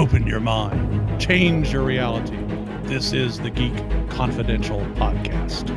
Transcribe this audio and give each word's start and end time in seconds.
open 0.00 0.26
your 0.26 0.40
mind, 0.40 1.20
change 1.20 1.74
your 1.74 1.82
reality. 1.82 2.34
This 2.84 3.12
is 3.12 3.38
the 3.38 3.50
Geek 3.50 3.76
Confidential 4.08 4.80
Podcast. 4.94 5.68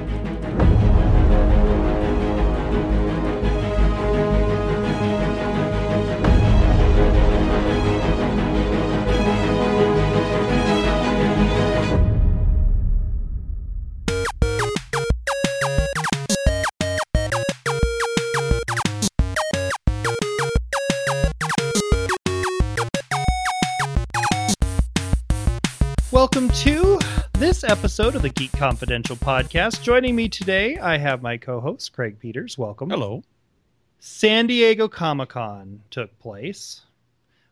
Episode 27.74 28.14
of 28.14 28.22
the 28.22 28.30
Geek 28.30 28.52
Confidential 28.52 29.16
podcast. 29.16 29.82
Joining 29.82 30.16
me 30.16 30.30
today, 30.30 30.78
I 30.78 31.00
have 31.00 31.24
my 31.24 31.38
co 31.38 31.60
host, 31.60 31.92
Craig 31.92 32.20
Peters. 32.20 32.56
Welcome. 32.56 32.92
Hello. 32.92 33.24
San 34.00 34.46
Diego 34.46 34.88
Comic 34.88 35.30
Con 35.30 35.82
took 35.90 36.20
place. 36.20 36.82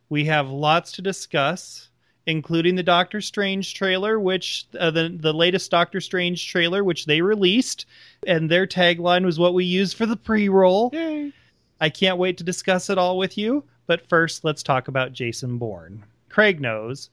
We 0.09 0.25
have 0.25 0.47
lots 0.47 0.91
to 0.91 1.01
discuss, 1.01 1.89
including 2.27 2.75
the 2.75 2.83
Doctor 2.83 3.19
Strange 3.19 3.73
trailer, 3.73 4.19
which 4.19 4.67
uh, 4.79 4.91
the 4.91 5.09
the 5.09 5.33
latest 5.33 5.71
Doctor 5.71 5.99
Strange 5.99 6.47
trailer, 6.47 6.83
which 6.83 7.07
they 7.07 7.23
released, 7.23 7.87
and 8.27 8.47
their 8.47 8.67
tagline 8.67 9.25
was 9.25 9.39
what 9.39 9.55
we 9.55 9.65
used 9.65 9.97
for 9.97 10.05
the 10.05 10.15
pre-roll. 10.15 10.91
Yay. 10.93 11.33
I 11.79 11.89
can't 11.89 12.19
wait 12.19 12.37
to 12.37 12.43
discuss 12.43 12.91
it 12.91 12.99
all 12.99 13.17
with 13.17 13.39
you. 13.39 13.63
But 13.87 14.07
first, 14.07 14.43
let's 14.43 14.61
talk 14.61 14.87
about 14.87 15.13
Jason 15.13 15.57
Bourne. 15.57 16.03
Craig 16.29 16.61
knows, 16.61 17.09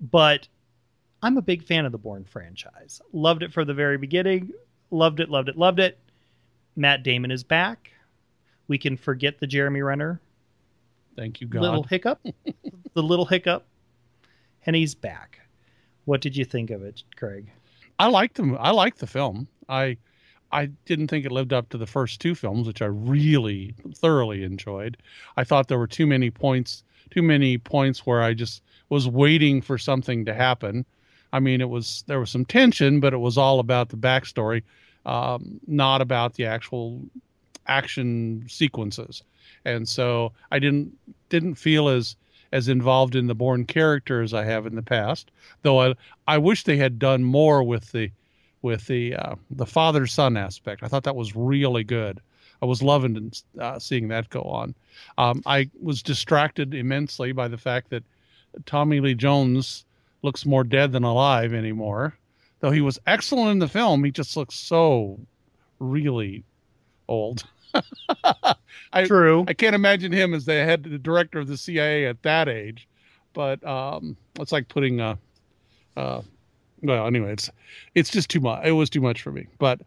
but 0.00 0.48
I'm 1.24 1.38
a 1.38 1.42
big 1.42 1.62
fan 1.62 1.86
of 1.86 1.92
the 1.92 1.96
Bourne 1.96 2.24
franchise. 2.24 3.00
Loved 3.14 3.42
it 3.42 3.50
from 3.50 3.66
the 3.66 3.72
very 3.72 3.96
beginning. 3.96 4.52
Loved 4.90 5.20
it, 5.20 5.30
loved 5.30 5.48
it, 5.48 5.56
loved 5.56 5.80
it. 5.80 5.98
Matt 6.76 7.02
Damon 7.02 7.30
is 7.30 7.42
back. 7.42 7.92
We 8.68 8.76
can 8.76 8.98
forget 8.98 9.38
the 9.38 9.46
Jeremy 9.46 9.80
Renner 9.80 10.20
Thank 11.16 11.40
you, 11.40 11.46
God. 11.46 11.62
little 11.62 11.82
hiccup, 11.82 12.20
the 12.92 13.02
little 13.02 13.24
hiccup, 13.24 13.66
and 14.66 14.76
he's 14.76 14.94
back. 14.94 15.40
What 16.04 16.20
did 16.20 16.36
you 16.36 16.44
think 16.44 16.68
of 16.68 16.82
it, 16.82 17.02
Craig? 17.16 17.50
I 17.98 18.08
liked 18.08 18.34
them. 18.34 18.58
I 18.60 18.72
liked 18.72 18.98
the 18.98 19.06
film. 19.06 19.48
I 19.66 19.96
I 20.52 20.66
didn't 20.84 21.08
think 21.08 21.24
it 21.24 21.32
lived 21.32 21.54
up 21.54 21.70
to 21.70 21.78
the 21.78 21.86
first 21.86 22.20
two 22.20 22.34
films, 22.34 22.66
which 22.66 22.82
I 22.82 22.86
really 22.86 23.74
thoroughly 23.94 24.42
enjoyed. 24.42 24.98
I 25.38 25.44
thought 25.44 25.68
there 25.68 25.78
were 25.78 25.86
too 25.86 26.06
many 26.06 26.30
points, 26.30 26.84
too 27.10 27.22
many 27.22 27.56
points 27.56 28.04
where 28.04 28.22
I 28.22 28.34
just 28.34 28.62
was 28.90 29.08
waiting 29.08 29.62
for 29.62 29.78
something 29.78 30.26
to 30.26 30.34
happen. 30.34 30.84
I 31.34 31.40
mean, 31.40 31.60
it 31.60 31.68
was 31.68 32.04
there 32.06 32.20
was 32.20 32.30
some 32.30 32.44
tension, 32.44 33.00
but 33.00 33.12
it 33.12 33.18
was 33.18 33.36
all 33.36 33.58
about 33.58 33.88
the 33.88 33.96
backstory, 33.96 34.62
um, 35.04 35.60
not 35.66 36.00
about 36.00 36.34
the 36.34 36.46
actual 36.46 37.02
action 37.66 38.44
sequences. 38.48 39.24
And 39.64 39.88
so 39.88 40.30
I 40.52 40.60
didn't 40.60 40.96
didn't 41.30 41.56
feel 41.56 41.88
as 41.88 42.14
as 42.52 42.68
involved 42.68 43.16
in 43.16 43.26
the 43.26 43.34
Bourne 43.34 43.64
character 43.64 44.22
as 44.22 44.32
I 44.32 44.44
have 44.44 44.64
in 44.64 44.76
the 44.76 44.82
past. 44.82 45.32
Though 45.62 45.80
I 45.82 45.94
I 46.28 46.38
wish 46.38 46.62
they 46.62 46.76
had 46.76 47.00
done 47.00 47.24
more 47.24 47.64
with 47.64 47.90
the 47.90 48.12
with 48.62 48.86
the 48.86 49.16
uh, 49.16 49.34
the 49.50 49.66
father 49.66 50.06
son 50.06 50.36
aspect. 50.36 50.84
I 50.84 50.86
thought 50.86 51.02
that 51.02 51.16
was 51.16 51.34
really 51.34 51.82
good. 51.82 52.20
I 52.62 52.66
was 52.66 52.80
loving 52.80 53.32
uh, 53.60 53.80
seeing 53.80 54.06
that 54.08 54.30
go 54.30 54.42
on. 54.42 54.76
Um, 55.18 55.42
I 55.46 55.68
was 55.82 56.00
distracted 56.00 56.74
immensely 56.74 57.32
by 57.32 57.48
the 57.48 57.58
fact 57.58 57.90
that 57.90 58.04
Tommy 58.66 59.00
Lee 59.00 59.14
Jones 59.14 59.84
looks 60.24 60.46
more 60.46 60.64
dead 60.64 60.90
than 60.90 61.04
alive 61.04 61.52
anymore. 61.52 62.16
Though 62.60 62.70
he 62.70 62.80
was 62.80 62.98
excellent 63.06 63.50
in 63.50 63.58
the 63.58 63.68
film, 63.68 64.02
he 64.02 64.10
just 64.10 64.36
looks 64.36 64.54
so 64.54 65.20
really 65.78 66.44
old. 67.06 67.44
I, 68.92 69.04
True. 69.04 69.44
I 69.46 69.52
can't 69.52 69.74
imagine 69.74 70.12
him 70.12 70.32
as 70.32 70.46
the 70.46 70.54
head 70.54 70.84
the 70.84 70.98
director 70.98 71.38
of 71.38 71.46
the 71.46 71.58
CIA 71.58 72.06
at 72.06 72.22
that 72.22 72.48
age. 72.48 72.88
But 73.34 73.64
um, 73.66 74.16
it's 74.40 74.52
like 74.52 74.68
putting 74.68 75.00
a, 75.00 75.18
uh, 75.96 76.22
well, 76.82 77.06
anyway, 77.06 77.32
it's 77.32 77.50
it's 77.94 78.10
just 78.10 78.30
too 78.30 78.40
much. 78.40 78.64
It 78.64 78.72
was 78.72 78.88
too 78.88 79.00
much 79.00 79.20
for 79.20 79.32
me. 79.32 79.46
But 79.58 79.80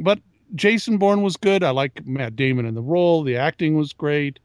but 0.00 0.20
Jason 0.54 0.96
Bourne 0.96 1.22
was 1.22 1.36
good. 1.36 1.62
I 1.62 1.70
like 1.70 2.06
Matt 2.06 2.36
Damon 2.36 2.64
in 2.64 2.74
the 2.74 2.82
role. 2.82 3.22
The 3.22 3.36
acting 3.36 3.76
was 3.76 3.92
great. 3.92 4.38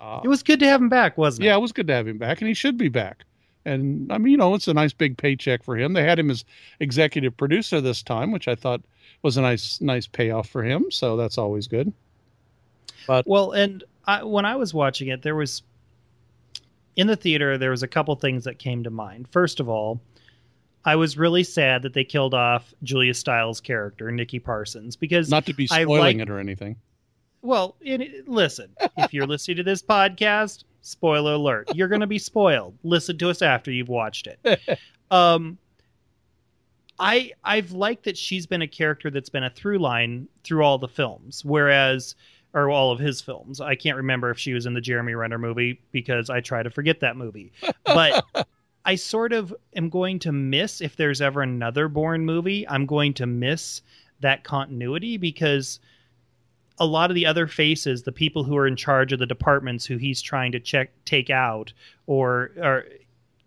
Uh, 0.00 0.20
it 0.24 0.28
was 0.28 0.44
good 0.44 0.60
to 0.60 0.66
have 0.66 0.80
him 0.80 0.88
back, 0.88 1.18
wasn't 1.18 1.44
it? 1.44 1.46
yeah, 1.46 1.54
it? 1.54 1.58
it 1.58 1.62
was 1.62 1.72
good 1.72 1.88
to 1.88 1.92
have 1.92 2.06
him 2.06 2.18
back, 2.18 2.40
and 2.40 2.48
he 2.48 2.54
should 2.54 2.78
be 2.78 2.88
back. 2.88 3.24
And 3.68 4.10
I 4.12 4.18
mean, 4.18 4.32
you 4.32 4.36
know, 4.36 4.54
it's 4.54 4.68
a 4.68 4.74
nice 4.74 4.92
big 4.92 5.16
paycheck 5.16 5.62
for 5.62 5.76
him. 5.76 5.92
They 5.92 6.04
had 6.04 6.18
him 6.18 6.30
as 6.30 6.44
executive 6.80 7.36
producer 7.36 7.80
this 7.80 8.02
time, 8.02 8.32
which 8.32 8.48
I 8.48 8.54
thought 8.54 8.80
was 9.22 9.36
a 9.36 9.42
nice 9.42 9.80
nice 9.80 10.06
payoff 10.06 10.48
for 10.48 10.62
him. 10.62 10.90
So 10.90 11.16
that's 11.16 11.38
always 11.38 11.68
good. 11.68 11.92
But 13.06 13.26
Well, 13.26 13.52
and 13.52 13.84
I, 14.06 14.24
when 14.24 14.44
I 14.44 14.56
was 14.56 14.72
watching 14.72 15.08
it, 15.08 15.22
there 15.22 15.34
was 15.34 15.62
in 16.96 17.06
the 17.06 17.16
theater 17.16 17.58
there 17.58 17.70
was 17.70 17.82
a 17.82 17.88
couple 17.88 18.14
things 18.16 18.44
that 18.44 18.58
came 18.58 18.82
to 18.84 18.90
mind. 18.90 19.28
First 19.28 19.60
of 19.60 19.68
all, 19.68 20.00
I 20.84 20.96
was 20.96 21.18
really 21.18 21.44
sad 21.44 21.82
that 21.82 21.94
they 21.94 22.04
killed 22.04 22.34
off 22.34 22.72
Julia 22.82 23.14
Stiles' 23.14 23.60
character, 23.60 24.10
Nikki 24.10 24.38
Parsons, 24.38 24.96
because 24.96 25.30
not 25.30 25.46
to 25.46 25.52
be 25.52 25.66
spoiling 25.66 26.20
it 26.20 26.30
or 26.30 26.38
anything. 26.38 26.76
Well, 27.42 27.76
in, 27.80 28.24
listen, 28.26 28.70
if 28.96 29.14
you're 29.14 29.26
listening 29.26 29.58
to 29.58 29.62
this 29.62 29.82
podcast, 29.82 30.64
spoiler 30.88 31.34
alert, 31.34 31.74
you're 31.74 31.88
going 31.88 32.00
to 32.00 32.06
be 32.06 32.18
spoiled. 32.18 32.76
Listen 32.82 33.18
to 33.18 33.30
us 33.30 33.42
after 33.42 33.70
you've 33.70 33.88
watched 33.88 34.26
it. 34.26 34.60
um, 35.10 35.58
I 36.98 37.32
I've 37.44 37.72
liked 37.72 38.04
that 38.04 38.18
she's 38.18 38.46
been 38.46 38.62
a 38.62 38.68
character 38.68 39.10
that's 39.10 39.28
been 39.28 39.44
a 39.44 39.50
through 39.50 39.78
line 39.78 40.28
through 40.42 40.64
all 40.64 40.78
the 40.78 40.88
films, 40.88 41.44
whereas 41.44 42.14
or 42.54 42.70
all 42.70 42.90
of 42.90 42.98
his 42.98 43.20
films. 43.20 43.60
I 43.60 43.74
can't 43.74 43.96
remember 43.96 44.30
if 44.30 44.38
she 44.38 44.54
was 44.54 44.66
in 44.66 44.74
the 44.74 44.80
Jeremy 44.80 45.14
Renner 45.14 45.38
movie 45.38 45.80
because 45.92 46.30
I 46.30 46.40
try 46.40 46.62
to 46.62 46.70
forget 46.70 47.00
that 47.00 47.16
movie. 47.16 47.52
But 47.84 48.24
I 48.84 48.94
sort 48.94 49.32
of 49.32 49.54
am 49.76 49.90
going 49.90 50.18
to 50.20 50.32
miss 50.32 50.80
if 50.80 50.96
there's 50.96 51.20
ever 51.20 51.42
another 51.42 51.88
Bourne 51.88 52.24
movie. 52.24 52.66
I'm 52.68 52.86
going 52.86 53.14
to 53.14 53.26
miss 53.26 53.82
that 54.20 54.44
continuity 54.44 55.18
because 55.18 55.78
a 56.78 56.86
lot 56.86 57.10
of 57.10 57.14
the 57.14 57.26
other 57.26 57.46
faces, 57.46 58.02
the 58.02 58.12
people 58.12 58.44
who 58.44 58.56
are 58.56 58.66
in 58.66 58.76
charge 58.76 59.12
of 59.12 59.18
the 59.18 59.26
departments 59.26 59.84
who 59.84 59.96
he's 59.96 60.22
trying 60.22 60.52
to 60.52 60.60
check 60.60 60.90
take 61.04 61.30
out 61.30 61.72
or 62.06 62.86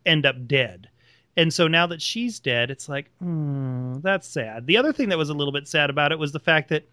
end 0.05 0.25
up 0.25 0.47
dead. 0.47 0.89
And 1.37 1.53
so 1.53 1.67
now 1.67 1.87
that 1.87 2.01
she's 2.01 2.39
dead, 2.39 2.69
it's 2.69 2.89
like, 2.89 3.09
hmm, 3.19 3.99
that's 4.01 4.27
sad. 4.27 4.67
The 4.67 4.77
other 4.77 4.91
thing 4.91 5.09
that 5.09 5.17
was 5.17 5.29
a 5.29 5.33
little 5.33 5.53
bit 5.53 5.67
sad 5.67 5.89
about 5.89 6.11
it 6.11 6.19
was 6.19 6.33
the 6.33 6.39
fact 6.39 6.69
that 6.69 6.83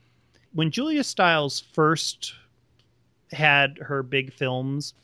when 0.53 0.71
Julia 0.71 1.03
Stiles 1.03 1.61
first 1.61 2.35
had 3.33 3.79
her 3.79 4.03
big 4.03 4.33
films, 4.33 4.95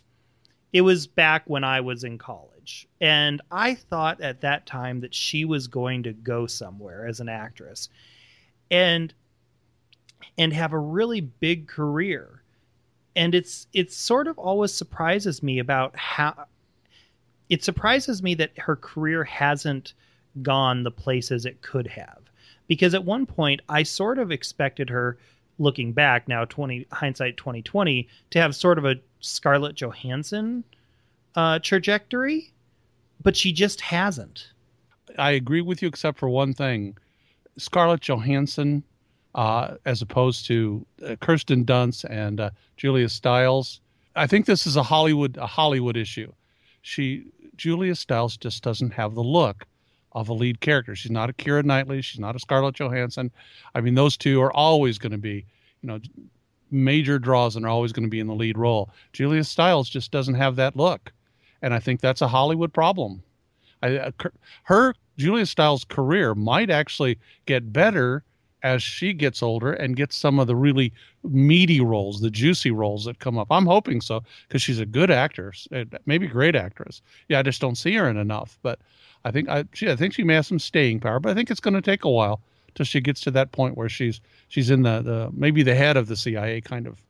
it 0.73 0.83
was 0.83 1.07
back 1.07 1.43
when 1.47 1.65
I 1.65 1.81
was 1.81 2.05
in 2.05 2.17
college. 2.19 2.89
And 3.01 3.43
I 3.51 3.75
thought 3.75 4.21
at 4.21 4.41
that 4.43 4.67
time 4.67 5.01
that 5.01 5.15
she 5.15 5.45
was 5.45 5.67
going 5.67 6.05
to 6.05 6.13
go 6.13 6.47
somewhere 6.47 7.07
as 7.07 7.21
an 7.21 7.29
actress. 7.29 7.89
And 8.71 9.13
and 10.39 10.53
have 10.53 10.73
a 10.73 10.79
really 10.79 11.21
big 11.21 11.69
career. 11.69 12.43
And 13.17 13.35
it's 13.35 13.67
it 13.73 13.93
sort 13.93 14.27
of 14.27 14.39
always 14.39 14.73
surprises 14.73 15.43
me 15.43 15.59
about 15.59 15.97
how 15.97 16.47
it 17.49 17.63
surprises 17.63 18.23
me 18.23 18.35
that 18.35 18.59
her 18.59 18.77
career 18.77 19.25
hasn't 19.25 19.95
gone 20.43 20.83
the 20.83 20.91
places 20.91 21.47
it 21.47 21.63
could 21.63 21.87
have. 21.87 22.19
Because 22.67 22.95
at 22.95 23.05
one 23.05 23.27
point 23.27 23.61
I 23.69 23.83
sort 23.83 24.19
of 24.19 24.33
expected 24.33 24.91
her 24.91 25.19
looking 25.59 25.93
back 25.93 26.27
now 26.27 26.45
20 26.45 26.87
hindsight 26.91 27.37
2020 27.37 28.09
to 28.31 28.41
have 28.41 28.57
sort 28.57 28.79
of 28.79 28.85
a 28.85 28.97
Scarlett 29.21 29.77
Johansson 29.77 30.65
uh, 31.35 31.59
trajectory, 31.61 32.53
but 33.23 33.37
she 33.37 33.53
just 33.53 33.81
hasn't. 33.81 34.51
I 35.19 35.33
agree 35.33 35.61
with 35.61 35.83
you, 35.83 35.89
except 35.89 36.19
for 36.19 36.29
one 36.29 36.55
thing: 36.55 36.97
Scarlett 37.57 38.01
Johansson, 38.01 38.83
uh, 39.35 39.77
as 39.85 40.03
opposed 40.03 40.47
to 40.47 40.87
uh, 41.07 41.17
Kirsten 41.17 41.65
Dunst 41.65 42.05
and 42.09 42.41
uh, 42.41 42.51
Julia 42.77 43.09
Stiles. 43.09 43.81
I 44.17 44.27
think 44.27 44.47
this 44.47 44.67
is 44.67 44.77
a 44.77 44.83
Hollywood 44.83 45.37
a 45.37 45.47
Hollywood 45.47 45.97
issue. 45.97 46.33
She 46.83 47.25
Julia 47.57 47.95
Stiles 47.95 48.37
just 48.37 48.63
doesn't 48.63 48.93
have 48.93 49.15
the 49.15 49.23
look 49.23 49.67
of 50.13 50.29
a 50.29 50.33
lead 50.33 50.61
character. 50.61 50.95
She's 50.95 51.11
not 51.11 51.31
a 51.31 51.33
Keira 51.33 51.65
Knightley. 51.65 52.01
She's 52.01 52.21
not 52.21 52.37
a 52.37 52.39
Scarlett 52.39 52.77
Johansson. 52.77 53.33
I 53.75 53.81
mean, 53.81 53.95
those 53.95 54.17
two 54.17 54.41
are 54.41 54.53
always 54.53 54.99
going 54.99 55.13
to 55.13 55.19
be, 55.19 55.45
you 55.83 55.89
know, 55.89 56.01
major 56.71 57.19
draws 57.19 57.57
and 57.57 57.67
are 57.67 57.71
always 57.71 57.93
going 57.93 58.05
to 58.05 58.11
be 58.11 58.21
in 58.21 58.29
the 58.29 58.35
lead 58.35 58.57
role. 58.57 58.91
Julia 59.13 59.43
Stiles 59.43 59.89
just 59.89 60.13
doesn't 60.13 60.35
have 60.35 60.57
that 60.57 60.77
look, 60.77 61.13
and 61.63 61.75
I 61.75 61.81
think 61.81 62.01
that's 62.01 62.23
a 62.23 62.29
Hollywood 62.29 62.73
problem. 62.73 63.23
I, 63.83 63.97
uh, 63.99 64.11
her 64.65 64.95
Julia 65.17 65.47
Stiles' 65.47 65.85
career 65.85 66.35
might 66.35 66.71
actually 66.71 67.19
get 67.47 67.73
better 67.73 68.23
as 68.65 68.83
she 68.83 69.13
gets 69.13 69.43
older 69.43 69.75
and 69.75 69.95
gets 69.95 70.17
some 70.17 70.41
of 70.41 70.47
the 70.47 70.57
really 70.57 70.93
meaty 71.23 71.81
roles, 71.81 72.21
the 72.21 72.31
juicy 72.31 72.71
roles 72.71 73.05
that 73.05 73.19
come 73.19 73.39
up. 73.39 73.47
I'm 73.51 73.67
hoping 73.67 74.01
so 74.01 74.25
because 74.49 74.63
she's 74.63 74.81
a 74.81 74.87
good 74.87 75.11
actress, 75.11 75.69
eh, 75.71 75.85
maybe 76.07 76.27
great 76.27 76.57
actress. 76.57 77.03
Yeah, 77.29 77.39
I 77.39 77.43
just 77.43 77.61
don't 77.61 77.77
see 77.77 77.93
her 77.95 78.09
in 78.09 78.17
enough. 78.17 78.59
But 78.63 78.81
I 79.27 79.31
think 79.31 79.51
I, 79.51 79.65
she, 79.75 79.91
I 79.91 79.97
think 79.97 80.15
she 80.15 80.25
may 80.25 80.35
have 80.35 80.47
some 80.47 80.59
staying 80.59 81.01
power. 81.01 81.21
But 81.21 81.31
I 81.31 81.35
think 81.35 81.51
it's 81.51 81.61
going 81.61 81.75
to 81.75 81.83
take 81.83 82.05
a 82.05 82.11
while 82.11 82.41
till 82.75 82.87
she 82.87 83.01
gets 83.03 83.21
to 83.21 83.31
that 83.33 83.53
point 83.53 83.77
where 83.77 83.91
she's 83.91 84.21
she's 84.49 84.71
in 84.71 84.83
the 84.83 85.03
the 85.03 85.31
maybe 85.35 85.63
the 85.63 85.75
head 85.75 85.99
of 85.99 86.09
the 86.09 86.17
CIA 86.17 86.63
kind 86.63 86.87
of. 86.87 87.04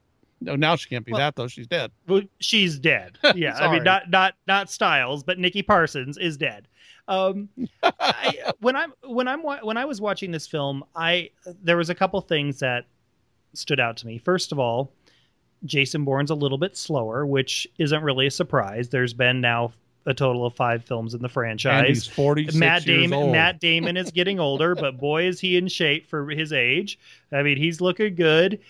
No, 0.44 0.56
now 0.56 0.76
she 0.76 0.88
can't 0.88 1.04
be 1.04 1.12
well, 1.12 1.20
that 1.20 1.36
though. 1.36 1.48
She's 1.48 1.66
dead. 1.66 1.90
Well, 2.06 2.22
she's 2.40 2.78
dead. 2.78 3.18
Yeah, 3.34 3.56
I 3.56 3.72
mean 3.72 3.82
not 3.82 4.10
not 4.10 4.34
not 4.46 4.70
Stiles, 4.70 5.24
but 5.24 5.38
Nikki 5.38 5.62
Parsons 5.62 6.18
is 6.18 6.36
dead. 6.36 6.68
Um, 7.08 7.48
I, 7.82 8.52
when 8.60 8.76
I'm 8.76 8.92
when 9.02 9.28
I'm 9.28 9.42
when 9.42 9.76
I 9.76 9.84
was 9.84 10.00
watching 10.00 10.30
this 10.30 10.46
film, 10.46 10.84
I 10.94 11.30
there 11.62 11.76
was 11.76 11.90
a 11.90 11.94
couple 11.94 12.20
things 12.20 12.60
that 12.60 12.86
stood 13.54 13.80
out 13.80 13.96
to 13.98 14.06
me. 14.06 14.18
First 14.18 14.52
of 14.52 14.58
all, 14.58 14.92
Jason 15.64 16.04
Bourne's 16.04 16.30
a 16.30 16.34
little 16.34 16.58
bit 16.58 16.76
slower, 16.76 17.26
which 17.26 17.66
isn't 17.78 18.02
really 18.02 18.26
a 18.26 18.30
surprise. 18.30 18.88
There's 18.88 19.14
been 19.14 19.40
now 19.40 19.72
a 20.06 20.14
total 20.14 20.44
of 20.44 20.54
five 20.54 20.84
films 20.84 21.14
in 21.14 21.22
the 21.22 21.28
franchise. 21.28 21.78
And 21.78 21.86
he's 21.86 22.06
46 22.06 22.54
Matt 22.56 22.84
Damon, 22.84 23.14
old. 23.14 23.32
Matt 23.32 23.60
Damon 23.60 23.96
is 23.96 24.10
getting 24.10 24.38
older, 24.38 24.74
but 24.74 24.98
boy 24.98 25.26
is 25.26 25.40
he 25.40 25.56
in 25.56 25.68
shape 25.68 26.08
for 26.08 26.28
his 26.30 26.52
age. 26.52 26.98
I 27.32 27.42
mean, 27.42 27.56
he's 27.56 27.80
looking 27.80 28.14
good. 28.14 28.60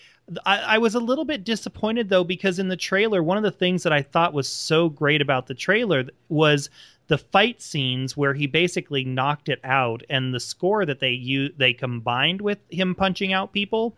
I, 0.45 0.59
I, 0.59 0.77
was 0.79 0.95
a 0.95 0.99
little 0.99 1.25
bit 1.25 1.43
disappointed 1.43 2.09
though 2.09 2.23
because 2.23 2.57
in 2.57 2.67
the 2.67 2.77
trailer, 2.77 3.21
one 3.21 3.37
of 3.37 3.43
the 3.43 3.51
things 3.51 3.83
that 3.83 3.93
I 3.93 4.01
thought 4.01 4.33
was 4.33 4.49
so 4.49 4.89
great 4.89 5.21
about 5.21 5.47
the 5.47 5.53
trailer 5.53 6.05
was 6.29 6.69
the 7.07 7.17
fight 7.17 7.61
scenes 7.61 8.17
where 8.17 8.33
he 8.33 8.47
basically 8.47 9.03
knocked 9.03 9.49
it 9.49 9.59
out 9.63 10.01
and 10.09 10.33
the 10.33 10.39
score 10.39 10.85
that 10.85 10.99
they 10.99 11.11
u- 11.11 11.53
they 11.57 11.73
combined 11.73 12.41
with 12.41 12.57
him 12.71 12.95
punching 12.95 13.33
out 13.33 13.53
people 13.53 13.95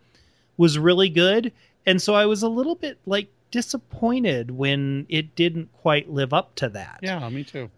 was 0.56 0.78
really 0.78 1.08
good. 1.08 1.52
And 1.86 2.02
so 2.02 2.14
i 2.14 2.26
was 2.26 2.42
a 2.42 2.48
little 2.48 2.74
bit 2.74 2.98
like 3.06 3.28
disappointed 3.50 4.50
when 4.50 5.06
it 5.08 5.34
didn't 5.34 5.72
quite 5.72 6.10
live 6.10 6.34
up 6.34 6.54
to 6.56 6.68
that. 6.68 6.98
Yeah 7.02 7.26
me 7.30 7.44
too. 7.44 7.70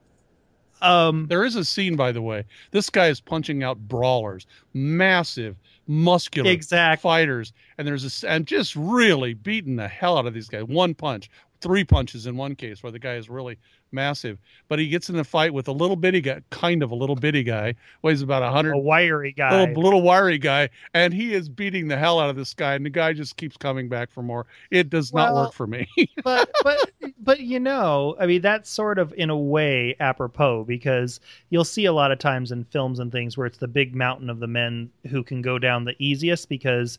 Um 0.83 1.27
there 1.29 1.45
is 1.45 1.55
a 1.55 1.65
scene 1.65 1.95
by 1.95 2.11
the 2.11 2.23
way. 2.23 2.45
This 2.73 2.91
guy 2.91 3.07
is 3.07 3.21
punching 3.21 3.63
out 3.63 3.79
brawlers. 3.79 4.47
Massive 4.75 5.55
muscular 5.91 6.49
exact 6.49 7.03
fighters. 7.03 7.53
And 7.77 7.87
there's 7.87 8.23
a 8.23 8.29
and 8.29 8.47
just 8.47 8.77
really 8.77 9.35
beating 9.35 9.77
the 9.77 9.89
hell 9.89 10.17
out 10.17 10.27
of 10.27 10.35
these 10.35 10.49
guys. 10.49 10.65
One 10.65 10.95
punch 10.95 11.29
three 11.61 11.85
punches 11.85 12.27
in 12.27 12.37
one 12.37 12.55
case 12.55 12.83
where 12.83 12.93
the 12.93 12.99
guy 12.99 13.15
is 13.15 13.29
really 13.29 13.59
massive. 13.93 14.39
But 14.69 14.79
he 14.79 14.89
gets 14.89 15.11
in 15.11 15.17
a 15.17 15.25
fight 15.25 15.53
with 15.53 15.69
a 15.69 15.73
little 15.73 15.97
bitty 15.97 16.21
guy, 16.21 16.43
kind 16.51 16.83
of 16.83 16.91
a 16.91 16.95
little 16.95 17.17
bitty 17.17 17.43
guy, 17.43 17.75
weighs 18.03 18.23
about 18.23 18.43
a 18.43 18.51
hundred, 18.51 18.73
a 18.73 18.79
wiry 18.79 19.33
guy, 19.33 19.61
little, 19.61 19.83
little 19.83 20.03
wiry 20.03 20.39
guy, 20.39 20.71
and 20.95 21.13
he 21.13 21.35
is 21.35 21.49
beating 21.49 21.89
the 21.89 21.97
hell 21.97 22.19
out 22.19 22.31
of 22.31 22.37
this 22.37 22.55
guy, 22.55 22.75
and 22.75 22.85
the 22.85 22.91
guy 22.91 23.13
just 23.13 23.37
keeps 23.37 23.57
coming 23.57 23.89
back 23.89 24.11
for 24.11 24.23
more. 24.23 24.47
It 24.71 24.91
does 24.91 25.13
well, 25.13 25.35
not 25.35 25.41
work 25.41 25.53
for 25.53 25.67
me. 25.67 25.89
but 26.25 26.51
but 26.63 26.91
but 27.19 27.41
you 27.41 27.61
know, 27.61 28.17
I 28.19 28.27
mean, 28.27 28.43
that's 28.43 28.71
sort 28.71 28.99
of 28.99 29.13
in 29.15 29.31
a 29.31 29.39
way 29.39 29.97
apropos 30.01 30.65
because 30.65 31.21
you'll 31.51 31.65
see 31.65 31.85
a 31.85 31.93
lot 31.93 32.13
of 32.13 32.19
times 32.19 32.53
in 32.53 32.65
films 32.65 32.99
and 32.99 33.13
things 33.13 33.37
where 33.37 33.47
it's 33.47 33.59
the 33.59 33.69
big 33.69 33.95
mountain 33.95 34.31
of 34.31 34.41
the 34.41 34.47
men 34.47 34.91
who 35.09 35.23
can 35.23 35.43
go 35.43 35.59
down 35.59 35.85
the 35.85 35.97
easiest 35.99 36.49
because 36.49 36.99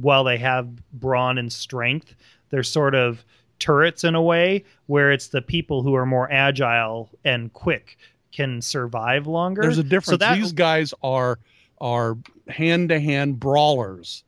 while 0.00 0.24
they 0.24 0.38
have 0.38 0.68
brawn 0.94 1.38
and 1.38 1.52
strength, 1.52 2.14
they're 2.50 2.62
sort 2.62 2.94
of 2.94 3.24
turrets 3.58 4.04
in 4.04 4.14
a 4.14 4.22
way 4.22 4.64
where 4.86 5.12
it's 5.12 5.28
the 5.28 5.42
people 5.42 5.82
who 5.82 5.94
are 5.94 6.06
more 6.06 6.30
agile 6.30 7.10
and 7.24 7.52
quick 7.52 7.98
can 8.32 8.62
survive 8.62 9.26
longer. 9.26 9.62
There's 9.62 9.78
a 9.78 9.82
difference. 9.82 10.06
So 10.06 10.16
that, 10.18 10.36
These 10.36 10.52
guys 10.52 10.94
are 11.02 11.38
are 11.80 12.16
hand 12.48 12.88
to 12.88 13.00
hand 13.00 13.38
brawlers. 13.40 14.24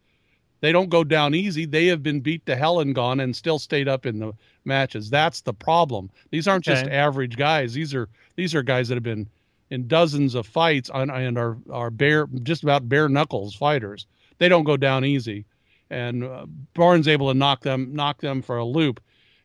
They 0.61 0.73
don't 0.73 0.91
go 0.91 1.05
down 1.05 1.35
easy. 1.35 1.65
They 1.65 1.87
have 1.87 2.03
been 2.03 2.21
beat 2.21 2.45
to 2.47 2.55
hell 2.55 2.81
and 2.81 2.95
gone 2.95 3.21
and 3.21 3.35
still 3.35 3.59
stayed 3.59 3.89
up 3.89 4.05
in 4.05 4.19
the 4.19 4.33
matches. 4.65 5.09
That's 5.09 5.41
the 5.41 5.55
problem. 5.55 6.11
These 6.31 6.47
aren't 6.47 6.69
okay. 6.69 6.81
just 6.81 6.91
average 6.91 7.37
guys. 7.37 7.73
These 7.73 7.95
are 7.95 8.09
these 8.37 8.55
are 8.55 8.63
guys 8.63 8.89
that 8.89 8.95
have 8.95 9.03
been 9.03 9.29
in 9.71 9.87
dozens 9.87 10.35
of 10.35 10.47
fights 10.47 10.91
on, 10.91 11.11
and 11.11 11.39
are 11.39 11.57
are 11.71 11.91
bare 11.91 12.27
just 12.43 12.63
about 12.63 12.89
bare 12.89 13.09
knuckles 13.09 13.55
fighters. 13.55 14.07
They 14.39 14.49
don't 14.49 14.65
go 14.65 14.77
down 14.77 15.05
easy, 15.05 15.45
and 15.89 16.25
uh, 16.25 16.47
Bourne's 16.75 17.09
able 17.09 17.29
to 17.29 17.39
knock 17.39 17.63
them 17.63 17.95
knock 17.95 18.21
them 18.21 18.43
for 18.43 18.59
a 18.59 18.65
loop 18.65 19.01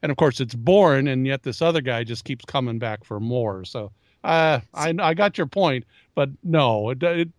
and 0.05 0.11
of 0.11 0.17
course 0.17 0.39
it's 0.39 0.53
Bourne, 0.53 1.07
and 1.07 1.25
yet 1.25 1.41
this 1.41 1.63
other 1.63 1.81
guy 1.81 2.03
just 2.03 2.25
keeps 2.25 2.45
coming 2.45 2.77
back 2.77 3.03
for 3.03 3.19
more. 3.19 3.65
So 3.65 3.91
uh, 4.23 4.59
I 4.75 4.93
I 4.99 5.15
got 5.15 5.35
your 5.35 5.47
point, 5.47 5.83
but 6.13 6.29
no, 6.43 6.91
it, 6.91 7.01
it 7.01 7.29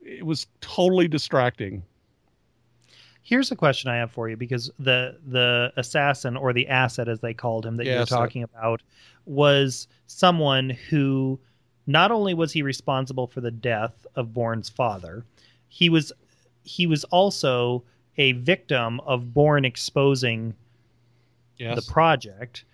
it 0.00 0.24
was 0.24 0.46
totally 0.60 1.08
distracting. 1.08 1.82
Here's 3.24 3.50
a 3.50 3.56
question 3.56 3.90
I 3.90 3.96
have 3.96 4.12
for 4.12 4.28
you 4.28 4.36
because 4.36 4.70
the 4.78 5.18
the 5.26 5.72
assassin 5.76 6.36
or 6.36 6.52
the 6.52 6.68
asset 6.68 7.08
as 7.08 7.18
they 7.18 7.34
called 7.34 7.66
him 7.66 7.76
that 7.78 7.86
yeah, 7.86 7.94
you 7.94 7.98
were 8.00 8.06
talking 8.06 8.44
about 8.44 8.82
was 9.24 9.88
someone 10.06 10.70
who 10.70 11.40
not 11.88 12.12
only 12.12 12.34
was 12.34 12.52
he 12.52 12.62
responsible 12.62 13.26
for 13.26 13.40
the 13.40 13.50
death 13.50 14.06
of 14.14 14.32
Bourne's 14.32 14.68
father, 14.68 15.24
he 15.66 15.88
was 15.88 16.12
he 16.62 16.86
was 16.86 17.02
also 17.04 17.82
a 18.16 18.30
victim 18.30 19.00
of 19.00 19.34
Bourne 19.34 19.64
exposing 19.64 20.54
yes. 21.58 21.84
the 21.84 21.92
project 21.92 22.64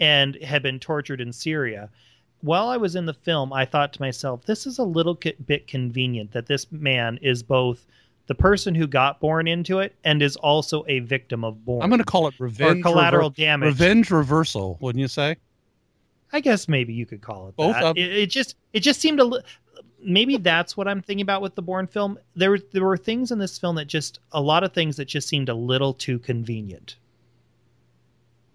and 0.00 0.36
had 0.42 0.62
been 0.62 0.78
tortured 0.78 1.20
in 1.20 1.32
Syria. 1.32 1.90
While 2.40 2.68
I 2.68 2.76
was 2.76 2.94
in 2.94 3.06
the 3.06 3.14
film, 3.14 3.52
I 3.52 3.64
thought 3.64 3.92
to 3.94 4.00
myself, 4.00 4.44
this 4.44 4.66
is 4.66 4.78
a 4.78 4.84
little 4.84 5.14
bit 5.14 5.66
convenient 5.66 6.32
that 6.32 6.46
this 6.46 6.70
man 6.70 7.18
is 7.22 7.42
both 7.42 7.86
the 8.26 8.34
person 8.34 8.74
who 8.74 8.86
got 8.86 9.20
Bourne 9.20 9.48
into 9.48 9.78
it 9.78 9.94
and 10.04 10.20
is 10.20 10.36
also 10.36 10.84
a 10.88 10.98
victim 11.00 11.44
of 11.44 11.64
Bourne. 11.64 11.82
I'm 11.82 11.88
going 11.88 11.98
to 11.98 12.04
call 12.04 12.26
it 12.28 12.34
revenge 12.38 12.80
or 12.80 12.82
collateral 12.82 13.30
rever- 13.30 13.36
damage. 13.36 13.66
Revenge 13.68 14.10
reversal, 14.10 14.76
wouldn't 14.80 15.00
you 15.00 15.08
say? 15.08 15.36
I 16.32 16.40
guess 16.40 16.68
maybe 16.68 16.92
you 16.92 17.06
could 17.06 17.22
call 17.22 17.48
it 17.48 17.56
Both 17.56 17.74
that. 17.74 17.96
It, 17.96 18.12
it, 18.12 18.26
just 18.30 18.56
it 18.72 18.80
just 18.80 19.00
seemed 19.00 19.20
a 19.20 19.24
little. 19.24 19.46
maybe 20.02 20.36
that's 20.36 20.76
what 20.76 20.88
I'm 20.88 21.00
thinking 21.00 21.22
about 21.22 21.40
with 21.40 21.54
the 21.54 21.62
Bourne 21.62 21.86
film. 21.86 22.18
There 22.34 22.58
there 22.72 22.84
were 22.84 22.96
things 22.96 23.30
in 23.30 23.38
this 23.38 23.58
film 23.58 23.76
that 23.76 23.86
just 23.86 24.18
a 24.32 24.40
lot 24.40 24.64
of 24.64 24.72
things 24.72 24.96
that 24.96 25.06
just 25.06 25.28
seemed 25.28 25.48
a 25.48 25.54
little 25.54 25.94
too 25.94 26.18
convenient. 26.18 26.96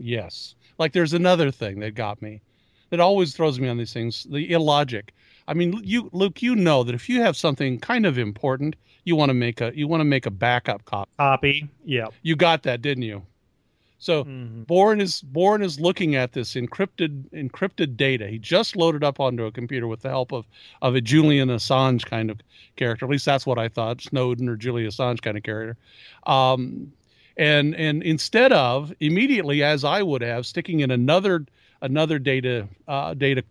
Yes. 0.01 0.56
Like 0.77 0.94
there's 0.94 1.13
another 1.13 1.51
thing 1.51 1.80
that 1.80 1.95
got 1.95 2.21
me 2.21 2.42
that 2.89 3.00
always 3.00 3.36
throws 3.36 3.59
me 3.59 3.68
on 3.68 3.77
these 3.77 3.94
things 3.94 4.25
the 4.30 4.51
illogic. 4.51 5.13
I 5.48 5.53
mean, 5.53 5.80
you, 5.83 6.09
Luke, 6.13 6.42
you 6.42 6.56
know 6.56 6.83
that 6.83 6.95
if 6.95 7.09
you 7.09 7.21
have 7.21 7.36
something 7.36 7.80
kind 7.80 8.06
of 8.06 8.18
important, 8.18 8.75
you 9.03 9.15
want 9.15 9.30
to 9.30 9.33
make 9.33 9.62
a 9.62 9.71
you 9.75 9.88
want 9.88 10.01
to 10.01 10.06
make 10.06 10.25
a 10.25 10.31
backup 10.31 10.86
copy. 10.86 11.12
Copy. 11.18 11.69
Yeah. 11.86 12.07
You 12.21 12.36
got 12.36 12.63
that, 12.63 12.81
didn't 12.81 13.03
you? 13.03 13.24
So 14.01 14.24
mm-hmm. 14.24 14.63
Bourne 14.63 15.00
is 15.00 15.22
Bourne 15.22 15.62
is 15.62 15.79
looking 15.79 16.15
at 16.15 16.34
this 16.34 16.55
encrypted 16.55 17.29
encrypted 17.31 17.96
data. 17.98 18.27
He 18.27 18.39
just 18.39 18.75
loaded 18.75 19.03
up 19.03 19.20
onto 19.20 19.46
a 19.46 19.51
computer 19.51 19.88
with 19.88 20.01
the 20.01 20.10
help 20.10 20.34
of 20.34 20.46
of 20.81 20.96
a 20.96 21.01
Julian 21.01 21.50
Assange 21.50 22.05
kind 22.05 22.31
of 22.31 22.39
character. 22.75 23.05
At 23.05 23.12
least 23.12 23.25
that's 23.25 23.46
what 23.46 23.60
I 23.60 23.67
thought, 23.67 24.01
Snowden 24.01 24.50
or 24.50 24.55
Julian 24.55 24.89
Assange 24.89 25.22
kind 25.22 25.38
of 25.38 25.43
character. 25.43 25.77
Um, 26.25 26.91
and 27.38 27.76
and 27.76 28.04
instead 28.04 28.52
of 28.52 28.94
immediately 29.00 29.64
as 29.64 29.84
I 29.84 30.02
would 30.02 30.22
have 30.22 30.46
sticking 30.46 30.82
in 30.82 30.92
another 30.92 31.46
another 31.82 32.20
data 32.20 32.68
uh, 32.88 33.14
data 33.14 33.44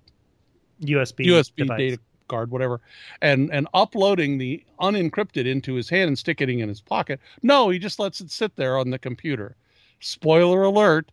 USB 0.83 1.27
USB 1.27 1.57
device. 1.57 1.79
data 1.79 1.99
card 2.29 2.51
whatever 2.51 2.81
and 3.21 3.53
and 3.53 3.67
uploading 3.75 4.39
the 4.39 4.65
unencrypted 4.81 5.47
into 5.47 5.75
his 5.75 5.89
hand 5.89 6.09
and 6.09 6.19
sticking 6.19 6.61
it 6.61 6.63
in 6.63 6.69
his 6.69 6.81
pocket 6.81 7.19
no 7.43 7.69
he 7.71 7.79
just 7.79 7.99
lets 7.99 8.21
it 8.21 8.31
sit 8.31 8.55
there 8.55 8.79
on 8.79 8.91
the 8.91 8.99
computer 8.99 9.57
spoiler 9.99 10.63
alert 10.63 11.11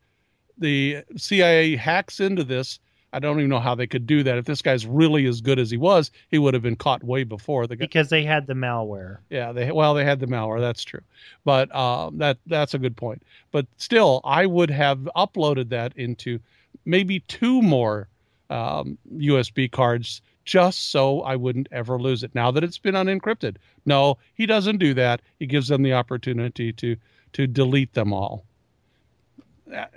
the 0.60 1.04
CIA 1.16 1.76
hacks 1.76 2.20
into 2.20 2.44
this 2.44 2.80
I 3.18 3.20
don't 3.20 3.40
even 3.40 3.50
know 3.50 3.60
how 3.60 3.74
they 3.74 3.88
could 3.88 4.06
do 4.06 4.22
that. 4.22 4.38
If 4.38 4.46
this 4.46 4.62
guy's 4.62 4.86
really 4.86 5.26
as 5.26 5.42
good 5.42 5.58
as 5.58 5.72
he 5.72 5.78
was, 5.78 6.12
he 6.30 6.38
would 6.38 6.54
have 6.54 6.62
been 6.62 6.76
caught 6.76 7.04
way 7.04 7.24
before 7.24 7.66
the 7.66 7.76
guy. 7.76 7.86
Because 7.86 8.10
they 8.10 8.24
had 8.24 8.46
the 8.46 8.54
malware. 8.54 9.18
Yeah, 9.32 9.52
they 9.54 9.72
well 9.72 9.96
they 9.96 10.06
had 10.06 10.20
the 10.20 10.28
malware. 10.28 10.60
That's 10.60 10.84
true, 10.84 11.02
but 11.44 11.76
um, 11.76 12.20
that 12.20 12.38
that's 12.46 12.76
a 12.76 12.78
good 12.78 12.96
point. 12.96 13.24
But 13.52 13.66
still, 13.78 14.22
I 14.24 14.46
would 14.46 14.70
have 14.70 15.00
uploaded 15.16 15.70
that 15.70 15.94
into 15.98 16.40
maybe 16.86 17.22
two 17.22 17.64
more 17.64 18.08
um, 18.52 19.00
USB 19.16 19.72
cards 19.72 20.22
just 20.46 20.92
so 20.92 21.22
I 21.22 21.38
wouldn't 21.38 21.70
ever 21.72 21.98
lose 21.98 22.22
it. 22.22 22.36
Now 22.36 22.52
that 22.52 22.64
it's 22.64 22.78
been 22.78 22.94
unencrypted, 22.94 23.56
no, 23.88 24.20
he 24.36 24.46
doesn't 24.46 24.78
do 24.78 24.94
that. 24.94 25.24
He 25.40 25.48
gives 25.48 25.70
them 25.70 25.82
the 25.82 25.94
opportunity 25.94 26.72
to 26.74 26.96
to 27.34 27.48
delete 27.48 27.96
them 27.96 28.14
all. 28.14 28.46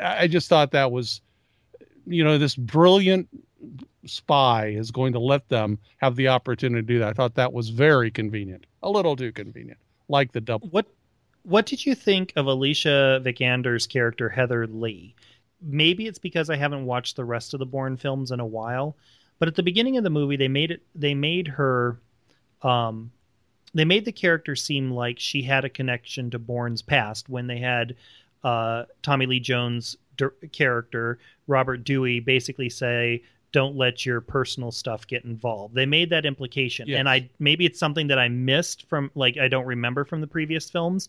I 0.01 0.27
just 0.27 0.49
thought 0.49 0.71
that 0.71 0.91
was 0.91 1.21
you 2.11 2.25
know, 2.25 2.39
this 2.39 2.55
brilliant 2.55 3.29
spy 4.07 4.69
is 4.69 4.91
going 4.91 5.13
to 5.13 5.19
let 5.19 5.49
them 5.49 5.79
have 5.99 6.17
the 6.17 6.29
opportunity 6.29 6.83
to 6.83 6.87
do 6.87 6.99
that. 6.99 7.09
I 7.09 7.13
thought 7.13 7.35
that 7.35 7.53
was 7.53 7.69
very 7.69 8.11
convenient, 8.11 8.67
a 8.83 8.91
little 8.91 9.17
too 9.17 9.33
convenient, 9.33 9.79
like 10.09 10.33
the 10.33 10.41
double. 10.41 10.69
What 10.69 10.87
What 11.43 11.67
did 11.67 11.85
you 11.85 11.95
think 11.95 12.33
of 12.37 12.47
Alicia 12.47 13.21
Vikander's 13.23 13.87
character 13.87 14.29
Heather 14.29 14.67
Lee? 14.67 15.15
Maybe 15.63 16.07
it's 16.07 16.19
because 16.19 16.51
I 16.51 16.57
haven't 16.57 16.87
watched 16.87 17.17
the 17.17 17.25
rest 17.25 17.55
of 17.55 17.61
the 17.61 17.67
Bourne 17.67 17.97
films 17.97 18.31
in 18.31 18.41
a 18.41 18.47
while, 18.47 18.97
but 19.39 19.49
at 19.49 19.55
the 19.55 19.63
beginning 19.63 19.97
of 19.99 20.05
the 20.05 20.11
movie, 20.11 20.37
they 20.37 20.49
made 20.49 20.71
it. 20.71 20.83
They 20.95 21.15
made 21.15 21.49
her 21.49 21.99
um, 22.63 23.13
they 23.75 23.85
made 23.85 24.05
the 24.05 24.13
character 24.13 24.57
seem 24.57 24.91
like 24.91 25.19
she 25.19 25.43
had 25.43 25.65
a 25.65 25.71
connection 25.71 26.31
to 26.31 26.39
Bourne's 26.39 26.83
past 26.83 27.29
when 27.29 27.47
they 27.47 27.59
had 27.59 27.95
uh, 28.43 28.85
Tommy 29.03 29.27
Lee 29.27 29.41
Jones' 29.41 29.97
character 30.53 31.19
Robert 31.47 31.85
Dewey 31.85 32.21
basically 32.21 32.69
say, 32.69 33.23
"Don't 33.53 33.77
let 33.77 34.05
your 34.07 34.21
personal 34.21 34.71
stuff 34.71 35.07
get 35.07 35.25
involved." 35.25 35.75
They 35.75 35.87
made 35.87 36.11
that 36.11 36.27
implication, 36.27 36.89
Yes. 36.89 36.99
and 36.99 37.09
I 37.09 37.29
maybe 37.39 37.65
it's 37.67 37.79
something 37.79 38.07
that 38.09 38.19
I 38.19 38.29
missed 38.29 38.89
from 38.89 39.11
like 39.15 39.37
I 39.39 39.49
don't 39.49 39.67
remember 39.67 40.05
from 40.05 40.21
the 40.21 40.27
previous 40.27 40.71
films, 40.71 41.09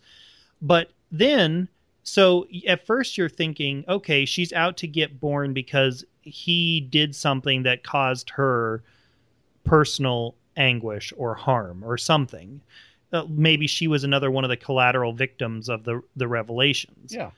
but 0.62 0.91
then 1.12 1.67
so 2.03 2.48
at 2.67 2.86
first 2.86 3.17
you're 3.17 3.29
thinking, 3.29 3.86
okay, 3.88 4.25
she's 4.25 4.51
out 4.53 4.75
to 4.77 4.88
get 4.88 5.20
Bourne 5.20 5.53
because 5.53 6.03
he 6.22 6.81
did 6.81 7.15
something 7.15 7.63
that 7.63 7.84
caused 7.84 8.31
her 8.31 8.81
personal 9.63 10.36
anguish 10.58 11.13
or 11.15 11.36
harm 11.36 11.84
or 11.84 11.98
something. 11.98 12.62
Uh, 13.13 13.25
maybe 13.29 13.67
she 13.67 13.88
was 13.88 14.03
another 14.03 14.31
one 14.31 14.43
of 14.43 14.50
the 14.50 14.58
collateral 14.58 15.13
victims 15.13 15.70
of 15.70 15.84
the 15.84 16.01
the 16.15 16.27
revelations. 16.27 17.13
Yeah, 17.13 17.31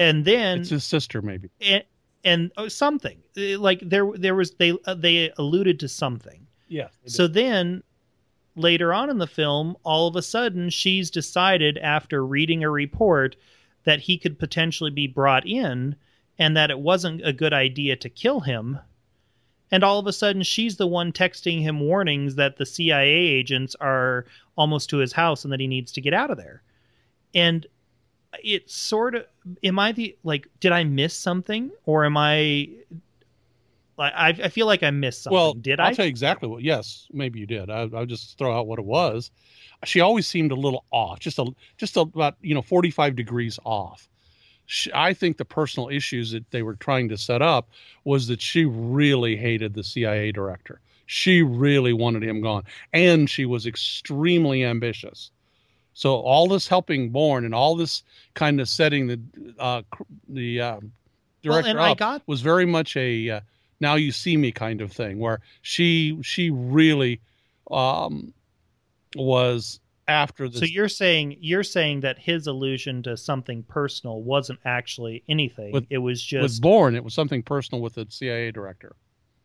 And 0.00 0.24
then 0.24 0.60
it's 0.60 0.70
his 0.70 0.84
sister, 0.84 1.20
maybe. 1.20 1.50
and, 1.60 1.84
and 2.24 2.50
oh, 2.56 2.68
something 2.68 3.18
like 3.36 3.80
there 3.80 4.10
there 4.16 4.34
was 4.34 4.52
they 4.52 4.72
uh, 4.86 4.94
they 4.94 5.30
alluded 5.36 5.78
to 5.80 5.88
something. 5.88 6.46
Yeah. 6.68 6.88
So 7.04 7.26
then 7.26 7.82
later 8.56 8.94
on 8.94 9.10
in 9.10 9.18
the 9.18 9.26
film, 9.26 9.76
all 9.84 10.08
of 10.08 10.16
a 10.16 10.22
sudden 10.22 10.70
she's 10.70 11.10
decided 11.10 11.76
after 11.76 12.24
reading 12.24 12.64
a 12.64 12.70
report 12.70 13.36
that 13.84 14.00
he 14.00 14.16
could 14.16 14.38
potentially 14.38 14.90
be 14.90 15.06
brought 15.06 15.46
in 15.46 15.96
and 16.38 16.56
that 16.56 16.70
it 16.70 16.80
wasn't 16.80 17.26
a 17.26 17.32
good 17.32 17.52
idea 17.52 17.94
to 17.96 18.08
kill 18.08 18.40
him. 18.40 18.78
And 19.70 19.84
all 19.84 19.98
of 19.98 20.06
a 20.06 20.14
sudden 20.14 20.42
she's 20.42 20.76
the 20.76 20.86
one 20.86 21.12
texting 21.12 21.60
him 21.60 21.78
warnings 21.80 22.36
that 22.36 22.56
the 22.56 22.66
CIA 22.66 23.10
agents 23.10 23.76
are 23.80 24.24
almost 24.56 24.88
to 24.90 24.96
his 24.96 25.12
house 25.12 25.44
and 25.44 25.52
that 25.52 25.60
he 25.60 25.66
needs 25.66 25.92
to 25.92 26.00
get 26.00 26.14
out 26.14 26.30
of 26.30 26.38
there. 26.38 26.62
And 27.34 27.66
it's 28.44 28.74
sort 28.74 29.14
of 29.14 29.26
am 29.64 29.78
I 29.78 29.92
the 29.92 30.16
like 30.22 30.46
did 30.60 30.72
I 30.72 30.84
miss 30.84 31.14
something 31.14 31.70
or 31.84 32.04
am 32.04 32.16
I 32.16 32.68
like 34.00 34.12
I, 34.16 34.28
I 34.28 34.48
feel 34.48 34.66
like 34.66 34.82
I 34.82 34.90
missed 34.90 35.22
something. 35.24 35.34
well, 35.36 35.54
did 35.54 35.78
I'll 35.78 35.88
I? 35.88 35.92
tell 35.92 36.06
you 36.06 36.10
exactly 36.10 36.48
what. 36.48 36.62
Yes, 36.62 37.06
maybe 37.12 37.38
you 37.38 37.46
did. 37.46 37.68
I, 37.68 37.88
I'll 37.94 38.06
just 38.06 38.38
throw 38.38 38.56
out 38.56 38.66
what 38.66 38.78
it 38.78 38.84
was. 38.84 39.30
She 39.84 40.00
always 40.00 40.26
seemed 40.26 40.52
a 40.52 40.56
little 40.56 40.84
off, 40.90 41.20
just 41.20 41.38
a 41.38 41.46
just 41.76 41.96
about 41.96 42.36
you 42.40 42.54
know 42.54 42.62
forty 42.62 42.90
five 42.90 43.14
degrees 43.14 43.58
off. 43.64 44.08
She, 44.64 44.90
I 44.94 45.12
think 45.12 45.36
the 45.36 45.44
personal 45.44 45.88
issues 45.90 46.30
that 46.30 46.50
they 46.50 46.62
were 46.62 46.76
trying 46.76 47.08
to 47.10 47.18
set 47.18 47.42
up 47.42 47.70
was 48.04 48.28
that 48.28 48.40
she 48.40 48.64
really 48.64 49.36
hated 49.36 49.74
the 49.74 49.84
CIA 49.84 50.32
director. 50.32 50.80
She 51.06 51.42
really 51.42 51.92
wanted 51.92 52.22
him 52.22 52.40
gone, 52.40 52.62
and 52.92 53.28
she 53.28 53.44
was 53.44 53.66
extremely 53.66 54.64
ambitious. 54.64 55.30
So 56.00 56.14
all 56.14 56.48
this 56.48 56.66
helping 56.66 57.10
Bourne 57.10 57.44
and 57.44 57.54
all 57.54 57.76
this 57.76 58.04
kind 58.32 58.58
of 58.58 58.70
setting 58.70 59.06
the 59.06 59.20
uh, 59.58 59.82
the 60.30 60.58
um, 60.58 60.92
director 61.42 61.78
I 61.78 61.90
up 61.90 61.98
got 61.98 62.22
was 62.26 62.40
very 62.40 62.64
much 62.64 62.96
a 62.96 63.28
uh, 63.28 63.40
now 63.80 63.96
you 63.96 64.10
see 64.10 64.38
me 64.38 64.50
kind 64.50 64.80
of 64.80 64.90
thing 64.90 65.18
where 65.18 65.42
she 65.60 66.18
she 66.22 66.48
really 66.48 67.20
um 67.70 68.32
was 69.14 69.80
after 70.08 70.48
this 70.48 70.60
so 70.60 70.64
you're 70.64 70.88
saying 70.88 71.36
you're 71.38 71.62
saying 71.62 72.00
that 72.00 72.18
his 72.18 72.46
allusion 72.46 73.02
to 73.02 73.14
something 73.14 73.62
personal 73.64 74.22
wasn't 74.22 74.58
actually 74.64 75.22
anything. 75.28 75.70
With- 75.70 75.86
it 75.90 75.98
was 75.98 76.20
with 76.32 76.42
just 76.44 76.62
Bourne 76.62 76.96
it 76.96 77.04
was 77.04 77.12
something 77.12 77.42
personal 77.42 77.82
with 77.82 77.96
the 77.96 78.06
CIA 78.08 78.52
director 78.52 78.96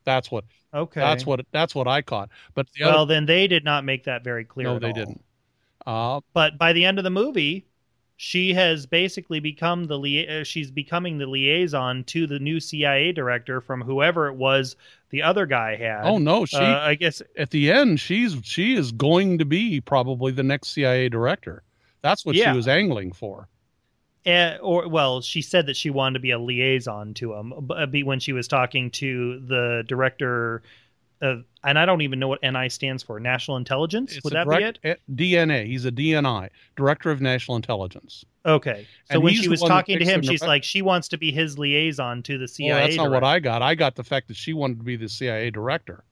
that's 0.06 0.32
what 0.32 0.46
okay. 0.74 1.02
that's 1.02 1.26
what 1.26 1.46
that's 1.52 1.76
what 1.76 1.90
I 1.90 2.02
caught 2.02 2.30
but 2.54 2.68
the 2.78 2.86
well, 2.86 3.00
other 3.00 3.14
then 3.14 3.26
they 3.26 3.46
did 3.46 3.66
not 3.66 3.84
make 3.84 4.06
that 4.06 4.24
very 4.24 4.46
clear. 4.46 4.68
no 4.68 4.80
they 4.80 4.88
all. 4.88 4.94
didn't 4.94 5.25
uh 5.86 6.22
But 6.34 6.58
by 6.58 6.74
the 6.74 6.86
end 6.86 6.98
of 6.98 7.04
the 7.04 7.10
movie, 7.10 7.66
she 8.18 8.54
has 8.54 8.86
basically 8.86 9.40
become 9.40 9.86
the 9.86 9.98
lia- 10.00 10.42
uh, 10.42 10.44
she's 10.44 10.72
becoming 10.72 11.18
the 11.18 11.28
liaison 11.28 12.04
to 12.06 12.28
the 12.28 12.40
new 12.40 12.60
CIA 12.60 13.12
director 13.12 13.60
from 13.62 13.82
whoever 13.82 14.28
it 14.28 14.36
was 14.36 14.76
the 15.10 15.22
other 15.22 15.46
guy 15.46 15.76
had. 15.76 16.02
oh 16.06 16.18
no 16.18 16.46
she 16.46 16.58
Uh, 16.58 16.80
I 16.80 16.96
guess 16.96 17.22
at 17.38 17.52
the 17.52 17.72
end 17.72 18.00
she's 18.00 18.38
she 18.44 18.76
is 18.76 18.92
going 18.92 19.38
to 19.40 19.46
be 19.46 19.82
probably 19.82 20.32
the 20.32 20.44
next 20.44 20.70
CIA 20.70 21.10
director 21.10 21.64
that's 22.02 22.26
what 22.26 22.36
Yeah. 22.36 22.52
she 22.52 22.58
was 22.58 22.68
angling 22.68 23.12
for 23.12 23.50
Eh, 24.26 24.58
or 24.58 24.88
well, 24.88 25.22
she 25.22 25.42
said 25.42 25.68
that 25.68 25.78
she 25.78 25.92
wanted 25.92 26.14
to 26.16 26.20
be 26.20 26.32
a 26.32 26.40
liaison 26.40 27.14
to 27.14 27.34
him. 27.36 27.54
Be 27.92 28.02
when 28.02 28.20
she 28.20 28.34
was 28.34 28.48
talking 28.48 28.90
to 28.92 29.40
the 29.42 29.84
director 29.88 30.64
of, 31.22 31.44
and 31.64 31.80
I 31.80 31.86
don't 31.86 32.02
even 32.02 32.20
know 32.20 32.28
what 32.28 32.42
NI 32.44 32.70
stands 32.70 33.02
for. 33.04 33.20
National 33.20 33.58
Intelligence. 33.58 34.20
Would 34.24 34.34
a 34.34 34.46
that 34.46 34.48
be 34.84 34.90
it? 34.90 35.02
DNA 35.16 35.66
he's 35.66 35.86
a 35.86 35.92
DNI 35.92 36.50
director 36.76 37.12
of 37.12 37.22
national 37.22 37.56
intelligence 37.56 38.24
Okay. 38.46 38.86
So 39.10 39.16
And 39.16 39.24
when 39.24 39.34
she 39.34 39.48
was 39.50 39.60
talking 39.62 39.98
to 39.98 40.06
him, 40.06 40.22
she's 40.22 40.42
direct- 40.42 40.48
like, 40.48 40.64
she 40.64 40.84
wants 40.84 41.08
to 41.08 41.18
be 41.18 41.32
his 41.32 41.58
liaison 41.58 42.22
to 42.24 42.38
the 42.38 42.48
CIA. 42.48 42.70
well 42.74 42.80
that's 42.82 42.96
not 42.98 43.10
what. 43.12 43.24
I 43.24 43.40
got 43.40 43.62
I 43.64 43.74
got 43.76 43.96
the 43.96 44.04
fact 44.04 44.28
that 44.28 44.38
she 44.38 44.54
wanted 44.54 44.78
to 44.78 44.84
be 44.84 44.96
the 44.96 45.10
CIA 45.10 45.50
director 45.50 46.04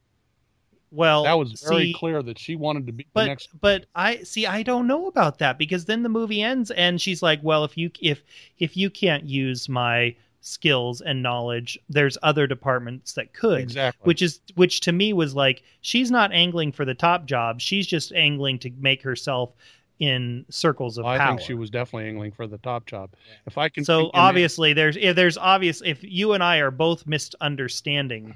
Well, 0.90 1.24
that 1.26 1.34
was 1.34 1.62
very 1.68 1.88
see, 1.88 1.94
clear 1.94 2.24
that 2.24 2.40
she 2.40 2.56
wanted 2.56 2.88
to 2.88 2.94
be 2.94 3.04
the 3.04 3.10
But 3.14 3.26
next 3.26 3.50
but 3.62 3.86
I 3.96 4.18
see. 4.24 4.48
I 4.48 4.64
don't 4.64 4.88
know 4.88 5.08
about 5.08 5.38
that 5.40 5.58
because 5.60 5.86
then 5.86 6.02
the 6.04 6.10
movie 6.10 6.42
ends 6.42 6.72
and 6.72 7.00
she's 7.00 7.22
like, 7.22 7.40
"Well, 7.44 7.64
if 7.66 7.78
you 7.78 7.92
if 8.02 8.24
if 8.58 8.76
you 8.78 8.90
can't 8.90 9.26
use 9.26 9.70
my 9.70 10.16
skills 10.46 11.02
and 11.02 11.24
knowledge, 11.24 11.80
there's 11.90 12.18
other 12.22 12.46
departments 12.46 13.14
that 13.14 13.34
could." 13.34 13.62
exactly 13.62 14.06
Which 14.06 14.22
is 14.22 14.40
which 14.56 14.82
to 14.82 14.92
me 14.92 15.14
was 15.14 15.34
like 15.34 15.64
she's 15.82 16.12
not 16.12 16.32
angling 16.32 16.72
for 16.74 16.86
the 16.86 16.94
top 16.94 17.26
job. 17.26 17.60
She's 17.62 17.88
just 17.88 18.12
angling 18.14 18.60
to 18.60 18.72
make 18.80 19.02
herself 19.02 19.52
in 20.00 20.44
circles 20.50 20.98
of 20.98 21.06
I 21.06 21.18
power. 21.18 21.30
think 21.38 21.42
she 21.42 21.54
was 21.54 21.70
definitely 21.70 22.10
angling 22.10 22.32
for 22.32 22.46
the 22.48 22.58
top 22.58 22.86
job 22.88 23.12
if 23.46 23.58
I 23.58 23.70
can 23.70 23.86
so 23.86 24.02
think 24.02 24.14
in 24.16 24.20
obviously 24.20 24.74
there's 24.74 24.98
if 24.98 25.16
there's 25.16 25.38
obvious 25.38 25.82
if 25.86 26.04
you 26.04 26.34
and 26.34 26.44
I 26.44 26.58
are 26.58 26.72
both 26.72 27.06
misunderstanding 27.08 28.36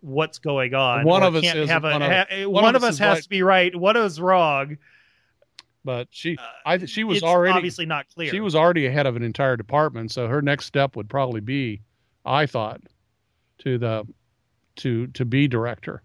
what's 0.00 0.38
going 0.38 0.74
on. 0.74 1.04
One 1.04 1.22
of 1.24 1.34
us 1.34 1.42
can't 1.42 1.58
is- 1.58 1.70
have 1.70 1.84
a, 1.84 1.90
one 1.90 2.02
of- 2.02 2.28
one 2.52 2.64
one 2.64 2.76
of 2.76 2.82
of 2.82 2.88
us 2.88 2.94
us 2.94 2.98
has 2.98 3.14
right. 3.16 3.22
to 3.24 3.28
be 3.28 3.42
right. 3.42 3.74
One 3.74 3.96
of 3.96 4.04
us 4.04 4.18
wrong. 4.20 4.78
But 5.84 6.08
she 6.10 6.36
Uh, 6.36 6.42
I 6.66 6.84
she 6.86 7.04
was 7.04 7.18
it's 7.18 7.24
already 7.24 7.54
obviously 7.54 7.86
not 7.86 8.08
clear. 8.08 8.30
she 8.30 8.40
was 8.40 8.54
already 8.54 8.86
ahead 8.86 9.06
of 9.06 9.16
an 9.16 9.22
entire 9.22 9.56
department 9.56 10.10
so 10.12 10.26
her 10.28 10.42
next 10.42 10.66
step 10.66 10.96
would 10.96 11.08
probably 11.08 11.40
be 11.40 11.82
I 12.24 12.46
thought 12.46 12.80
to 13.60 13.78
the 13.78 14.06
to 14.76 15.06
to 15.08 15.24
be 15.24 15.48
director 15.48 16.02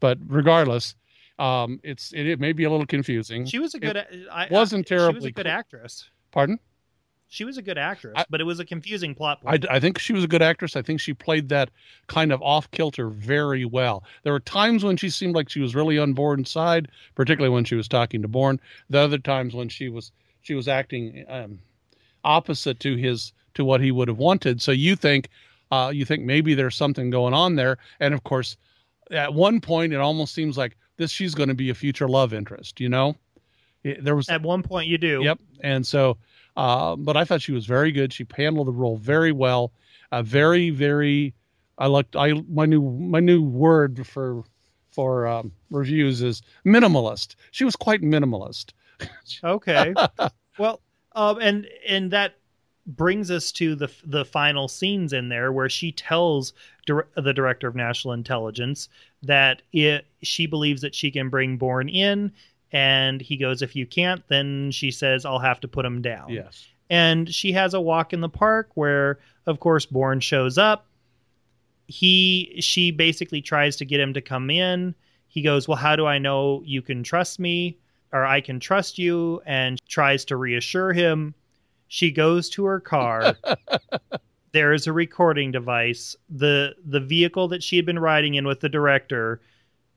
but 0.00 0.18
regardless 0.26 0.94
um 1.38 1.80
it's 1.82 2.12
it, 2.12 2.26
it 2.26 2.40
may 2.40 2.52
be 2.52 2.64
a 2.64 2.70
little 2.70 2.86
confusing 2.86 3.44
She 3.44 3.58
was 3.58 3.74
a 3.74 3.80
good. 3.80 3.96
I, 4.30 4.48
wasn't 4.50 4.86
I, 4.86 4.88
She 4.88 4.94
was 4.94 5.02
terribly 5.02 5.28
a 5.30 5.32
good 5.32 5.46
actress. 5.46 6.08
pardon 6.30 6.58
She 7.34 7.44
was 7.44 7.58
a 7.58 7.62
good 7.62 7.78
actress, 7.78 8.12
I- 8.16 8.24
but 8.30 8.40
it 8.40 8.44
was 8.44 8.60
a 8.60 8.64
confusing 8.64 9.12
plot 9.12 9.40
I, 9.44 9.50
point. 9.58 9.66
I 9.68 9.80
think 9.80 9.98
she 9.98 10.12
was 10.12 10.22
a 10.22 10.28
good 10.28 10.40
actress. 10.40 10.76
I 10.76 10.82
think 10.82 11.00
she 11.00 11.12
played 11.12 11.48
that 11.48 11.68
kind 12.06 12.32
of 12.32 12.40
off 12.42 12.70
kilter 12.70 13.08
very 13.08 13.64
well. 13.64 14.04
There 14.22 14.32
were 14.32 14.38
times 14.38 14.84
when 14.84 14.96
she 14.96 15.10
seemed 15.10 15.34
like 15.34 15.48
she 15.48 15.60
was 15.60 15.74
really 15.74 15.98
on 15.98 16.12
Bourne's 16.12 16.48
side, 16.50 16.88
particularly 17.16 17.52
when 17.52 17.64
she 17.64 17.74
was 17.74 17.88
talking 17.88 18.22
to 18.22 18.28
Bourne. 18.28 18.60
The 18.88 19.00
other 19.00 19.18
times 19.18 19.52
when 19.52 19.68
she 19.68 19.88
was 19.88 20.12
she 20.42 20.54
was 20.54 20.68
acting 20.68 21.24
um, 21.28 21.58
opposite 22.22 22.78
to 22.80 22.94
his 22.96 23.32
to 23.54 23.64
what 23.64 23.80
he 23.80 23.90
would 23.90 24.08
have 24.08 24.18
wanted. 24.18 24.62
So 24.62 24.70
you 24.72 24.94
think 24.94 25.28
uh, 25.72 25.90
you 25.92 26.04
think 26.04 26.22
maybe 26.24 26.54
there's 26.54 26.76
something 26.76 27.10
going 27.10 27.34
on 27.34 27.56
there, 27.56 27.78
and 27.98 28.14
of 28.14 28.22
course, 28.22 28.56
at 29.10 29.34
one 29.34 29.60
point 29.60 29.92
it 29.92 29.96
almost 29.96 30.34
seems 30.34 30.56
like 30.56 30.76
this 30.98 31.10
she's 31.10 31.34
going 31.34 31.48
to 31.48 31.54
be 31.54 31.70
a 31.70 31.74
future 31.74 32.08
love 32.08 32.32
interest. 32.32 32.80
You 32.80 32.90
know, 32.90 33.16
It- 33.82 34.04
there 34.04 34.14
was 34.14 34.28
At 34.28 34.42
one 34.42 34.62
point, 34.62 34.86
you 34.86 34.98
do. 34.98 35.22
Yep. 35.24 35.40
And 35.62 35.84
so, 35.84 36.16
uh, 36.56 36.96
but 36.96 37.16
I 37.16 37.24
thought 37.24 37.42
she 37.42 37.52
was 37.52 37.66
very 37.66 37.92
good. 37.92 38.12
She 38.12 38.26
handled 38.36 38.68
the 38.68 38.72
role 38.72 38.96
very 38.96 39.32
well. 39.32 39.72
Uh, 40.12 40.22
very, 40.22 40.70
very. 40.70 41.34
I 41.78 41.88
looked. 41.88 42.14
I 42.16 42.34
my 42.48 42.66
new 42.66 42.82
my 42.82 43.20
new 43.20 43.42
word 43.42 44.06
for 44.06 44.44
for 44.90 45.26
um, 45.26 45.52
reviews 45.70 46.22
is 46.22 46.42
minimalist. 46.64 47.34
She 47.50 47.64
was 47.64 47.74
quite 47.74 48.02
minimalist. 48.02 48.72
Okay. 49.42 49.92
well, 50.58 50.80
um, 51.12 51.38
and 51.40 51.66
and 51.86 52.10
that 52.12 52.36
brings 52.86 53.30
us 53.30 53.50
to 53.52 53.74
the 53.74 53.90
the 54.04 54.24
final 54.24 54.68
scenes 54.68 55.12
in 55.12 55.28
there 55.28 55.52
where 55.52 55.68
she 55.68 55.90
tells 55.90 56.52
dir- 56.86 57.08
the 57.16 57.32
director 57.32 57.66
of 57.66 57.74
national 57.74 58.14
intelligence 58.14 58.88
that 59.22 59.62
it 59.72 60.06
she 60.22 60.46
believes 60.46 60.82
that 60.82 60.94
she 60.94 61.10
can 61.10 61.28
bring 61.28 61.56
Bourne 61.56 61.88
in, 61.88 62.30
and 62.72 63.20
he 63.20 63.36
goes, 63.36 63.62
"If 63.62 63.74
you 63.76 63.86
can't, 63.86 64.26
then 64.28 64.70
she 64.70 64.90
says 64.90 65.24
I'll 65.24 65.38
have 65.38 65.60
to 65.60 65.68
put 65.68 65.84
him 65.84 66.02
down." 66.02 66.30
Yes. 66.30 66.66
and 66.90 67.32
she 67.32 67.52
has 67.52 67.72
a 67.74 67.80
walk 67.80 68.12
in 68.12 68.20
the 68.20 68.28
park 68.28 68.70
where 68.74 69.18
of 69.46 69.58
course 69.60 69.86
Bourne 69.86 70.20
shows 70.20 70.58
up. 70.58 70.86
He 71.86 72.56
she 72.60 72.90
basically 72.90 73.40
tries 73.42 73.76
to 73.76 73.84
get 73.84 74.00
him 74.00 74.14
to 74.14 74.20
come 74.20 74.50
in. 74.50 74.94
He 75.28 75.42
goes 75.42 75.66
well 75.68 75.76
how 75.76 75.96
do 75.96 76.06
i 76.06 76.18
know 76.18 76.62
you 76.64 76.80
can 76.82 77.02
trust 77.02 77.38
me 77.40 77.76
or 78.12 78.24
i 78.24 78.40
can 78.40 78.60
trust 78.60 78.98
you? 78.98 79.42
And 79.46 79.80
tries 79.88 80.24
to 80.26 80.36
reassure 80.36 80.92
him. 80.92 81.34
She 81.88 82.10
goes 82.10 82.48
to 82.50 82.64
her 82.64 82.80
car. 82.80 83.36
There 84.52 84.72
is 84.72 84.86
a 84.86 84.92
recording 84.92 85.50
device. 85.50 86.14
The 86.30 86.76
the 86.84 87.00
vehicle 87.00 87.48
that 87.48 87.60
she 87.62 87.74
had 87.74 87.84
been 87.84 87.98
riding 87.98 88.34
in 88.34 88.46
with 88.46 88.60
the 88.60 88.68
director 88.68 89.40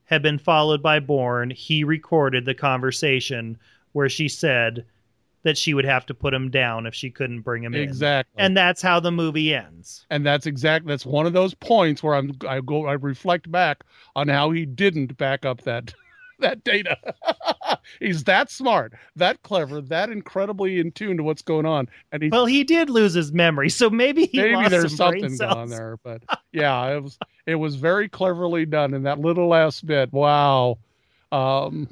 had 0.07 0.21
been 0.21 0.39
followed 0.39 0.81
by 0.81 0.99
Bourne. 0.99 1.51
He 1.51 1.83
recorded 1.83 2.43
the 2.45 2.53
conversation 2.55 3.57
where 3.91 4.09
she 4.09 4.27
said 4.27 4.85
that 5.43 5.57
she 5.57 5.73
would 5.73 5.85
have 5.85 6.05
to 6.07 6.13
put 6.13 6.33
him 6.33 6.49
down 6.49 6.85
if 6.85 6.93
she 6.93 7.09
couldn't 7.09 7.41
bring 7.41 7.63
him 7.63 7.73
in. 7.73 7.81
Exactly. 7.81 8.43
And 8.43 8.57
that's 8.57 8.81
how 8.81 8.99
the 8.99 9.11
movie 9.11 9.53
ends. 9.53 10.05
and 10.09 10.25
that's 10.25 10.45
exactly 10.45 10.89
that's 10.89 11.05
one 11.05 11.25
of 11.25 11.31
those 11.33 11.53
points 11.53 12.01
where 12.03 12.15
i'm 12.15 12.31
i 12.47 12.59
go 12.59 12.85
i 12.87 12.93
reflect 12.93 13.49
back 13.51 13.83
on 14.15 14.27
how 14.27 14.51
he 14.51 14.65
didn't 14.65 15.17
back 15.17 15.45
up 15.45 15.61
that 15.61 15.93
that 16.39 16.63
data 16.63 16.97
he's 17.99 18.23
that 18.25 18.51
smart 18.51 18.93
that 19.15 19.41
clever 19.43 19.81
that 19.81 20.09
incredibly 20.09 20.79
in 20.79 20.91
tune 20.91 21.17
to 21.17 21.23
what's 21.23 21.41
going 21.41 21.65
on 21.65 21.89
and 22.11 22.21
he 22.21 22.29
Well, 22.29 22.45
he 22.45 22.63
did 22.63 22.89
lose 22.89 23.13
his 23.13 23.31
memory, 23.31 23.69
so 23.69 23.89
maybe 23.89 24.27
he 24.27 24.37
maybe 24.39 24.55
lost 24.55 24.69
there's 24.69 24.97
some 24.97 25.13
something 25.13 25.37
going 25.37 25.57
on 25.57 25.69
there 25.69 25.97
but 26.03 26.21
yeah 26.51 26.95
it 26.95 27.03
was 27.03 27.17
it 27.45 27.55
was 27.55 27.75
very 27.75 28.07
cleverly 28.07 28.65
done 28.65 28.93
in 28.93 29.03
that 29.03 29.19
little 29.19 29.47
last 29.47 29.85
bit 29.85 30.11
wow 30.13 30.77
um 31.31 31.87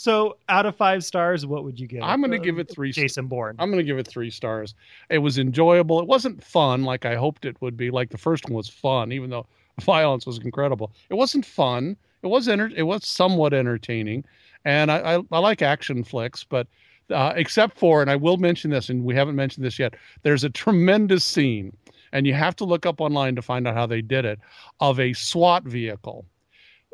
So, 0.00 0.38
out 0.48 0.64
of 0.64 0.76
five 0.76 1.04
stars, 1.04 1.44
what 1.44 1.62
would 1.64 1.78
you 1.78 1.86
give? 1.86 2.02
i'm 2.02 2.22
going 2.22 2.30
to 2.30 2.38
uh, 2.38 2.40
give 2.40 2.58
it 2.58 2.70
three 2.70 2.90
Jason 2.90 3.26
Bourne. 3.26 3.56
I'm 3.58 3.70
going 3.70 3.84
to 3.84 3.84
give 3.84 3.98
it 3.98 4.08
three 4.08 4.30
stars. 4.30 4.74
It 5.10 5.18
was 5.18 5.36
enjoyable. 5.36 6.00
It 6.00 6.06
wasn't 6.06 6.42
fun 6.42 6.84
like 6.84 7.04
I 7.04 7.16
hoped 7.16 7.44
it 7.44 7.60
would 7.60 7.76
be. 7.76 7.90
Like 7.90 8.08
the 8.08 8.16
first 8.16 8.46
one 8.46 8.54
was 8.54 8.66
fun, 8.66 9.12
even 9.12 9.28
though 9.28 9.46
violence 9.82 10.24
was 10.24 10.38
incredible. 10.38 10.90
It 11.10 11.14
wasn't 11.14 11.44
fun. 11.44 11.98
It 12.22 12.26
was 12.26 12.48
enter- 12.48 12.70
It 12.74 12.82
was 12.82 13.06
somewhat 13.06 13.52
entertaining, 13.54 14.24
and 14.64 14.90
I, 14.90 15.16
I, 15.16 15.22
I 15.32 15.38
like 15.38 15.62
action 15.62 16.04
flicks, 16.04 16.44
but 16.44 16.66
uh, 17.10 17.32
except 17.36 17.78
for, 17.78 18.02
and 18.02 18.10
I 18.10 18.16
will 18.16 18.36
mention 18.36 18.70
this, 18.70 18.88
and 18.88 19.04
we 19.04 19.14
haven't 19.14 19.36
mentioned 19.36 19.64
this 19.64 19.78
yet. 19.78 19.94
There's 20.22 20.44
a 20.44 20.50
tremendous 20.50 21.24
scene, 21.24 21.76
and 22.12 22.26
you 22.26 22.34
have 22.34 22.56
to 22.56 22.64
look 22.64 22.86
up 22.86 23.00
online 23.00 23.34
to 23.36 23.42
find 23.42 23.66
out 23.66 23.74
how 23.74 23.86
they 23.86 24.02
did 24.02 24.24
it, 24.24 24.38
of 24.80 25.00
a 25.00 25.12
SWAT 25.12 25.64
vehicle 25.64 26.24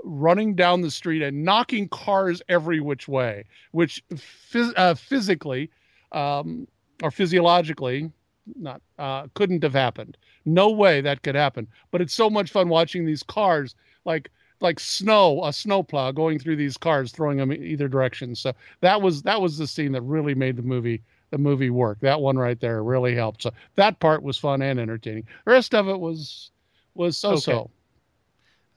running 0.05 0.55
down 0.55 0.83
the 0.83 0.91
street 0.91 1.23
and 1.23 1.45
knocking 1.45 1.89
cars 1.89 2.41
every 2.49 2.81
which 2.81 3.09
way, 3.09 3.45
which 3.73 4.03
phys- 4.13 4.73
uh, 4.77 4.95
physically 4.95 5.71
um, 6.13 6.69
or 7.03 7.11
physiologically 7.11 8.11
not 8.55 8.81
uh, 8.99 9.27
couldn't 9.35 9.63
have 9.63 9.73
happened. 9.73 10.17
No 10.45 10.71
way 10.71 11.01
that 11.01 11.23
could 11.23 11.35
happen. 11.35 11.67
But 11.91 12.01
it's 12.01 12.15
so 12.15 12.31
much 12.31 12.51
fun 12.51 12.69
watching 12.69 13.05
these 13.05 13.23
cars 13.23 13.75
like 14.05 14.31
like 14.61 14.81
snow, 14.81 15.45
a 15.45 15.53
snowplow 15.53 16.13
going 16.13 16.39
through 16.39 16.57
these 16.57 16.77
cars, 16.77 17.13
throwing 17.13 17.39
them 17.39 17.53
either 17.53 17.89
direction. 17.89 18.35
So 18.35 18.53
that 18.81 19.01
was 19.01 19.23
that 19.23 19.41
was 19.41 19.59
the 19.59 19.67
scene 19.67 19.93
that 19.93 20.03
really 20.03 20.35
made 20.35 20.57
the 20.57 20.63
movie 20.63 21.03
the 21.31 21.39
movie 21.39 21.71
work. 21.71 22.01
That 22.01 22.21
one 22.21 22.39
right 22.39 22.59
there 22.59 22.83
really 22.83 23.15
helped. 23.15 23.43
So 23.43 23.51
that 23.75 24.01
part 24.01 24.23
was 24.23 24.39
fun 24.39 24.63
and 24.63 24.81
entertaining. 24.81 25.25
The 25.45 25.53
rest 25.53 25.75
of 25.75 25.89
it 25.89 25.99
was 25.99 26.51
was 26.95 27.17
so 27.17 27.37
so. 27.37 27.53
Okay. 27.53 27.71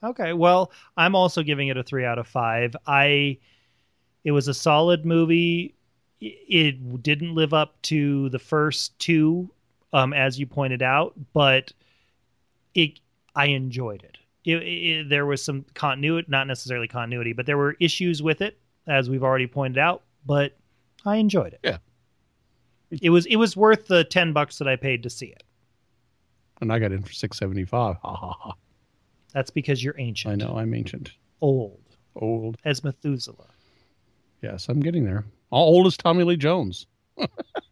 Okay, 0.02 0.32
well, 0.32 0.72
I'm 0.96 1.14
also 1.14 1.42
giving 1.42 1.68
it 1.68 1.76
a 1.76 1.82
three 1.82 2.06
out 2.06 2.18
of 2.18 2.26
five. 2.26 2.74
I, 2.86 3.36
it 4.24 4.32
was 4.32 4.48
a 4.48 4.54
solid 4.54 5.04
movie. 5.04 5.74
It 6.20 7.02
didn't 7.02 7.34
live 7.34 7.52
up 7.52 7.80
to 7.82 8.30
the 8.30 8.38
first 8.38 8.98
two, 8.98 9.50
um, 9.92 10.14
as 10.14 10.38
you 10.38 10.46
pointed 10.46 10.80
out, 10.80 11.12
but 11.34 11.72
it, 12.74 13.00
I 13.34 13.46
enjoyed 13.46 14.02
it. 14.02 14.16
It, 14.44 14.56
it. 14.62 15.08
There 15.08 15.26
was 15.26 15.44
some 15.44 15.64
continuity, 15.74 16.26
not 16.30 16.46
necessarily 16.46 16.88
continuity, 16.88 17.32
but 17.32 17.46
there 17.46 17.58
were 17.58 17.76
issues 17.80 18.22
with 18.22 18.40
it, 18.40 18.58
as 18.86 19.10
we've 19.10 19.22
already 19.22 19.46
pointed 19.46 19.78
out. 19.78 20.02
But 20.26 20.56
I 21.04 21.16
enjoyed 21.16 21.52
it. 21.52 21.60
Yeah. 21.62 21.78
It 22.90 23.10
was 23.10 23.26
it 23.26 23.36
was 23.36 23.56
worth 23.56 23.86
the 23.86 24.04
ten 24.04 24.32
bucks 24.32 24.58
that 24.58 24.66
I 24.68 24.76
paid 24.76 25.02
to 25.04 25.10
see 25.10 25.26
it. 25.26 25.42
And 26.60 26.72
I 26.72 26.78
got 26.78 26.92
in 26.92 27.02
for 27.02 27.12
six 27.12 27.38
seventy 27.38 27.64
five. 27.64 27.96
Ha 28.02 28.14
ha 28.14 28.32
ha. 28.38 28.52
That's 29.32 29.50
because 29.50 29.82
you're 29.84 29.94
ancient. 29.98 30.42
I 30.42 30.46
know 30.46 30.56
I'm 30.56 30.74
ancient, 30.74 31.12
Old 31.40 31.80
old. 32.16 32.56
as 32.64 32.82
Methuselah. 32.82 33.46
Yes, 34.42 34.68
I'm 34.68 34.80
getting 34.80 35.04
there. 35.04 35.24
All 35.50 35.74
old 35.74 35.86
as 35.86 35.96
Tommy 35.96 36.24
Lee 36.24 36.36
Jones. 36.36 36.86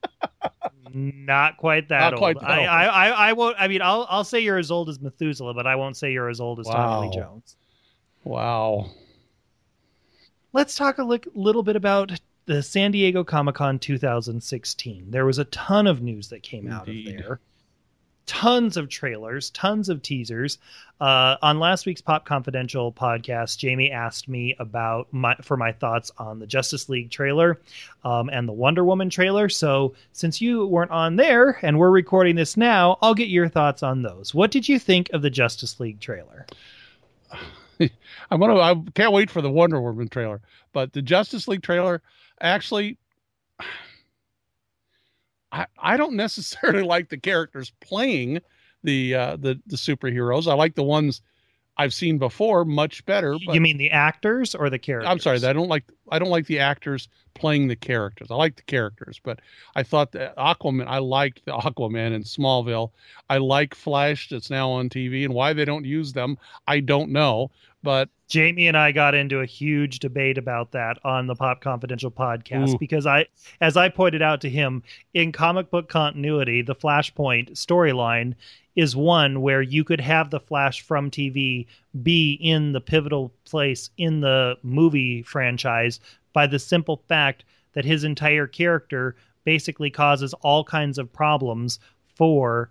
Not 0.94 1.56
quite 1.56 1.88
that 1.88 2.12
Not 2.12 2.22
old. 2.22 2.36
that 2.36 2.44
I, 2.44 2.58
old. 2.60 2.68
I, 2.68 2.86
I, 2.86 3.08
I 3.28 3.32
won't. 3.32 3.56
I 3.58 3.68
mean, 3.68 3.82
I'll, 3.82 4.06
I'll 4.08 4.24
say 4.24 4.40
you're 4.40 4.58
as 4.58 4.70
old 4.70 4.88
as 4.88 5.00
Methuselah, 5.00 5.54
but 5.54 5.66
I 5.66 5.76
won't 5.76 5.96
say 5.96 6.12
you're 6.12 6.28
as 6.28 6.40
old 6.40 6.60
as 6.60 6.66
Tommy 6.66 7.08
Lee 7.08 7.14
Jones. 7.14 7.56
Wow. 8.24 8.90
Let's 10.52 10.74
talk 10.74 10.98
a 10.98 11.04
li- 11.04 11.20
little 11.34 11.62
bit 11.62 11.76
about 11.76 12.12
the 12.46 12.62
San 12.62 12.90
Diego 12.92 13.24
Comic 13.24 13.56
Con 13.56 13.78
2016. 13.78 15.10
There 15.10 15.26
was 15.26 15.38
a 15.38 15.44
ton 15.44 15.86
of 15.86 16.02
news 16.02 16.28
that 16.28 16.42
came 16.42 16.70
out 16.70 16.88
of 16.88 16.94
there. 17.04 17.40
Tons 18.28 18.76
of 18.76 18.90
trailers, 18.90 19.48
tons 19.50 19.88
of 19.88 20.02
teasers. 20.02 20.58
Uh, 21.00 21.36
on 21.40 21.58
last 21.58 21.86
week's 21.86 22.02
Pop 22.02 22.26
Confidential 22.26 22.92
podcast, 22.92 23.56
Jamie 23.56 23.90
asked 23.90 24.28
me 24.28 24.54
about 24.58 25.08
my 25.12 25.34
for 25.42 25.56
my 25.56 25.72
thoughts 25.72 26.12
on 26.18 26.38
the 26.38 26.46
Justice 26.46 26.90
League 26.90 27.10
trailer 27.10 27.58
um, 28.04 28.28
and 28.28 28.46
the 28.46 28.52
Wonder 28.52 28.84
Woman 28.84 29.08
trailer. 29.08 29.48
So 29.48 29.94
since 30.12 30.42
you 30.42 30.66
weren't 30.66 30.90
on 30.90 31.16
there 31.16 31.58
and 31.62 31.78
we're 31.78 31.90
recording 31.90 32.36
this 32.36 32.56
now, 32.56 32.98
I'll 33.00 33.14
get 33.14 33.28
your 33.28 33.48
thoughts 33.48 33.82
on 33.82 34.02
those. 34.02 34.34
What 34.34 34.50
did 34.50 34.68
you 34.68 34.78
think 34.78 35.08
of 35.14 35.22
the 35.22 35.30
Justice 35.30 35.80
League 35.80 35.98
trailer? 35.98 36.46
I'm 37.80 38.40
gonna. 38.40 38.60
I 38.60 38.74
can't 38.94 39.12
wait 39.12 39.30
for 39.30 39.40
the 39.40 39.50
Wonder 39.50 39.80
Woman 39.80 40.08
trailer, 40.08 40.42
but 40.74 40.92
the 40.92 41.00
Justice 41.00 41.48
League 41.48 41.62
trailer 41.62 42.02
actually. 42.40 42.98
I, 45.52 45.66
I 45.78 45.96
don't 45.96 46.14
necessarily 46.16 46.82
like 46.82 47.08
the 47.08 47.18
characters 47.18 47.72
playing 47.80 48.40
the 48.82 49.14
uh, 49.14 49.36
the 49.36 49.60
the 49.66 49.76
superheroes. 49.76 50.46
I 50.50 50.54
like 50.54 50.74
the 50.74 50.84
ones 50.84 51.22
I've 51.76 51.94
seen 51.94 52.18
before 52.18 52.64
much 52.64 53.06
better. 53.06 53.36
But 53.44 53.54
you 53.54 53.60
mean 53.60 53.78
the 53.78 53.90
actors 53.90 54.54
or 54.54 54.68
the 54.68 54.78
characters? 54.78 55.08
I'm 55.08 55.20
sorry, 55.20 55.42
I 55.44 55.52
don't 55.52 55.68
like 55.68 55.84
I 56.10 56.18
don't 56.18 56.30
like 56.30 56.46
the 56.46 56.58
actors 56.58 57.08
playing 57.34 57.68
the 57.68 57.76
characters. 57.76 58.30
I 58.30 58.34
like 58.34 58.56
the 58.56 58.62
characters, 58.62 59.20
but 59.22 59.40
I 59.76 59.84
thought 59.84 60.12
that 60.12 60.36
Aquaman. 60.36 60.86
I 60.88 60.98
liked 60.98 61.44
the 61.44 61.52
Aquaman 61.52 62.12
in 62.12 62.24
Smallville. 62.24 62.90
I 63.30 63.38
like 63.38 63.74
Flash 63.74 64.28
that's 64.28 64.50
now 64.50 64.70
on 64.70 64.88
TV, 64.88 65.24
and 65.24 65.34
why 65.34 65.52
they 65.52 65.64
don't 65.64 65.84
use 65.84 66.12
them, 66.12 66.36
I 66.66 66.80
don't 66.80 67.10
know. 67.10 67.50
But 67.82 68.08
Jamie 68.28 68.68
and 68.68 68.76
I 68.76 68.92
got 68.92 69.14
into 69.14 69.40
a 69.40 69.46
huge 69.46 70.00
debate 70.00 70.36
about 70.36 70.72
that 70.72 70.98
on 71.02 71.26
the 71.26 71.34
Pop 71.34 71.62
Confidential 71.62 72.10
podcast 72.10 72.74
Ooh. 72.74 72.78
because 72.78 73.06
I, 73.06 73.26
as 73.62 73.76
I 73.76 73.88
pointed 73.88 74.20
out 74.20 74.42
to 74.42 74.50
him, 74.50 74.82
in 75.14 75.32
comic 75.32 75.70
book 75.70 75.88
continuity, 75.88 76.60
the 76.60 76.74
Flashpoint 76.74 77.52
storyline 77.52 78.34
is 78.76 78.94
one 78.94 79.40
where 79.40 79.62
you 79.62 79.82
could 79.82 80.00
have 80.00 80.30
the 80.30 80.40
Flash 80.40 80.82
from 80.82 81.10
TV 81.10 81.66
be 82.02 82.34
in 82.34 82.72
the 82.72 82.82
pivotal 82.82 83.32
place 83.46 83.88
in 83.96 84.20
the 84.20 84.56
movie 84.62 85.22
franchise 85.22 85.98
by 86.34 86.46
the 86.46 86.58
simple 86.58 87.02
fact 87.08 87.44
that 87.72 87.86
his 87.86 88.04
entire 88.04 88.46
character 88.46 89.16
basically 89.44 89.90
causes 89.90 90.34
all 90.42 90.62
kinds 90.62 90.98
of 90.98 91.12
problems 91.12 91.80
for 92.14 92.68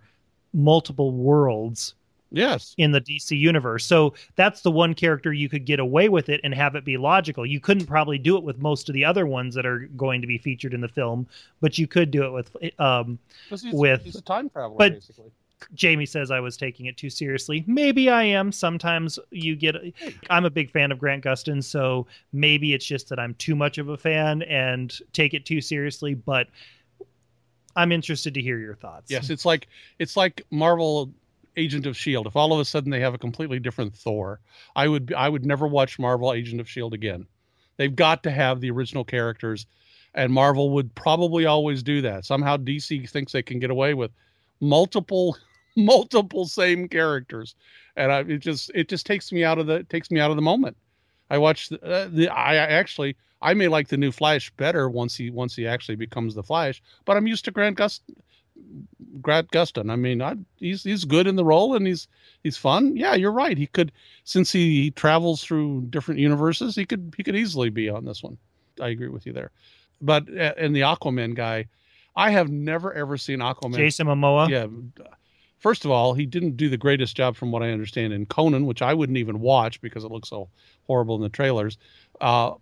multiple 0.52 1.10
worlds 1.10 1.94
yes, 2.30 2.74
in 2.78 2.92
the 2.92 3.00
DC 3.00 3.38
universe. 3.38 3.84
So 3.84 4.14
that's 4.36 4.60
the 4.62 4.70
one 4.70 4.94
character 4.94 5.32
you 5.32 5.48
could 5.48 5.64
get 5.64 5.80
away 5.80 6.08
with 6.08 6.28
it 6.28 6.40
and 6.44 6.54
have 6.54 6.74
it 6.74 6.84
be 6.84 6.96
logical. 6.96 7.44
You 7.46 7.60
couldn't 7.60 7.86
probably 7.86 8.18
do 8.18 8.36
it 8.36 8.42
with 8.42 8.58
most 8.58 8.88
of 8.88 8.94
the 8.94 9.04
other 9.04 9.26
ones 9.26 9.54
that 9.54 9.66
are 9.66 9.80
going 9.96 10.20
to 10.20 10.26
be 10.26 10.38
featured 10.38 10.74
in 10.74 10.80
the 10.80 10.88
film, 10.88 11.26
but 11.60 11.78
you 11.78 11.86
could 11.86 12.10
do 12.10 12.24
it 12.24 12.30
with 12.32 12.80
um 12.80 13.18
he's, 13.50 13.64
with- 13.72 14.02
he's 14.04 14.16
a 14.16 14.22
time 14.22 14.48
traveler 14.50 14.76
but- 14.78 14.94
basically. 14.94 15.30
Jamie 15.74 16.06
says 16.06 16.30
I 16.30 16.38
was 16.38 16.56
taking 16.56 16.86
it 16.86 16.96
too 16.96 17.10
seriously. 17.10 17.64
Maybe 17.66 18.08
I 18.08 18.22
am. 18.22 18.52
Sometimes 18.52 19.18
you 19.32 19.56
get 19.56 19.74
I'm 20.30 20.44
a 20.44 20.50
big 20.50 20.70
fan 20.70 20.92
of 20.92 21.00
Grant 21.00 21.24
Gustin, 21.24 21.64
so 21.64 22.06
maybe 22.32 22.74
it's 22.74 22.86
just 22.86 23.08
that 23.08 23.18
I'm 23.18 23.34
too 23.34 23.56
much 23.56 23.76
of 23.78 23.88
a 23.88 23.96
fan 23.96 24.42
and 24.42 24.96
take 25.12 25.34
it 25.34 25.44
too 25.44 25.60
seriously, 25.60 26.14
but 26.14 26.46
I'm 27.74 27.92
interested 27.92 28.34
to 28.34 28.40
hear 28.40 28.58
your 28.58 28.76
thoughts. 28.76 29.10
Yes, 29.10 29.30
it's 29.30 29.44
like 29.44 29.66
it's 29.98 30.16
like 30.16 30.42
Marvel 30.52 31.10
Agent 31.58 31.86
of 31.86 31.96
Shield. 31.96 32.26
If 32.26 32.36
all 32.36 32.52
of 32.52 32.60
a 32.60 32.64
sudden 32.64 32.90
they 32.90 33.00
have 33.00 33.14
a 33.14 33.18
completely 33.18 33.58
different 33.58 33.94
Thor, 33.94 34.40
I 34.76 34.88
would 34.88 35.12
I 35.16 35.28
would 35.28 35.44
never 35.44 35.66
watch 35.66 35.98
Marvel 35.98 36.32
Agent 36.32 36.60
of 36.60 36.68
Shield 36.68 36.94
again. 36.94 37.26
They've 37.76 37.94
got 37.94 38.22
to 38.22 38.30
have 38.30 38.60
the 38.60 38.70
original 38.70 39.04
characters, 39.04 39.66
and 40.14 40.32
Marvel 40.32 40.70
would 40.70 40.94
probably 40.94 41.46
always 41.46 41.82
do 41.82 42.00
that. 42.02 42.24
Somehow 42.24 42.56
DC 42.56 43.08
thinks 43.10 43.32
they 43.32 43.42
can 43.42 43.58
get 43.58 43.70
away 43.70 43.94
with 43.94 44.10
multiple 44.60 45.36
multiple 45.76 46.46
same 46.46 46.88
characters, 46.88 47.54
and 47.96 48.12
I, 48.12 48.20
it 48.20 48.38
just 48.38 48.70
it 48.74 48.88
just 48.88 49.06
takes 49.06 49.32
me 49.32 49.44
out 49.44 49.58
of 49.58 49.66
the 49.66 49.84
takes 49.84 50.10
me 50.10 50.20
out 50.20 50.30
of 50.30 50.36
the 50.36 50.42
moment. 50.42 50.76
I 51.30 51.38
watched 51.38 51.70
the, 51.70 51.82
uh, 51.82 52.08
the 52.10 52.28
I 52.28 52.52
I 52.52 52.56
actually 52.56 53.16
I 53.42 53.54
may 53.54 53.68
like 53.68 53.88
the 53.88 53.96
new 53.96 54.12
Flash 54.12 54.50
better 54.52 54.88
once 54.88 55.16
he 55.16 55.30
once 55.30 55.54
he 55.54 55.66
actually 55.66 55.96
becomes 55.96 56.34
the 56.34 56.42
Flash, 56.42 56.82
but 57.04 57.16
I'm 57.16 57.26
used 57.26 57.44
to 57.46 57.50
Grant 57.50 57.76
Gust 57.76 58.02
Grant 59.20 59.50
Gustin. 59.50 59.90
I 59.90 59.96
mean, 59.96 60.22
I, 60.22 60.36
he's 60.56 60.84
he's 60.84 61.04
good 61.04 61.26
in 61.26 61.36
the 61.36 61.44
role 61.44 61.74
and 61.74 61.86
he's 61.86 62.08
he's 62.42 62.56
fun. 62.56 62.96
Yeah, 62.96 63.14
you're 63.14 63.32
right. 63.32 63.56
He 63.56 63.66
could 63.66 63.92
since 64.24 64.52
he, 64.52 64.82
he 64.82 64.90
travels 64.90 65.42
through 65.42 65.86
different 65.90 66.20
universes, 66.20 66.74
he 66.74 66.84
could 66.86 67.14
he 67.16 67.22
could 67.22 67.36
easily 67.36 67.70
be 67.70 67.88
on 67.88 68.04
this 68.04 68.22
one. 68.22 68.38
I 68.80 68.88
agree 68.88 69.08
with 69.08 69.26
you 69.26 69.32
there. 69.32 69.50
But 70.00 70.28
uh, 70.28 70.54
and 70.56 70.74
the 70.74 70.80
Aquaman 70.80 71.34
guy, 71.34 71.66
I 72.16 72.30
have 72.30 72.50
never 72.50 72.92
ever 72.92 73.16
seen 73.16 73.40
Aquaman. 73.40 73.76
Jason 73.76 74.06
Momoa. 74.06 74.48
Yeah. 74.48 74.66
First 75.58 75.84
of 75.84 75.90
all, 75.90 76.14
he 76.14 76.24
didn't 76.24 76.56
do 76.56 76.68
the 76.68 76.76
greatest 76.76 77.16
job 77.16 77.34
from 77.34 77.50
what 77.50 77.64
I 77.64 77.70
understand 77.70 78.12
in 78.12 78.26
Conan, 78.26 78.64
which 78.64 78.80
I 78.80 78.94
wouldn't 78.94 79.18
even 79.18 79.40
watch 79.40 79.80
because 79.80 80.04
it 80.04 80.10
looks 80.12 80.28
so 80.28 80.48
horrible 80.86 81.16
in 81.16 81.22
the 81.22 81.28
trailers. 81.28 81.78
Uh, 82.20 82.52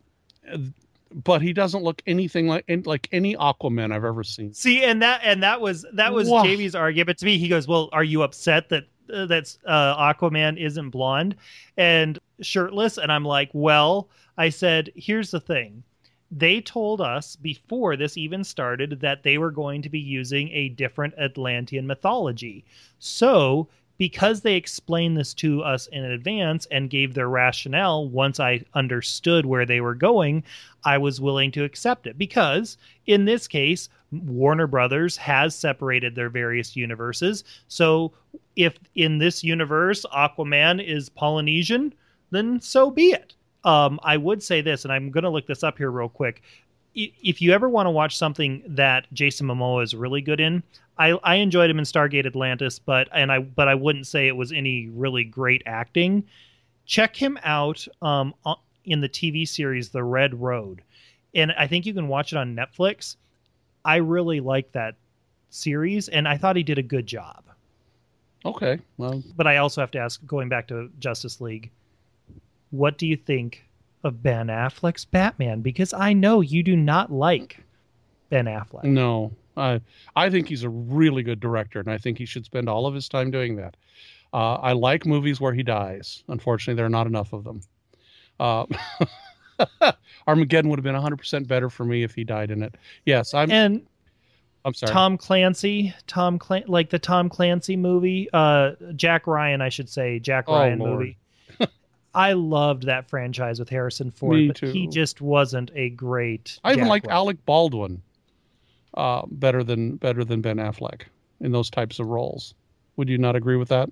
but 1.14 1.42
he 1.42 1.52
doesn't 1.52 1.82
look 1.82 2.02
anything 2.06 2.48
like 2.48 2.64
like 2.84 3.08
any 3.12 3.36
Aquaman 3.36 3.92
I've 3.92 4.04
ever 4.04 4.24
seen. 4.24 4.52
See, 4.52 4.82
and 4.82 5.00
that 5.02 5.20
and 5.22 5.42
that 5.42 5.60
was 5.60 5.86
that 5.92 6.12
was. 6.12 6.28
Jamie's 6.28 6.74
argument 6.74 7.18
to 7.18 7.24
me. 7.24 7.38
He 7.38 7.48
goes, 7.48 7.68
"Well, 7.68 7.88
are 7.92 8.04
you 8.04 8.22
upset 8.22 8.68
that 8.70 8.84
uh, 9.12 9.26
that's 9.26 9.58
uh, 9.64 9.96
Aquaman 9.96 10.58
isn't 10.58 10.90
blonde 10.90 11.36
and 11.76 12.18
shirtless?" 12.40 12.98
And 12.98 13.12
I'm 13.12 13.24
like, 13.24 13.50
"Well," 13.52 14.08
I 14.36 14.48
said, 14.48 14.90
"Here's 14.94 15.30
the 15.30 15.40
thing." 15.40 15.82
They 16.30 16.60
told 16.60 17.00
us 17.00 17.36
before 17.36 17.96
this 17.96 18.16
even 18.16 18.42
started 18.42 18.98
that 19.00 19.22
they 19.22 19.38
were 19.38 19.52
going 19.52 19.82
to 19.82 19.88
be 19.88 20.00
using 20.00 20.50
a 20.50 20.70
different 20.70 21.14
Atlantean 21.16 21.86
mythology. 21.86 22.64
So, 22.98 23.68
because 23.98 24.40
they 24.40 24.54
explained 24.54 25.16
this 25.16 25.34
to 25.34 25.62
us 25.62 25.86
in 25.88 26.04
advance 26.04 26.66
and 26.70 26.90
gave 26.90 27.14
their 27.14 27.28
rationale 27.28 28.08
once 28.08 28.38
I 28.40 28.62
understood 28.74 29.46
where 29.46 29.66
they 29.66 29.80
were 29.80 29.94
going, 29.94 30.44
I 30.84 30.98
was 30.98 31.20
willing 31.20 31.50
to 31.52 31.64
accept 31.64 32.06
it. 32.06 32.18
Because 32.18 32.76
in 33.06 33.24
this 33.24 33.48
case, 33.48 33.88
Warner 34.12 34.66
Brothers 34.66 35.16
has 35.16 35.54
separated 35.54 36.14
their 36.14 36.28
various 36.28 36.76
universes. 36.76 37.44
So, 37.68 38.12
if 38.54 38.78
in 38.94 39.18
this 39.18 39.44
universe 39.44 40.04
Aquaman 40.14 40.82
is 40.86 41.08
Polynesian, 41.08 41.92
then 42.30 42.60
so 42.60 42.90
be 42.90 43.08
it. 43.10 43.34
Um, 43.64 43.98
I 44.02 44.16
would 44.16 44.42
say 44.42 44.60
this, 44.60 44.84
and 44.84 44.92
I'm 44.92 45.10
going 45.10 45.24
to 45.24 45.30
look 45.30 45.46
this 45.46 45.64
up 45.64 45.76
here 45.76 45.90
real 45.90 46.08
quick. 46.08 46.42
If 46.96 47.42
you 47.42 47.52
ever 47.52 47.68
want 47.68 47.86
to 47.86 47.90
watch 47.90 48.16
something 48.16 48.62
that 48.66 49.06
Jason 49.12 49.46
Momoa 49.46 49.84
is 49.84 49.94
really 49.94 50.22
good 50.22 50.40
in, 50.40 50.62
I, 50.98 51.10
I 51.22 51.34
enjoyed 51.36 51.68
him 51.68 51.78
in 51.78 51.84
Stargate 51.84 52.24
Atlantis, 52.26 52.78
but 52.78 53.08
and 53.12 53.30
I 53.30 53.40
but 53.40 53.68
I 53.68 53.74
wouldn't 53.74 54.06
say 54.06 54.28
it 54.28 54.36
was 54.36 54.50
any 54.50 54.88
really 54.88 55.24
great 55.24 55.62
acting. 55.66 56.24
Check 56.86 57.14
him 57.14 57.38
out 57.44 57.86
um, 58.00 58.34
in 58.84 59.00
the 59.00 59.08
TV 59.08 59.46
series 59.46 59.90
The 59.90 60.02
Red 60.04 60.40
Road, 60.40 60.80
and 61.34 61.52
I 61.52 61.66
think 61.66 61.84
you 61.84 61.92
can 61.92 62.08
watch 62.08 62.32
it 62.32 62.38
on 62.38 62.56
Netflix. 62.56 63.16
I 63.84 63.96
really 63.96 64.40
like 64.40 64.72
that 64.72 64.94
series, 65.50 66.08
and 66.08 66.26
I 66.26 66.38
thought 66.38 66.56
he 66.56 66.62
did 66.62 66.78
a 66.78 66.82
good 66.82 67.06
job. 67.06 67.44
Okay, 68.44 68.78
well, 68.96 69.22
But 69.36 69.46
I 69.46 69.56
also 69.58 69.80
have 69.80 69.90
to 69.92 69.98
ask, 69.98 70.24
going 70.26 70.48
back 70.48 70.68
to 70.68 70.88
Justice 70.98 71.40
League, 71.40 71.70
what 72.70 72.96
do 72.96 73.06
you 73.06 73.16
think 73.16 73.65
of 74.06 74.22
Ben 74.22 74.46
Affleck's 74.46 75.04
Batman? 75.04 75.60
Because 75.60 75.92
I 75.92 76.12
know 76.12 76.40
you 76.40 76.62
do 76.62 76.76
not 76.76 77.12
like 77.12 77.62
Ben 78.30 78.46
Affleck. 78.46 78.84
no, 78.84 79.32
I 79.56 79.80
I 80.14 80.30
think 80.30 80.48
he's 80.48 80.62
a 80.64 80.68
really 80.70 81.22
good 81.22 81.40
director, 81.40 81.80
and 81.80 81.90
I 81.90 81.98
think 81.98 82.18
he 82.18 82.24
should 82.26 82.44
spend 82.44 82.68
all 82.68 82.86
of 82.86 82.94
his 82.94 83.08
time 83.08 83.30
doing 83.30 83.56
that. 83.56 83.76
Uh, 84.32 84.54
I 84.54 84.72
like 84.72 85.06
movies 85.06 85.40
where 85.40 85.52
he 85.54 85.62
dies. 85.62 86.22
Unfortunately, 86.28 86.76
there 86.76 86.86
are 86.86 86.90
not 86.90 87.06
enough 87.06 87.32
of 87.32 87.44
them. 87.44 87.60
Uh, 88.38 88.66
Armageddon 90.26 90.68
would 90.70 90.78
have 90.78 90.84
been 90.84 90.94
100% 90.94 91.46
better 91.46 91.70
for 91.70 91.84
me 91.84 92.02
if 92.02 92.14
he 92.14 92.24
died 92.24 92.50
in 92.50 92.62
it. 92.62 92.74
Yes, 93.04 93.32
I'm. 93.34 93.50
And 93.50 93.86
I'm 94.64 94.74
sorry. 94.74 94.92
Tom 94.92 95.16
Clancy, 95.16 95.94
Tom 96.08 96.38
Clan- 96.38 96.64
like 96.66 96.90
the 96.90 96.98
Tom 96.98 97.28
Clancy 97.28 97.76
movie, 97.76 98.28
uh, 98.32 98.72
Jack 98.96 99.26
Ryan, 99.28 99.62
I 99.62 99.68
should 99.68 99.88
say, 99.88 100.18
Jack 100.18 100.44
Oh, 100.48 100.54
Ryan 100.54 100.80
Lord. 100.80 100.98
movie. 100.98 101.18
I 102.16 102.32
loved 102.32 102.84
that 102.84 103.08
franchise 103.08 103.58
with 103.58 103.68
Harrison 103.68 104.10
Ford, 104.10 104.36
Me 104.36 104.46
but 104.48 104.56
too. 104.56 104.70
he 104.70 104.86
just 104.88 105.20
wasn't 105.20 105.70
a 105.74 105.90
great. 105.90 106.58
I 106.64 106.72
even 106.72 106.88
liked. 106.88 107.06
Alec 107.08 107.44
Baldwin 107.44 108.02
uh, 108.94 109.22
better 109.30 109.62
than 109.62 109.96
better 109.96 110.24
than 110.24 110.40
Ben 110.40 110.56
Affleck 110.56 111.02
in 111.40 111.52
those 111.52 111.70
types 111.70 111.98
of 111.98 112.08
roles. 112.08 112.54
Would 112.96 113.08
you 113.08 113.18
not 113.18 113.36
agree 113.36 113.56
with 113.56 113.68
that? 113.68 113.90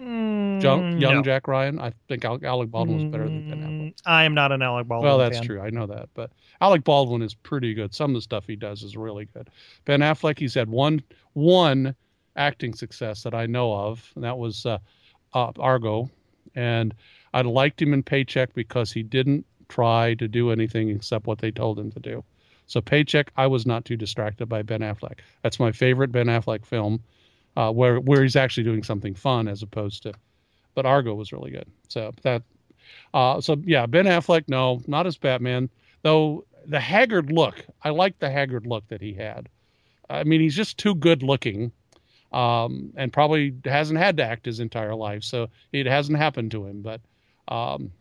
Mm, 0.00 0.62
Young, 0.62 0.98
young 0.98 1.16
no. 1.16 1.22
Jack 1.22 1.46
Ryan, 1.46 1.78
I 1.78 1.92
think 2.08 2.24
Alec 2.24 2.70
Baldwin 2.70 2.96
was 2.96 3.04
better 3.04 3.24
than 3.24 3.48
Ben 3.48 3.58
Affleck. 3.60 3.94
Mm, 3.94 3.94
I 4.06 4.24
am 4.24 4.34
not 4.34 4.50
an 4.50 4.62
Alec 4.62 4.88
Baldwin. 4.88 5.08
Well, 5.08 5.18
that's 5.18 5.38
fan. 5.38 5.46
true. 5.46 5.60
I 5.60 5.70
know 5.70 5.86
that, 5.86 6.08
but 6.14 6.32
Alec 6.60 6.82
Baldwin 6.82 7.22
is 7.22 7.34
pretty 7.34 7.74
good. 7.74 7.94
Some 7.94 8.10
of 8.10 8.14
the 8.14 8.22
stuff 8.22 8.46
he 8.46 8.56
does 8.56 8.82
is 8.82 8.96
really 8.96 9.26
good. 9.26 9.50
Ben 9.84 10.00
Affleck, 10.00 10.38
he's 10.38 10.54
had 10.54 10.68
one 10.68 11.02
one 11.34 11.94
acting 12.36 12.72
success 12.74 13.22
that 13.22 13.34
I 13.34 13.46
know 13.46 13.72
of, 13.72 14.10
and 14.14 14.24
that 14.24 14.38
was 14.38 14.64
uh, 14.66 14.78
uh, 15.34 15.52
Argo, 15.58 16.10
and 16.54 16.94
I 17.34 17.42
liked 17.42 17.80
him 17.80 17.94
in 17.94 18.02
Paycheck 18.02 18.54
because 18.54 18.92
he 18.92 19.02
didn't 19.02 19.46
try 19.68 20.14
to 20.14 20.28
do 20.28 20.50
anything 20.50 20.90
except 20.90 21.26
what 21.26 21.38
they 21.38 21.50
told 21.50 21.78
him 21.78 21.90
to 21.92 22.00
do. 22.00 22.24
So 22.66 22.80
Paycheck, 22.80 23.32
I 23.36 23.46
was 23.46 23.66
not 23.66 23.84
too 23.84 23.96
distracted 23.96 24.46
by 24.46 24.62
Ben 24.62 24.80
Affleck. 24.80 25.18
That's 25.42 25.60
my 25.60 25.72
favorite 25.72 26.12
Ben 26.12 26.26
Affleck 26.26 26.64
film, 26.64 27.02
uh, 27.56 27.70
where 27.72 28.00
where 28.00 28.22
he's 28.22 28.36
actually 28.36 28.64
doing 28.64 28.82
something 28.82 29.14
fun 29.14 29.48
as 29.48 29.62
opposed 29.62 30.02
to. 30.04 30.12
But 30.74 30.86
Argo 30.86 31.14
was 31.14 31.32
really 31.32 31.50
good. 31.50 31.66
So 31.88 32.12
that 32.22 32.42
uh, 33.14 33.40
so 33.40 33.56
yeah, 33.64 33.86
Ben 33.86 34.06
Affleck, 34.06 34.44
no, 34.48 34.80
not 34.86 35.06
as 35.06 35.16
Batman. 35.16 35.68
Though 36.02 36.44
the 36.66 36.80
haggard 36.80 37.32
look, 37.32 37.64
I 37.82 37.90
like 37.90 38.18
the 38.18 38.30
haggard 38.30 38.66
look 38.66 38.86
that 38.88 39.00
he 39.00 39.12
had. 39.12 39.48
I 40.08 40.24
mean, 40.24 40.40
he's 40.40 40.56
just 40.56 40.78
too 40.78 40.94
good 40.94 41.22
looking, 41.22 41.72
um, 42.32 42.92
and 42.96 43.12
probably 43.12 43.54
hasn't 43.64 43.98
had 43.98 44.16
to 44.16 44.24
act 44.24 44.46
his 44.46 44.60
entire 44.60 44.94
life, 44.94 45.22
so 45.22 45.48
it 45.72 45.86
hasn't 45.86 46.18
happened 46.18 46.50
to 46.52 46.64
him. 46.66 46.82
But 46.82 47.00
um, 47.48 47.92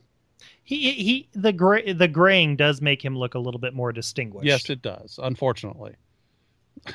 He 0.64 0.92
he 0.92 1.28
the 1.34 1.52
gray 1.54 1.94
the 1.94 2.08
graying 2.08 2.56
does 2.56 2.82
make 2.82 3.04
him 3.04 3.18
look 3.18 3.36
a 3.36 3.40
little 3.40 3.60
bit 3.60 3.74
more 3.74 3.92
distinguished. 3.92 4.46
yes, 4.46 4.70
it 4.70 4.82
does. 4.82 5.20
Unfortunately, 5.22 5.96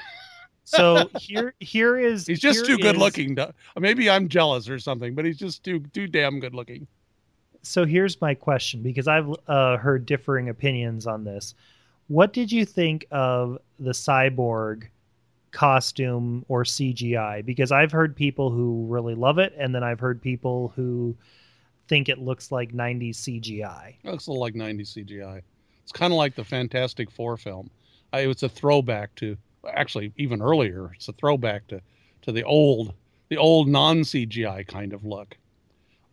So 0.65 1.09
here 1.21 1.55
here 1.61 1.97
is 1.97 2.27
he's 2.27 2.41
just 2.41 2.67
too 2.67 2.77
good 2.79 2.97
is- 2.97 3.01
looking. 3.01 3.37
To, 3.37 3.55
maybe 3.79 4.11
I'm 4.11 4.29
jealous 4.29 4.69
or 4.69 4.79
something, 4.81 5.15
but 5.15 5.25
he's 5.25 5.39
just 5.39 5.63
too 5.63 5.81
too 5.93 6.09
damn 6.09 6.41
good 6.41 6.55
looking. 6.55 6.89
So 7.63 7.85
here's 7.85 8.21
my 8.21 8.35
question 8.35 8.83
because 8.83 9.07
I've 9.09 9.29
uh, 9.49 9.77
heard 9.77 10.07
differing 10.07 10.49
opinions 10.49 11.07
on 11.07 11.25
this. 11.25 11.55
What 12.09 12.33
did 12.33 12.51
you 12.53 12.65
think 12.65 13.07
of 13.11 13.59
the 13.79 13.91
cyborg 13.91 14.85
costume 15.57 16.45
or 16.49 16.65
CGI? 16.65 17.45
Because 17.45 17.73
I've 17.73 17.91
heard 17.91 18.15
people 18.15 18.51
who 18.51 18.87
really 18.89 19.15
love 19.15 19.39
it, 19.39 19.55
and 19.59 19.75
then 19.75 19.83
I've 19.83 19.99
heard 19.99 20.21
people 20.21 20.73
who 20.77 21.17
think 21.89 22.09
it 22.09 22.19
looks 22.19 22.53
like 22.53 22.73
90s 22.73 23.17
CGI. 23.17 23.95
It 24.05 24.11
looks 24.11 24.27
a 24.27 24.31
little 24.31 24.43
like 24.43 24.55
90s 24.55 24.97
CGI. 24.97 25.41
It's 25.83 25.93
kind 25.93 26.13
of 26.13 26.19
like 26.19 26.35
the 26.35 26.45
Fantastic 26.45 27.11
Four 27.11 27.39
film. 27.39 27.71
Uh, 28.13 28.19
it's 28.19 28.43
a 28.43 28.49
throwback 28.49 29.15
to, 29.17 29.37
actually, 29.73 30.13
even 30.17 30.43
earlier. 30.43 30.93
It's 30.95 31.09
a 31.09 31.13
throwback 31.13 31.67
to, 31.69 31.81
to 32.23 32.33
the 32.33 32.43
old, 32.45 32.93
the 33.31 33.39
old 33.39 33.69
non 33.69 34.01
CGI 34.01 34.67
kind 34.67 34.93
of 34.93 35.05
look. 35.05 35.37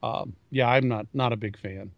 Um, 0.01 0.35
yeah, 0.51 0.69
I'm 0.69 0.87
not 0.87 1.07
not 1.13 1.33
a 1.33 1.37
big 1.37 1.57
fan. 1.57 1.91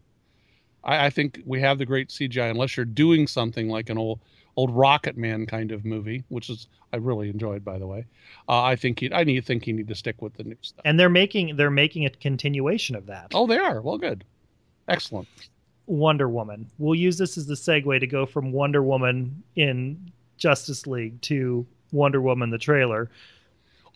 I, 0.84 1.06
I 1.06 1.10
think 1.10 1.42
we 1.44 1.60
have 1.60 1.78
the 1.78 1.86
great 1.86 2.08
CGI 2.08 2.50
unless 2.50 2.76
you're 2.76 2.86
doing 2.86 3.26
something 3.26 3.68
like 3.68 3.90
an 3.90 3.98
old 3.98 4.20
old 4.56 4.70
Rocket 4.70 5.16
Man 5.16 5.46
kind 5.46 5.72
of 5.72 5.84
movie, 5.84 6.24
which 6.28 6.50
is 6.50 6.66
I 6.92 6.96
really 6.96 7.28
enjoyed, 7.28 7.64
by 7.64 7.78
the 7.78 7.86
way. 7.86 8.06
Uh, 8.48 8.62
I 8.62 8.76
think 8.76 9.02
you, 9.02 9.10
I 9.12 9.24
need 9.24 9.44
think 9.44 9.66
you 9.66 9.72
need 9.72 9.88
to 9.88 9.94
stick 9.94 10.20
with 10.22 10.34
the 10.34 10.44
new 10.44 10.56
stuff. 10.62 10.80
And 10.84 10.98
they're 10.98 11.08
making 11.08 11.56
they're 11.56 11.70
making 11.70 12.06
a 12.06 12.10
continuation 12.10 12.96
of 12.96 13.06
that. 13.06 13.32
Oh, 13.34 13.46
they 13.46 13.58
are 13.58 13.80
well, 13.80 13.98
good, 13.98 14.24
excellent. 14.88 15.28
Wonder 15.86 16.28
Woman. 16.28 16.68
We'll 16.78 16.96
use 16.96 17.16
this 17.16 17.38
as 17.38 17.46
the 17.46 17.54
segue 17.54 18.00
to 18.00 18.06
go 18.06 18.26
from 18.26 18.50
Wonder 18.50 18.82
Woman 18.82 19.42
in 19.54 20.10
Justice 20.36 20.86
League 20.86 21.20
to 21.22 21.64
Wonder 21.92 22.20
Woman 22.20 22.50
the 22.50 22.58
trailer. 22.58 23.10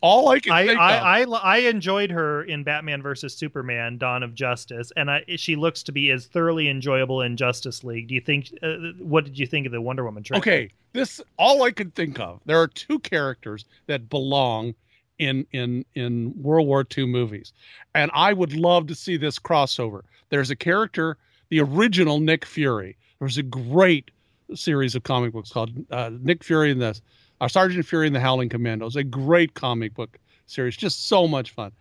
All 0.03 0.29
I 0.29 0.41
can 0.41 0.53
I, 0.53 0.67
think 0.67 0.79
of. 0.79 0.83
I, 0.83 1.23
I 1.23 1.25
I 1.25 1.57
enjoyed 1.59 2.11
her 2.11 2.43
in 2.45 2.65
Batman 2.65 3.03
versus 3.03 3.35
Superman: 3.35 3.99
Dawn 3.99 4.23
of 4.23 4.35
Justice, 4.35 4.93
and 4.97 5.11
I, 5.11 5.25
she 5.37 5.57
looks 5.57 5.83
to 5.85 5.93
be 5.93 6.11
as 6.11 6.27
thoroughly 6.27 6.69
enjoyable 6.69 7.23
in 7.23 7.37
Justice 7.37 7.85
League. 7.85 8.09
Do 8.09 8.15
you 8.15 8.21
think? 8.21 8.53
Uh, 8.63 8.77
what 8.99 9.25
did 9.25 9.39
you 9.39 9.47
think 9.47 9.67
of 9.67 9.73
the 9.73 9.81
Wonder 9.81 10.05
Woman 10.05 10.23
trailer? 10.23 10.41
Okay, 10.41 10.71
this 10.93 11.21
all 11.37 11.63
I 11.63 11.71
could 11.71 11.95
think 11.95 12.19
of. 12.19 12.41
There 12.47 12.59
are 12.61 12.69
two 12.69 12.99
characters 13.01 13.67
that 13.87 14.09
belong 14.09 14.75
in 15.19 15.47
in 15.53 15.85
in 15.95 16.35
World 16.43 16.67
War 16.67 16.85
II 16.97 17.07
movies, 17.07 17.53
and 17.95 18.11
I 18.15 18.33
would 18.33 18.55
love 18.55 18.87
to 18.89 18.95
see 18.95 19.17
this 19.17 19.39
crossover. 19.39 20.03
There's 20.31 20.51
a 20.51 20.57
character, 20.57 21.19
the 21.51 21.61
original 21.61 22.21
Nick 22.21 22.47
Fury. 22.47 22.97
There's 23.19 23.39
a 23.39 23.43
great 23.43 24.11
series 24.55 24.95
of 24.95 25.03
comic 25.03 25.33
books 25.33 25.51
called 25.51 25.71
uh, 25.91 26.11
Nick 26.23 26.43
Fury 26.43 26.71
and 26.73 26.81
the 26.81 27.01
uh, 27.41 27.49
Sergeant 27.49 27.87
Fury 27.87 28.07
and 28.07 28.17
the 28.17 28.21
Howling 28.21 28.49
Commandos. 28.49 28.97
A 28.97 29.05
great 29.05 29.55
comic 29.55 29.95
book 29.95 30.19
series, 30.47 30.77
just 30.77 31.09
so 31.09 31.27
much 31.27 31.53
fun. 31.53 31.73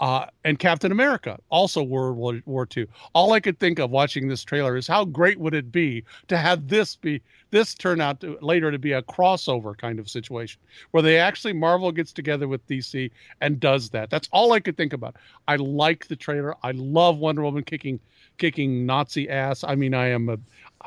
Uh, 0.00 0.26
and 0.44 0.60
Captain 0.60 0.92
America, 0.92 1.38
also 1.50 1.82
World 1.82 2.42
War, 2.46 2.68
II. 2.76 2.86
All 3.14 3.32
I 3.32 3.40
could 3.40 3.58
think 3.58 3.80
of 3.80 3.90
watching 3.90 4.28
this 4.28 4.44
trailer 4.44 4.76
is 4.76 4.86
how 4.86 5.04
great 5.04 5.40
would 5.40 5.54
it 5.54 5.72
be 5.72 6.04
to 6.28 6.36
have 6.36 6.68
this 6.68 6.94
be 6.94 7.20
this 7.50 7.74
turn 7.74 8.00
out 8.00 8.20
to, 8.20 8.38
later 8.40 8.70
to 8.70 8.78
be 8.78 8.92
a 8.92 9.02
crossover 9.02 9.76
kind 9.76 9.98
of 9.98 10.08
situation 10.08 10.60
where 10.92 11.02
they 11.02 11.18
actually 11.18 11.52
Marvel 11.52 11.90
gets 11.90 12.12
together 12.12 12.46
with 12.46 12.64
DC 12.68 13.10
and 13.40 13.58
does 13.58 13.90
that. 13.90 14.08
That's 14.08 14.28
all 14.30 14.52
I 14.52 14.60
could 14.60 14.76
think 14.76 14.92
about. 14.92 15.16
I 15.48 15.56
like 15.56 16.06
the 16.06 16.14
trailer. 16.14 16.54
I 16.62 16.72
love 16.72 17.18
Wonder 17.18 17.42
Woman 17.42 17.64
kicking 17.64 17.98
kicking 18.36 18.86
Nazi 18.86 19.28
ass. 19.28 19.64
I 19.64 19.74
mean, 19.74 19.94
I 19.94 20.08
am 20.08 20.28
a, 20.28 20.38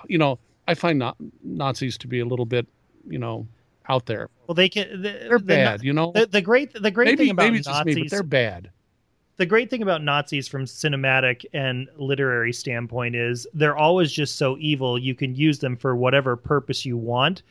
you 0.07 0.17
know, 0.17 0.39
I 0.69 0.73
find 0.73 0.99
not, 0.99 1.17
Nazis 1.43 1.97
to 1.97 2.07
be 2.07 2.21
a 2.21 2.25
little 2.25 2.45
bit, 2.45 2.65
you 3.09 3.19
know, 3.19 3.45
out 3.89 4.05
there. 4.05 4.29
Well, 4.47 4.55
they 4.55 4.69
can. 4.69 5.01
The, 5.01 5.11
They're 5.27 5.39
the- 5.39 5.45
bad, 5.45 5.83
you 5.83 5.93
know. 5.93 6.11
The, 6.13 6.25
the 6.27 6.41
great 6.41 6.73
the 6.73 6.91
great 6.91 7.05
maybe 7.05 7.23
thing 7.25 7.31
about 7.31 7.53
just 7.53 7.67
me, 7.67 7.73
but 7.73 7.85
Nazis 7.85 8.11
they're 8.11 8.23
bad. 8.23 8.69
the 9.37 9.45
great 9.45 9.69
thing 9.69 9.81
about 9.81 10.03
Nazis 10.03 10.47
from 10.47 10.65
cinematic 10.65 11.45
and 11.53 11.87
literary 11.97 12.53
standpoint 12.53 13.15
is 13.15 13.47
they're 13.53 13.77
always 13.77 14.11
just 14.11 14.35
so 14.35 14.57
evil 14.59 14.99
you 14.99 15.15
can 15.15 15.33
use 15.35 15.59
them 15.59 15.75
for 15.75 15.95
whatever 15.95 16.35
purpose 16.35 16.85
you 16.85 16.97
want. 16.97 17.43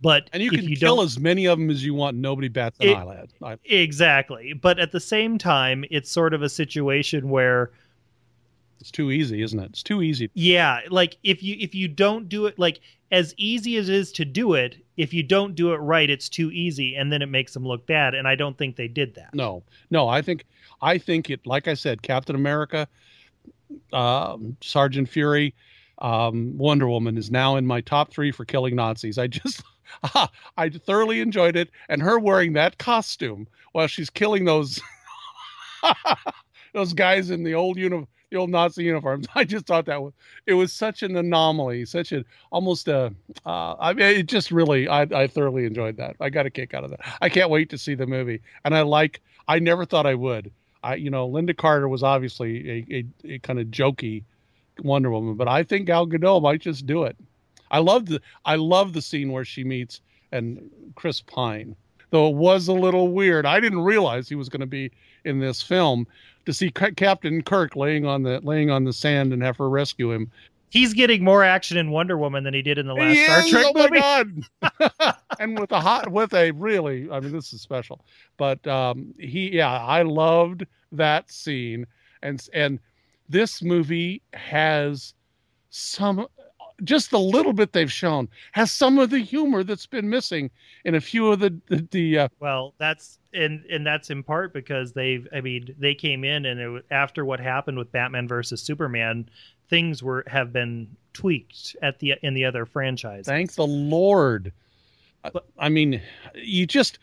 But 0.00 0.28
And 0.32 0.42
you 0.42 0.50
if 0.52 0.58
can 0.60 0.68
you 0.68 0.76
kill 0.76 1.00
as 1.00 1.18
many 1.20 1.46
of 1.46 1.58
them 1.58 1.70
as 1.70 1.84
you 1.84 1.94
want. 1.94 2.16
Nobody 2.16 2.48
bats 2.48 2.76
an 2.80 2.88
It- 2.88 2.96
eyelid. 2.96 3.32
I, 3.42 3.56
exactly. 3.64 4.52
But 4.52 4.78
at 4.80 4.90
the 4.92 4.98
same 5.00 5.38
time, 5.38 5.84
it's 5.90 6.10
sort 6.10 6.34
of 6.34 6.42
a 6.42 6.48
situation 6.48 7.28
where 7.28 7.70
it's 8.80 8.90
too 8.90 9.12
easy, 9.12 9.42
isn't 9.42 9.58
it? 9.60 9.66
It's 9.70 9.82
too 9.82 10.02
easy. 10.02 10.28
yeah, 10.34 10.80
like 10.90 11.16
if 11.22 11.40
you 11.42 11.56
if 11.60 11.72
you 11.74 11.86
don't 11.86 12.28
do 12.28 12.46
it 12.46 12.58
like 12.58 12.80
as 13.12 13.34
easy 13.36 13.76
as 13.76 13.90
it 13.90 13.94
is 13.94 14.10
to 14.12 14.24
do 14.24 14.54
it, 14.54 14.76
if 14.96 15.12
you 15.12 15.22
don't 15.22 15.54
do 15.54 15.72
it 15.72 15.76
right, 15.76 16.08
it's 16.08 16.30
too 16.30 16.50
easy, 16.50 16.96
and 16.96 17.12
then 17.12 17.20
it 17.20 17.28
makes 17.28 17.52
them 17.52 17.64
look 17.64 17.86
bad. 17.86 18.14
And 18.14 18.26
I 18.26 18.34
don't 18.34 18.56
think 18.56 18.74
they 18.74 18.88
did 18.88 19.14
that. 19.14 19.34
No, 19.34 19.62
no. 19.90 20.08
I 20.08 20.22
think, 20.22 20.46
I 20.80 20.96
think 20.96 21.28
it. 21.28 21.46
Like 21.46 21.68
I 21.68 21.74
said, 21.74 22.02
Captain 22.02 22.34
America, 22.34 22.88
um, 23.92 24.56
Sergeant 24.62 25.08
Fury, 25.08 25.54
um, 25.98 26.56
Wonder 26.56 26.88
Woman 26.88 27.18
is 27.18 27.30
now 27.30 27.56
in 27.56 27.66
my 27.66 27.82
top 27.82 28.10
three 28.10 28.32
for 28.32 28.46
killing 28.46 28.74
Nazis. 28.74 29.18
I 29.18 29.26
just, 29.26 29.62
I 30.56 30.70
thoroughly 30.70 31.20
enjoyed 31.20 31.54
it, 31.54 31.70
and 31.90 32.00
her 32.00 32.18
wearing 32.18 32.54
that 32.54 32.78
costume 32.78 33.46
while 33.72 33.86
she's 33.86 34.10
killing 34.10 34.46
those, 34.46 34.80
those 36.72 36.94
guys 36.94 37.30
in 37.30 37.44
the 37.44 37.54
old 37.54 37.76
uni, 37.76 38.06
the 38.32 38.38
old 38.38 38.50
Nazi 38.50 38.84
uniforms. 38.84 39.26
I 39.34 39.44
just 39.44 39.66
thought 39.66 39.84
that 39.86 40.02
was, 40.02 40.12
it 40.46 40.54
was 40.54 40.72
such 40.72 41.02
an 41.02 41.16
anomaly, 41.16 41.84
such 41.84 42.12
an 42.12 42.24
almost 42.50 42.88
a. 42.88 43.14
Uh, 43.46 43.74
I 43.78 43.92
mean, 43.92 44.06
it 44.06 44.26
just 44.26 44.50
really, 44.50 44.88
I, 44.88 45.02
I 45.02 45.26
thoroughly 45.26 45.66
enjoyed 45.66 45.96
that. 45.98 46.16
I 46.18 46.30
got 46.30 46.46
a 46.46 46.50
kick 46.50 46.74
out 46.74 46.82
of 46.82 46.90
that. 46.90 47.00
I 47.20 47.28
can't 47.28 47.50
wait 47.50 47.70
to 47.70 47.78
see 47.78 47.94
the 47.94 48.06
movie, 48.06 48.40
and 48.64 48.74
I 48.74 48.82
like. 48.82 49.20
I 49.48 49.58
never 49.58 49.84
thought 49.84 50.06
I 50.06 50.14
would. 50.14 50.50
I, 50.82 50.94
you 50.94 51.10
know, 51.10 51.28
Lynda 51.28 51.56
Carter 51.56 51.88
was 51.88 52.02
obviously 52.02 52.86
a, 52.90 53.04
a, 53.26 53.34
a 53.34 53.38
kind 53.40 53.60
of 53.60 53.68
jokey 53.68 54.24
Wonder 54.80 55.10
Woman, 55.10 55.34
but 55.34 55.48
I 55.48 55.62
think 55.62 55.86
Gal 55.86 56.06
Gadot 56.06 56.42
might 56.42 56.60
just 56.60 56.86
do 56.86 57.04
it. 57.04 57.16
I 57.70 57.78
love 57.78 58.06
the 58.06 58.20
I 58.44 58.56
love 58.56 58.92
the 58.92 59.02
scene 59.02 59.32
where 59.32 59.44
she 59.44 59.62
meets 59.64 60.00
and 60.32 60.70
Chris 60.94 61.20
Pine, 61.20 61.76
though 62.10 62.28
it 62.28 62.36
was 62.36 62.68
a 62.68 62.72
little 62.72 63.08
weird. 63.08 63.44
I 63.44 63.60
didn't 63.60 63.80
realize 63.80 64.28
he 64.28 64.34
was 64.34 64.48
going 64.48 64.60
to 64.60 64.66
be 64.66 64.90
in 65.24 65.38
this 65.38 65.60
film 65.60 66.06
to 66.46 66.52
see 66.52 66.72
C- 66.78 66.92
Captain 66.92 67.42
Kirk 67.42 67.76
laying 67.76 68.06
on 68.06 68.22
the 68.22 68.40
laying 68.42 68.70
on 68.70 68.84
the 68.84 68.92
sand 68.92 69.32
and 69.32 69.42
have 69.42 69.56
her 69.58 69.68
rescue 69.68 70.12
him. 70.12 70.30
He's 70.70 70.94
getting 70.94 71.22
more 71.22 71.44
action 71.44 71.76
in 71.76 71.90
Wonder 71.90 72.16
Woman 72.16 72.44
than 72.44 72.54
he 72.54 72.62
did 72.62 72.78
in 72.78 72.86
the 72.86 72.94
last 72.94 73.14
He 73.14 73.24
Star 73.24 73.40
is, 73.40 73.50
Trek 73.50 73.66
oh 73.68 73.72
movie. 73.74 73.90
my 73.90 74.24
god! 74.62 75.14
and 75.38 75.58
with 75.58 75.70
a 75.70 75.80
hot, 75.80 76.10
with 76.10 76.32
a 76.32 76.50
really, 76.52 77.10
I 77.10 77.20
mean, 77.20 77.32
this 77.32 77.52
is 77.52 77.60
special. 77.60 78.04
But 78.38 78.66
um, 78.66 79.14
he, 79.18 79.54
yeah, 79.56 79.70
I 79.70 80.02
loved 80.02 80.66
that 80.92 81.30
scene, 81.30 81.86
and 82.22 82.46
and 82.54 82.78
this 83.28 83.62
movie 83.62 84.22
has 84.32 85.14
some, 85.70 86.26
just 86.84 87.10
the 87.10 87.18
little 87.18 87.52
bit 87.52 87.72
they've 87.72 87.92
shown 87.92 88.28
has 88.52 88.70
some 88.72 88.98
of 88.98 89.10
the 89.10 89.18
humor 89.18 89.64
that's 89.64 89.86
been 89.86 90.08
missing 90.08 90.50
in 90.84 90.94
a 90.94 91.00
few 91.00 91.30
of 91.30 91.40
the 91.40 91.56
the, 91.68 91.86
the 91.90 92.18
uh, 92.18 92.28
Well, 92.40 92.74
that's 92.78 93.18
and 93.32 93.64
and 93.70 93.86
that's 93.86 94.10
in 94.10 94.22
part 94.22 94.52
because 94.52 94.92
they've. 94.92 95.26
I 95.32 95.40
mean, 95.40 95.74
they 95.78 95.94
came 95.94 96.24
in 96.24 96.44
and 96.44 96.60
it, 96.60 96.84
after 96.90 97.24
what 97.24 97.40
happened 97.40 97.78
with 97.78 97.90
Batman 97.92 98.28
versus 98.28 98.60
Superman, 98.62 99.28
things 99.68 100.02
were 100.02 100.24
have 100.26 100.52
been 100.52 100.88
tweaked 101.12 101.76
at 101.82 101.98
the 101.98 102.14
in 102.22 102.34
the 102.34 102.44
other 102.44 102.66
franchise. 102.66 103.26
Thank 103.26 103.54
the 103.54 103.66
Lord. 103.66 104.52
I- 105.24 105.30
I 105.58 105.68
mean, 105.68 106.00
you 106.34 106.66
just 106.66 106.98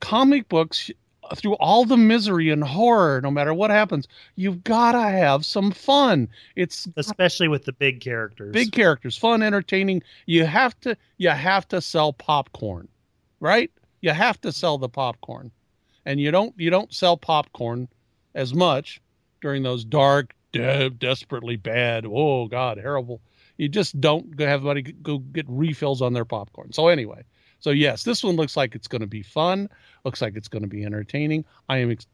comic 0.00 0.48
books 0.48 0.90
through 1.34 1.54
all 1.54 1.84
the 1.84 1.96
misery 1.96 2.50
and 2.50 2.62
horror, 2.62 3.20
no 3.20 3.30
matter 3.30 3.54
what 3.54 3.70
happens, 3.70 4.08
you've 4.36 4.64
got 4.64 4.92
to 4.92 5.00
have 5.00 5.44
some 5.44 5.70
fun. 5.70 6.28
It's 6.56 6.88
especially 6.96 7.48
with 7.48 7.64
the 7.64 7.72
big 7.72 8.00
characters. 8.00 8.52
big 8.52 8.72
characters, 8.72 9.16
fun, 9.16 9.42
entertaining. 9.42 10.02
You 10.26 10.44
have 10.44 10.78
to 10.80 10.96
you 11.18 11.30
have 11.30 11.68
to 11.68 11.80
sell 11.80 12.12
popcorn, 12.12 12.88
right? 13.40 13.70
You 14.00 14.10
have 14.10 14.40
to 14.42 14.52
sell 14.52 14.78
the 14.78 14.88
popcorn. 14.88 15.50
And 16.06 16.20
you 16.20 16.30
don't 16.30 16.54
you 16.58 16.70
don't 16.70 16.92
sell 16.92 17.16
popcorn 17.16 17.88
as 18.34 18.54
much 18.54 19.00
during 19.40 19.62
those 19.62 19.84
dark, 19.84 20.34
de- 20.52 20.90
desperately 20.90 21.56
bad, 21.56 22.06
oh 22.06 22.46
god, 22.46 22.78
terrible. 22.78 23.20
You 23.56 23.68
just 23.68 24.00
don't 24.00 24.38
have 24.40 24.66
everybody 24.66 24.82
go 24.82 25.18
get 25.18 25.46
refills 25.48 26.02
on 26.02 26.12
their 26.12 26.24
popcorn. 26.24 26.72
So 26.72 26.88
anyway, 26.88 27.22
so 27.64 27.70
yes, 27.70 28.02
this 28.02 28.22
one 28.22 28.36
looks 28.36 28.58
like 28.58 28.74
it's 28.74 28.86
going 28.86 29.00
to 29.00 29.06
be 29.06 29.22
fun. 29.22 29.70
Looks 30.04 30.20
like 30.20 30.36
it's 30.36 30.48
going 30.48 30.64
to 30.64 30.68
be 30.68 30.84
entertaining. 30.84 31.46
I 31.66 31.78
am 31.78 31.90
ex- 31.92 32.06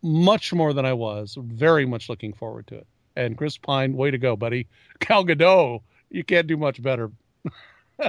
much 0.00 0.52
more 0.52 0.72
than 0.72 0.86
I 0.86 0.92
was. 0.92 1.36
Very 1.40 1.84
much 1.84 2.08
looking 2.08 2.32
forward 2.32 2.68
to 2.68 2.76
it. 2.76 2.86
And 3.16 3.36
Chris 3.36 3.58
Pine, 3.58 3.94
way 3.96 4.12
to 4.12 4.18
go, 4.18 4.36
buddy. 4.36 4.68
Gal 5.00 5.24
Gadot, 5.24 5.80
you 6.08 6.22
can't 6.22 6.46
do 6.46 6.56
much 6.56 6.80
better. 6.80 7.10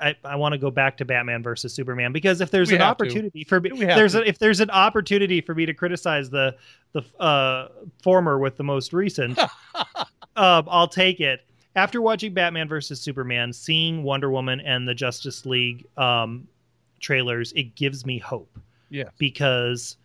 I, 0.00 0.16
I 0.24 0.34
want 0.34 0.52
to 0.54 0.58
go 0.58 0.68
back 0.68 0.96
to 0.96 1.04
Batman 1.04 1.44
versus 1.44 1.72
Superman 1.72 2.10
because 2.12 2.40
if 2.40 2.50
there's 2.50 2.70
We 2.70 2.74
an 2.74 2.80
have 2.80 2.96
to. 2.96 3.04
opportunity 3.04 3.44
for 3.44 3.60
me, 3.60 3.84
there's 3.84 4.16
a, 4.16 4.28
if 4.28 4.40
there's 4.40 4.58
an 4.58 4.70
opportunity 4.70 5.40
for 5.40 5.54
me 5.54 5.64
to 5.64 5.74
criticize 5.74 6.28
the 6.28 6.56
the 6.90 7.04
uh, 7.20 7.68
former 8.02 8.40
with 8.40 8.56
the 8.56 8.64
most 8.64 8.92
recent, 8.92 9.38
um, 9.38 9.46
I'll 10.36 10.88
take 10.88 11.20
it. 11.20 11.44
After 11.76 12.00
watching 12.00 12.32
Batman 12.32 12.68
versus 12.68 13.00
Superman, 13.00 13.52
seeing 13.52 14.02
Wonder 14.02 14.30
Woman 14.30 14.60
and 14.60 14.88
the 14.88 14.94
Justice 14.94 15.44
League 15.46 15.86
um, 15.98 16.48
trailers, 17.00 17.52
it 17.52 17.74
gives 17.74 18.04
me 18.06 18.18
hope 18.18 18.58
Yeah. 18.90 19.10
because 19.18 19.98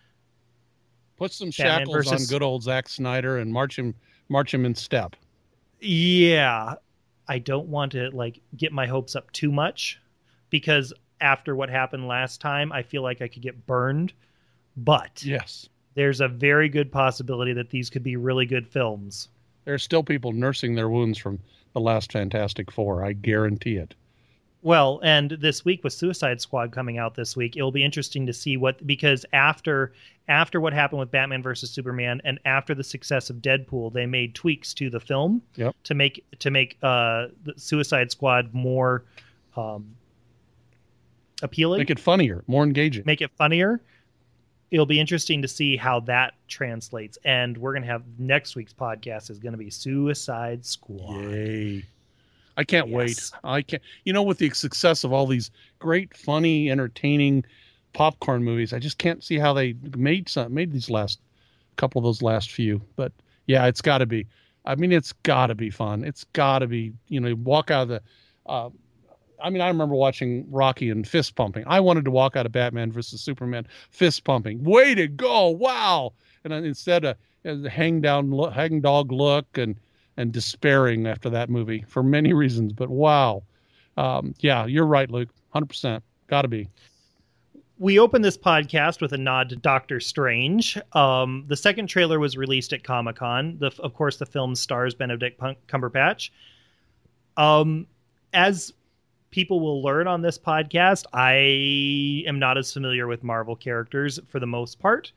Put 1.18 1.32
some 1.32 1.50
Batman 1.50 1.80
shackles 1.88 1.96
versus- 1.96 2.30
on 2.30 2.34
good 2.34 2.44
old 2.44 2.64
Zack 2.64 2.90
Snyder 2.90 3.38
and 3.38 3.52
march 3.52 3.80
him 3.80 3.96
march 4.30 4.54
him 4.54 4.66
in 4.66 4.76
step. 4.76 5.16
yeah, 5.80 6.76
I 7.28 7.40
don't 7.40 7.68
want 7.68 7.92
to 7.94 8.10
like 8.12 8.40
get 8.58 8.72
my 8.74 8.86
hopes 8.86 9.16
up 9.16 9.32
too 9.32 9.52
much 9.52 10.00
because 10.50 10.92
after 11.22 11.56
what 11.56 11.70
happened 11.70 12.08
last 12.08 12.42
time, 12.42 12.72
I 12.74 12.84
feel 12.84 13.02
like 13.04 13.22
I 13.22 13.28
could 13.28 13.42
get 13.42 13.66
burned. 13.66 14.12
But 14.78 15.24
Yes. 15.24 15.70
there's 15.96 16.20
a 16.22 16.28
very 16.28 16.68
good 16.70 16.92
possibility 16.92 17.54
that 17.54 17.70
these 17.70 17.90
could 17.90 18.04
be 18.04 18.16
really 18.18 18.46
good 18.46 18.68
films. 18.68 19.30
There 19.66 19.74
are 19.74 19.78
still 19.80 20.02
people 20.04 20.32
nursing 20.34 20.76
their 20.76 20.90
wounds 20.90 21.18
from 21.18 21.40
the 21.74 21.80
last 21.82 22.12
Fantastic 22.12 22.72
Four. 22.72 23.04
I 23.06 23.14
guarantee 23.14 23.76
it. 23.76 23.96
Well, 24.64 25.00
and 25.04 25.32
this 25.32 25.66
week 25.66 25.84
with 25.84 25.92
Suicide 25.94 26.40
Squad 26.40 26.72
coming 26.72 27.00
out 27.00 27.16
this 27.16 27.36
week, 27.36 27.58
it'll 27.58 27.72
be 27.72 27.84
interesting 27.84 28.28
to 28.28 28.34
see 28.34 28.58
what 28.58 28.86
because 28.86 29.26
after 29.34 29.94
after 30.28 30.62
what 30.62 30.72
happened 30.72 31.00
with 31.00 31.10
Batman 31.10 31.42
versus 31.42 31.72
Superman 31.72 32.22
and 32.24 32.40
after 32.46 32.76
the 32.76 32.84
success 32.84 33.30
of 33.32 33.38
Deadpool, 33.38 33.92
they 33.92 34.06
made 34.06 34.36
tweaks 34.36 34.74
to 34.76 34.90
the 34.92 35.00
film 35.00 35.42
Yep. 35.56 35.76
to 35.86 35.94
make 35.96 36.24
to 36.40 36.52
make 36.52 36.78
uh, 36.84 37.28
the 37.44 37.54
Suicide 37.58 38.12
Squad 38.12 38.54
more 38.54 39.04
um, 39.58 39.96
appealing, 41.42 41.80
Make 41.80 41.90
it 41.90 42.00
funnier, 42.00 42.44
more 42.48 42.64
engaging. 42.64 43.04
make 43.06 43.22
it 43.22 43.32
funnier. 43.38 43.82
It'll 44.72 44.86
be 44.86 45.00
interesting 45.00 45.42
to 45.42 45.48
see 45.48 45.76
how 45.76 46.00
that 46.02 46.34
translates. 46.48 47.18
And 47.26 47.58
we're 47.58 47.74
gonna 47.74 47.86
have 47.86 48.04
next 48.18 48.56
week's 48.56 48.74
podcast 48.74 49.30
is 49.30 49.38
gonna 49.38 49.58
be 49.58 49.70
Suicide 49.70 50.66
Squad. 50.66 51.22
Yay. 51.22 51.86
I 52.58 52.64
can't 52.64 52.90
wait. 52.90 53.32
I 53.44 53.62
can't 53.62 53.82
you 54.06 54.14
know, 54.14 54.24
with 54.24 54.38
the 54.38 54.50
success 54.52 55.04
of 55.04 55.14
all 55.14 55.28
these 55.28 55.52
great, 55.80 56.16
funny, 56.16 56.72
entertaining 56.72 57.46
popcorn 57.94 58.44
movies, 58.44 58.74
I 58.74 58.80
just 58.80 58.98
can't 58.98 59.24
see 59.24 59.38
how 59.38 59.54
they 59.54 59.76
made 59.96 60.30
some 60.30 60.54
made 60.54 60.72
these 60.72 60.90
last 60.90 61.20
couple 61.76 62.00
of 62.00 62.04
those 62.04 62.22
last 62.22 62.52
few. 62.52 62.82
But 62.96 63.12
yeah, 63.48 63.66
it's 63.68 63.82
gotta 63.82 64.06
be. 64.06 64.26
I 64.66 64.76
mean, 64.76 64.92
it's 64.92 65.12
gotta 65.24 65.56
be 65.56 65.70
fun. 65.70 66.04
It's 66.04 66.24
gotta 66.34 66.68
be, 66.68 66.94
you 67.08 67.20
know, 67.20 67.30
you 67.30 67.36
walk 67.36 67.72
out 67.72 67.84
of 67.84 67.88
the 67.90 68.02
uh 68.46 68.70
I 69.44 69.50
mean, 69.50 69.62
I 69.62 69.68
remember 69.68 69.96
watching 69.96 70.46
Rocky 70.52 70.90
and 70.90 71.08
fist 71.08 71.36
pumping. 71.36 71.64
I 71.68 71.80
wanted 71.80 72.06
to 72.06 72.12
walk 72.12 72.36
out 72.36 72.46
of 72.46 72.52
Batman 72.52 72.92
versus 72.92 73.22
Superman 73.22 73.68
fist 73.90 74.24
pumping. 74.24 74.64
Way 74.64 74.96
to 74.96 75.08
go! 75.08 75.50
Wow! 75.50 76.14
And 76.44 76.54
instead 76.54 77.06
of 77.06 77.18
hang 77.66 78.02
down, 78.02 78.32
look, 78.32 78.54
hang 78.54 78.82
dog 78.82 79.12
look, 79.12 79.46
and 79.58 79.76
and 80.18 80.32
despairing 80.32 81.08
after 81.08 81.30
that 81.30 81.50
movie 81.50 81.84
for 81.88 82.04
many 82.04 82.34
reasons. 82.44 82.74
But 82.74 82.90
wow, 82.90 83.44
um, 83.98 84.34
yeah, 84.40 84.66
you're 84.66 84.86
right, 84.86 85.10
Luke. 85.10 85.30
Hundred 85.50 85.68
percent, 85.68 86.04
got 86.28 86.44
to 86.44 86.48
be. 86.48 86.70
we 87.80 87.98
open 88.00 88.22
this 88.22 88.38
podcast 88.38 89.02
with 89.02 89.12
a 89.14 89.18
nod 89.18 89.50
to 89.50 89.56
Doctor 89.56 90.00
Strange. 90.00 90.78
Um, 90.94 91.46
the 91.48 91.58
second 91.58 91.88
trailer 91.88 92.20
was 92.20 92.38
released 92.38 92.74
at 92.74 92.84
Comic 92.84 93.18
Con. 93.18 93.60
Of 93.62 93.94
course, 93.94 94.18
the 94.18 94.26
film 94.26 94.56
stars 94.56 94.94
Benedict 94.94 95.42
Cumberbatch. 95.68 96.30
Um, 97.38 97.88
as 98.34 98.74
people 99.32 99.60
will 99.60 99.82
learn 99.82 100.08
on 100.08 100.22
this 100.22 100.38
podcast, 100.38 101.06
I 101.14 102.28
am 102.28 102.38
not 102.38 102.58
as 102.58 102.72
familiar 102.72 103.08
with 103.08 103.24
Marvel 103.24 103.56
characters 103.56 104.20
for 104.30 104.40
the 104.40 104.48
most 104.48 104.80
part. 104.80 105.12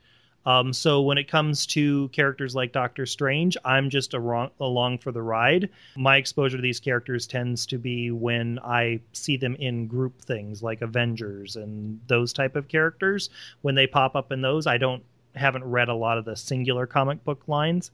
Um, 0.45 0.73
so 0.73 1.01
when 1.01 1.17
it 1.17 1.27
comes 1.27 1.65
to 1.67 2.07
characters 2.09 2.55
like 2.55 2.71
Doctor 2.71 3.05
Strange, 3.05 3.57
I'm 3.65 3.89
just 3.89 4.13
wrong, 4.13 4.51
along 4.59 4.99
for 4.99 5.11
the 5.11 5.21
ride. 5.21 5.69
My 5.97 6.17
exposure 6.17 6.57
to 6.57 6.61
these 6.61 6.79
characters 6.79 7.25
tends 7.25 7.65
to 7.67 7.79
be 7.79 8.11
when 8.11 8.59
I 8.59 8.99
see 9.13 9.37
them 9.37 9.55
in 9.55 9.87
group 9.87 10.21
things 10.21 10.61
like 10.61 10.81
Avengers 10.81 11.55
and 11.55 11.99
those 12.07 12.31
type 12.31 12.55
of 12.55 12.67
characters. 12.67 13.31
When 13.63 13.73
they 13.73 13.87
pop 13.87 14.15
up 14.15 14.31
in 14.31 14.41
those, 14.41 14.67
I 14.67 14.77
don't 14.77 15.03
haven't 15.33 15.65
read 15.65 15.89
a 15.89 15.95
lot 15.95 16.17
of 16.17 16.25
the 16.25 16.35
singular 16.35 16.85
comic 16.85 17.23
book 17.23 17.41
lines. 17.47 17.91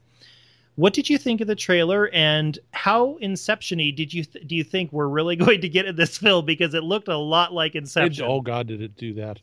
What 0.76 0.94
did 0.94 1.10
you 1.10 1.18
think 1.18 1.40
of 1.42 1.46
the 1.48 1.54
trailer, 1.54 2.08
and 2.14 2.58
how 2.72 3.16
Inception-y 3.16 3.92
did 3.94 4.12
you 4.14 4.24
th- 4.24 4.46
do 4.48 4.54
you 4.56 4.64
think 4.64 4.90
we're 4.92 5.06
really 5.08 5.36
going 5.44 5.60
to 5.60 5.68
get 5.68 5.86
in 5.86 5.96
this 5.96 6.16
film? 6.18 6.46
Because 6.46 6.72
it 6.74 6.82
looked 6.82 7.08
a 7.08 7.16
lot 7.16 7.52
like 7.52 7.74
It- 7.74 7.78
Inception 7.78 8.24
oh 8.28 8.40
God, 8.40 8.66
did 8.68 8.80
it 8.82 8.96
do 8.96 9.14
that? 9.14 9.40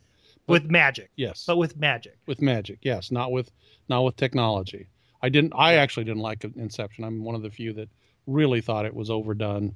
with 0.48 0.66
magic, 0.72 1.12
Yes, 1.16 1.44
but 1.46 1.58
with 1.58 1.78
magic. 1.78 2.18
with 2.26 2.42
magic. 2.42 2.80
Yes, 2.82 3.12
not 3.12 3.32
with 3.32 3.52
not 3.88 4.02
with 4.02 4.16
technology. 4.16 4.88
I 5.22 5.30
didn't. 5.30 5.54
I 5.56 5.76
actually 5.76 6.06
didn't 6.06 6.24
like 6.24 6.44
Inception. 6.44 7.04
I'm 7.04 7.24
one 7.24 7.36
of 7.36 7.44
the 7.44 7.52
few 7.52 7.74
that 7.74 7.90
really 8.26 8.60
thought 8.62 8.86
it 8.86 8.94
was 8.96 9.12
overdone. 9.12 9.76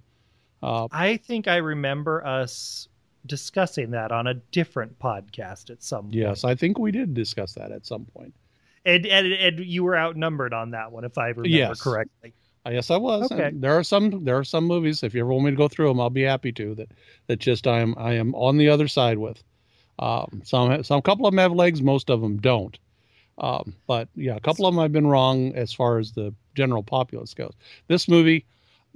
Uh, 0.63 0.87
I 0.91 1.17
think 1.17 1.47
I 1.47 1.57
remember 1.57 2.25
us 2.25 2.87
discussing 3.27 3.91
that 3.91 4.11
on 4.11 4.25
a 4.27 4.33
different 4.33 4.97
podcast 4.97 5.69
at 5.69 5.83
some 5.83 6.05
point. 6.05 6.13
yes, 6.15 6.43
I 6.43 6.55
think 6.55 6.79
we 6.79 6.91
did 6.91 7.13
discuss 7.13 7.53
that 7.53 7.71
at 7.71 7.85
some 7.85 8.05
point. 8.05 8.33
And, 8.85 9.05
and 9.05 9.27
and 9.33 9.59
you 9.65 9.83
were 9.83 9.97
outnumbered 9.97 10.53
on 10.53 10.71
that 10.71 10.91
one, 10.91 11.03
if 11.05 11.17
I 11.17 11.27
remember 11.29 11.47
Yes. 11.47 11.81
correctly. 11.81 12.33
Uh, 12.65 12.71
Yes, 12.71 12.91
I 12.91 12.97
was. 12.97 13.31
Okay. 13.31 13.45
And 13.47 13.61
There 13.61 13.77
are 13.77 13.83
some. 13.83 14.23
There 14.23 14.37
are 14.37 14.43
some 14.43 14.65
movies. 14.65 15.03
If 15.03 15.13
you 15.13 15.21
ever 15.21 15.31
want 15.31 15.45
me 15.45 15.51
to 15.51 15.57
go 15.57 15.67
through 15.67 15.87
them, 15.89 15.99
I'll 15.99 16.09
be 16.09 16.23
happy 16.23 16.51
to. 16.53 16.75
That 16.75 16.91
that 17.27 17.39
just 17.39 17.67
I 17.67 17.79
am 17.79 17.95
I 17.97 18.13
am 18.13 18.33
on 18.35 18.57
the 18.57 18.69
other 18.69 18.87
side 18.87 19.17
with. 19.17 19.43
Um, 19.99 20.41
some 20.43 20.83
some 20.83 21.01
couple 21.01 21.25
of 21.27 21.31
them 21.33 21.39
have 21.39 21.51
legs. 21.53 21.81
Most 21.81 22.09
of 22.09 22.21
them 22.21 22.37
don't. 22.37 22.77
Um, 23.37 23.75
but 23.87 24.09
yeah, 24.15 24.35
a 24.35 24.39
couple 24.39 24.65
of 24.65 24.73
them 24.73 24.79
I've 24.79 24.91
been 24.91 25.07
wrong 25.07 25.53
as 25.55 25.73
far 25.73 25.97
as 25.99 26.11
the 26.11 26.33
general 26.55 26.83
populace 26.83 27.33
goes. 27.33 27.53
This 27.87 28.07
movie, 28.07 28.45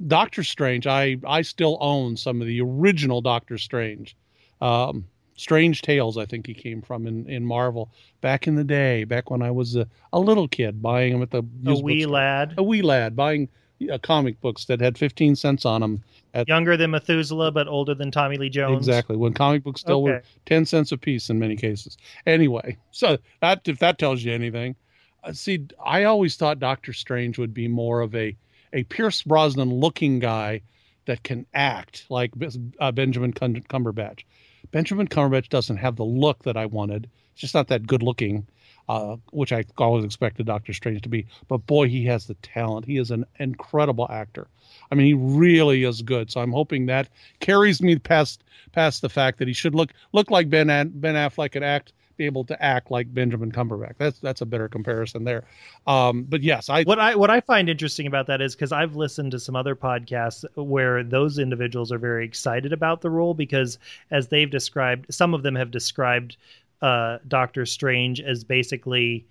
Doctor 0.08 0.43
Strange, 0.43 0.86
I 0.88 1.17
I 1.26 1.41
still 1.41 1.78
own 1.82 2.17
some 2.17 2.41
of 2.41 2.47
the 2.47 2.62
original 2.62 3.21
Doctor 3.21 3.58
Strange. 3.58 4.15
Um, 4.62 5.06
Strange 5.38 5.84
Tales, 5.84 6.17
I 6.17 6.26
think 6.26 6.45
he 6.45 6.54
came 6.54 6.82
from 6.82 7.08
in, 7.08 7.30
in 7.30 7.45
Marvel 7.45 7.89
back 8.21 8.47
in 8.47 8.56
the 8.56 8.63
day, 8.63 9.04
back 9.06 9.30
when 9.30 9.41
I 9.41 9.52
was 9.52 9.76
a, 9.76 9.88
a 10.12 10.19
little 10.19 10.47
kid 10.47 10.82
buying 10.82 11.13
them 11.13 11.21
at 11.21 11.32
the 11.32 11.39
A 11.39 11.41
wee 11.41 12.04
bookstore 12.04 12.12
lad, 12.12 12.54
a 12.58 12.63
wee 12.63 12.82
lad 12.82 13.15
buying 13.15 13.47
uh, 13.91 13.97
comic 14.00 14.41
books 14.41 14.65
that 14.65 14.82
had 14.82 14.97
15 14.97 15.36
cents 15.36 15.63
on 15.65 15.82
them. 15.82 16.04
younger 16.47 16.76
than 16.76 16.91
Methuselah, 16.91 17.52
but 17.52 17.67
older 17.67 17.93
than 17.93 18.10
Tommy 18.12 18.38
Lee 18.38 18.50
Jones. 18.50 18.88
Exactly. 18.88 19.15
When 19.15 19.34
comic 19.34 19.63
books 19.63 19.82
still 19.82 20.04
were 20.04 20.23
10 20.47 20.65
cents 20.65 20.91
a 20.91 20.97
piece 20.97 21.30
in 21.30 21.38
many 21.39 21.56
cases. 21.56 21.97
Anyway, 22.26 22.78
so 22.91 23.17
that 23.41 23.67
if 23.67 23.78
that 23.80 24.00
tells 24.00 24.23
you 24.23 24.34
anything, 24.34 24.76
uh, 25.23 25.34
see, 25.34 25.67
I 25.84 26.06
always 26.06 26.36
thought 26.36 26.60
Doctor 26.60 26.93
Strange 26.93 27.38
would 27.38 27.54
be 27.54 27.67
more 27.67 28.02
of 28.02 28.15
a 28.15 28.36
a 28.73 28.84
Pierce 28.84 29.21
Brosnan 29.21 29.73
looking 29.73 30.19
guy 30.19 30.62
that 31.06 31.23
can 31.23 31.45
act 31.54 32.06
like 32.10 32.34
uh, 32.80 32.91
Benjamin 32.91 33.34
Cumberbatch. 33.34 34.23
Benjamin 34.72 35.08
Cumberbatch 35.08 35.50
doesn't 35.50 35.78
have 35.78 35.96
the 35.96 36.06
look 36.06 36.44
that 36.44 36.58
I 36.58 36.66
wanted. 36.66 37.10
It's 37.32 37.42
just 37.42 37.54
not 37.54 37.68
that 37.68 37.88
good 37.88 38.04
looking, 38.04 38.48
uh, 38.90 39.18
which 39.32 39.54
I 39.54 39.64
always 39.78 40.04
expected 40.04 40.46
Doctor 40.46 40.74
Strange 40.74 41.02
to 41.02 41.10
be. 41.10 41.26
But 41.48 41.66
boy, 41.68 41.88
he 41.88 42.06
has 42.06 42.26
the 42.26 42.34
talent. 42.36 42.86
He 42.86 42.98
is 42.98 43.12
an 43.12 43.26
incredible 43.40 44.08
actor. 44.10 44.48
I 44.92 44.96
mean, 44.96 45.08
he 45.08 45.14
really 45.14 45.84
is 45.84 46.02
good. 46.02 46.32
So 46.32 46.42
I'm 46.42 46.52
hoping 46.52 46.86
that 46.86 47.10
carries 47.40 47.82
me 47.82 47.98
past 47.98 48.44
past 48.72 49.02
the 49.02 49.10
fact 49.10 49.40
that 49.40 49.48
he 49.48 49.54
should 49.54 49.76
look 49.76 49.92
look 50.14 50.32
like 50.32 50.50
Ben 50.50 50.68
Ben 50.68 51.16
Affleck 51.16 51.56
and 51.56 51.64
act 51.64 51.94
able 52.26 52.44
to 52.46 52.64
act 52.64 52.92
like 52.92 53.14
Benjamin 53.14 53.52
Cumberbatch. 53.52 53.96
That's 53.98 54.20
that's 54.20 54.42
a 54.42 54.46
better 54.46 54.68
comparison 54.68 55.24
there. 55.24 55.44
Um, 55.86 56.24
but 56.24 56.44
yes, 56.44 56.70
I 56.70 56.84
What 56.84 57.00
I 57.00 57.16
what 57.16 57.30
I 57.30 57.42
find 57.42 57.70
interesting 57.70 58.08
about 58.08 58.28
that 58.28 58.42
is 58.42 58.56
because 58.56 58.72
I've 58.72 58.96
listened 58.96 59.32
to 59.32 59.40
some 59.40 59.56
other 59.56 59.76
podcasts 59.76 60.46
where 60.56 61.04
those 61.04 61.40
individuals 61.40 61.92
are 61.92 61.98
very 61.98 62.26
excited 62.26 62.74
about 62.74 63.02
the 63.02 63.10
role 63.10 63.34
because, 63.34 63.80
as 64.12 64.28
they've 64.28 64.50
described, 64.50 65.14
some 65.14 65.34
of 65.34 65.44
them 65.44 65.56
have 65.56 65.72
described 65.72 66.38
uh, 66.82 67.18
Doctor 67.28 67.66
Strange 67.66 68.22
as 68.22 68.44
basically 68.44 69.26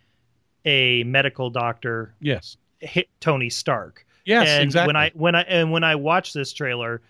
a 0.64 1.05
medical 1.05 1.51
doctor 1.51 2.14
yes 2.20 2.57
hit 2.81 3.09
Tony 3.20 3.51
Stark. 3.51 4.05
yes 4.25 4.49
and 4.49 4.64
exactly. 4.64 4.88
when 4.88 4.96
I 4.96 5.11
when 5.14 5.35
I 5.35 5.42
and 5.42 5.72
when 5.72 5.85
I 5.85 5.94
watch 5.94 6.33
this 6.33 6.53
trailer, 6.53 7.03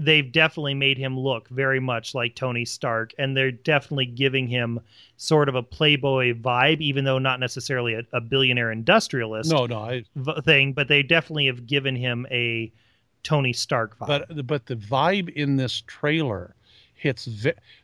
they've 0.00 0.32
definitely 0.32 0.74
made 0.74 0.98
him 0.98 1.18
look 1.18 1.48
very 1.48 1.80
much 1.80 2.14
like 2.14 2.34
Tony 2.34 2.64
Stark, 2.64 3.12
and 3.18 3.36
they're 3.36 3.52
definitely 3.52 4.06
giving 4.06 4.48
him 4.48 4.80
sort 5.16 5.48
of 5.48 5.54
a 5.54 5.62
playboy 5.62 6.32
vibe, 6.34 6.80
even 6.80 7.04
though 7.04 7.18
not 7.18 7.40
necessarily 7.40 7.94
a, 7.94 8.02
a 8.12 8.20
billionaire 8.20 8.72
industrialist 8.72 9.50
no 9.50 9.66
no 9.66 9.78
I 9.78 10.04
v- 10.16 10.40
thing. 10.44 10.72
But 10.72 10.88
they 10.88 11.02
definitely 11.02 11.46
have 11.46 11.66
given 11.66 11.94
him 11.94 12.26
a 12.30 12.72
Tony 13.22 13.52
Stark 13.52 13.98
vibe. 13.98 14.24
but 14.28 14.46
but 14.46 14.66
the 14.66 14.76
vibe 14.76 15.28
in 15.30 15.56
this 15.56 15.82
trailer 15.86 16.54
hits 16.94 17.28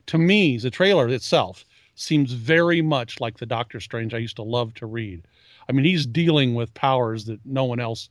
to 0.06 0.18
me 0.18 0.58
the 0.58 0.70
trailer 0.70 1.08
itself 1.08 1.64
seems 1.94 2.32
very 2.32 2.82
much 2.82 3.20
like 3.20 3.38
the 3.38 3.46
doctor 3.46 3.80
strange 3.80 4.12
i 4.12 4.18
used 4.18 4.36
to 4.36 4.42
love 4.42 4.74
to 4.74 4.84
read 4.84 5.22
i 5.68 5.72
mean 5.72 5.86
he's 5.86 6.04
dealing 6.04 6.54
with 6.54 6.72
powers 6.74 7.24
that 7.24 7.40
no 7.46 7.64
one 7.64 7.80
else 7.80 8.10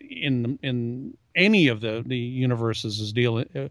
in 0.00 0.58
in 0.62 1.16
any 1.34 1.68
of 1.68 1.80
the 1.80 2.02
the 2.06 2.16
universes 2.16 3.00
is 3.00 3.12
dealing 3.12 3.48
uh, 3.54 3.68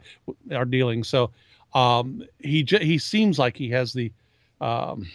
are 0.56 0.66
dealing. 0.66 1.04
So 1.04 1.32
um 1.74 2.24
he 2.40 2.64
j- 2.64 2.86
he 2.86 2.98
seems 2.98 3.38
like 3.38 3.58
he 3.58 3.70
has 3.70 3.94
the 3.94 4.12
um 4.62 5.08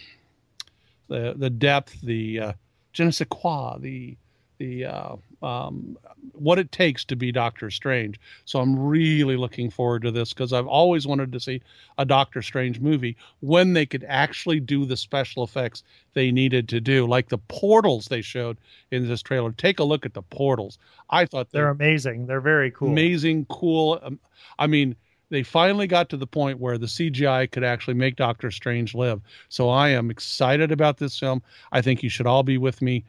the 1.07 1.33
the 1.37 1.49
depth 1.49 1.99
the 2.01 2.39
uh 2.39 2.53
je 2.93 3.03
ne 3.03 3.11
sais 3.11 3.27
quoi 3.29 3.77
the 3.79 4.15
the 4.57 4.85
uh 4.85 5.15
um 5.41 5.97
what 6.33 6.59
it 6.59 6.71
takes 6.71 7.05
to 7.05 7.15
be 7.15 7.31
Doctor 7.31 7.69
Strange. 7.69 8.19
So 8.45 8.59
I'm 8.59 8.77
really 8.77 9.37
looking 9.37 9.69
forward 9.69 10.01
to 10.03 10.11
this 10.11 10.33
because 10.33 10.53
I've 10.53 10.67
always 10.67 11.07
wanted 11.07 11.31
to 11.31 11.39
see 11.39 11.61
a 11.97 12.05
Doctor 12.05 12.41
Strange 12.41 12.79
movie 12.79 13.15
when 13.39 13.73
they 13.73 13.85
could 13.85 14.05
actually 14.07 14.59
do 14.59 14.85
the 14.85 14.97
special 14.97 15.43
effects 15.43 15.83
they 16.13 16.31
needed 16.31 16.67
to 16.69 16.81
do, 16.81 17.05
like 17.05 17.29
the 17.29 17.37
portals 17.37 18.07
they 18.07 18.21
showed 18.21 18.57
in 18.91 19.07
this 19.07 19.21
trailer. 19.21 19.51
Take 19.51 19.79
a 19.79 19.83
look 19.83 20.05
at 20.05 20.13
the 20.13 20.21
portals. 20.21 20.77
I 21.09 21.25
thought 21.25 21.51
they 21.51 21.59
they're 21.59 21.69
amazing. 21.69 22.27
They're 22.27 22.41
very 22.41 22.71
cool. 22.71 22.89
amazing, 22.89 23.45
cool. 23.45 23.99
Um, 24.03 24.19
I 24.59 24.67
mean, 24.67 24.95
they 25.29 25.43
finally 25.43 25.87
got 25.87 26.09
to 26.09 26.17
the 26.17 26.27
point 26.27 26.59
where 26.59 26.77
the 26.77 26.85
CGI 26.85 27.49
could 27.51 27.63
actually 27.63 27.95
make 27.95 28.15
Doctor 28.15 28.51
Strange 28.51 28.93
live. 28.93 29.21
So 29.49 29.69
I 29.69 29.89
am 29.89 30.11
excited 30.11 30.71
about 30.71 30.97
this 30.97 31.17
film. 31.17 31.41
I 31.71 31.81
think 31.81 32.03
you 32.03 32.09
should 32.09 32.27
all 32.27 32.43
be 32.43 32.57
with 32.57 32.81
me. 32.81 33.03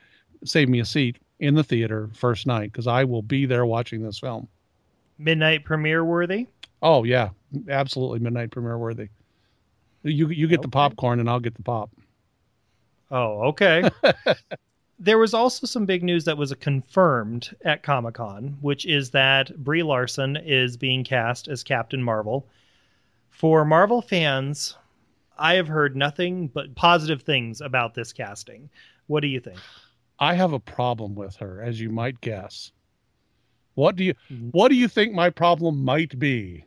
Save 0.44 0.68
me 0.68 0.80
a 0.80 0.84
seat 0.84 1.18
in 1.38 1.54
the 1.54 1.64
theater 1.64 2.08
first 2.14 2.46
night 2.46 2.72
because 2.72 2.86
I 2.86 3.04
will 3.04 3.22
be 3.22 3.46
there 3.46 3.66
watching 3.66 4.02
this 4.02 4.18
film. 4.18 4.48
Midnight 5.18 5.64
premiere 5.64 6.04
worthy. 6.04 6.46
Oh 6.82 7.04
yeah, 7.04 7.30
absolutely 7.68 8.18
midnight 8.18 8.50
premiere 8.50 8.78
worthy. 8.78 9.08
You 10.02 10.28
you 10.28 10.46
get 10.46 10.62
the 10.62 10.68
popcorn 10.68 11.20
and 11.20 11.28
I'll 11.28 11.40
get 11.40 11.54
the 11.54 11.62
pop. 11.62 11.90
Oh, 13.10 13.42
okay. 13.48 13.88
there 14.98 15.18
was 15.18 15.34
also 15.34 15.66
some 15.66 15.86
big 15.86 16.02
news 16.02 16.24
that 16.24 16.36
was 16.36 16.52
confirmed 16.54 17.54
at 17.64 17.82
Comic 17.82 18.14
Con, 18.14 18.56
which 18.60 18.84
is 18.86 19.10
that 19.10 19.56
Brie 19.62 19.82
Larson 19.82 20.36
is 20.36 20.76
being 20.76 21.04
cast 21.04 21.48
as 21.48 21.62
Captain 21.62 22.02
Marvel. 22.02 22.46
For 23.30 23.64
Marvel 23.64 24.02
fans, 24.02 24.76
I 25.38 25.54
have 25.54 25.68
heard 25.68 25.96
nothing 25.96 26.48
but 26.48 26.74
positive 26.74 27.22
things 27.22 27.60
about 27.60 27.94
this 27.94 28.12
casting. 28.12 28.70
What 29.06 29.20
do 29.20 29.28
you 29.28 29.40
think? 29.40 29.58
I 30.18 30.34
have 30.34 30.52
a 30.52 30.60
problem 30.60 31.14
with 31.14 31.36
her, 31.36 31.62
as 31.62 31.80
you 31.80 31.90
might 31.90 32.20
guess. 32.20 32.72
What 33.74 33.96
do 33.96 34.04
you 34.04 34.14
Mhm. 34.32 34.50
what 34.52 34.68
do 34.68 34.74
you 34.74 34.88
think 34.88 35.12
my 35.12 35.30
problem 35.30 35.84
might 35.84 36.18
be? 36.18 36.64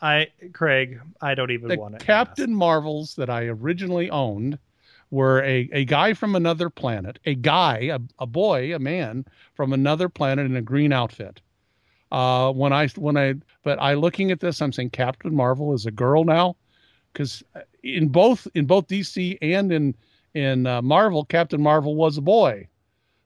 I, 0.00 0.28
Craig, 0.52 1.00
I 1.20 1.34
don't 1.34 1.50
even 1.50 1.68
the 1.68 1.78
want 1.78 1.98
to. 1.98 2.04
Captain 2.04 2.54
Marvels 2.54 3.14
that 3.16 3.28
I 3.30 3.46
originally 3.46 4.10
owned 4.10 4.58
were 5.10 5.42
a, 5.42 5.68
a 5.72 5.84
guy 5.84 6.12
from 6.12 6.36
another 6.36 6.70
planet, 6.70 7.18
a 7.24 7.34
guy, 7.34 7.78
a, 7.92 7.98
a 8.18 8.26
boy, 8.26 8.74
a 8.74 8.78
man 8.78 9.24
from 9.54 9.72
another 9.72 10.08
planet 10.08 10.46
in 10.46 10.56
a 10.56 10.62
green 10.62 10.92
outfit. 10.92 11.40
Uh, 12.12 12.52
when 12.52 12.72
I 12.72 12.88
when 12.88 13.16
I 13.16 13.34
but 13.64 13.78
I 13.80 13.94
looking 13.94 14.30
at 14.30 14.40
this, 14.40 14.62
I'm 14.62 14.72
saying 14.72 14.90
Captain 14.90 15.34
Marvel 15.34 15.74
is 15.74 15.84
a 15.86 15.90
girl 15.90 16.24
now, 16.24 16.56
because 17.12 17.42
in 17.82 18.08
both 18.08 18.46
in 18.54 18.66
both 18.66 18.86
DC 18.86 19.36
and 19.42 19.72
in 19.72 19.94
in 20.38 20.66
uh, 20.66 20.80
Marvel, 20.82 21.24
Captain 21.24 21.60
Marvel 21.60 21.96
was 21.96 22.16
a 22.16 22.22
boy. 22.22 22.68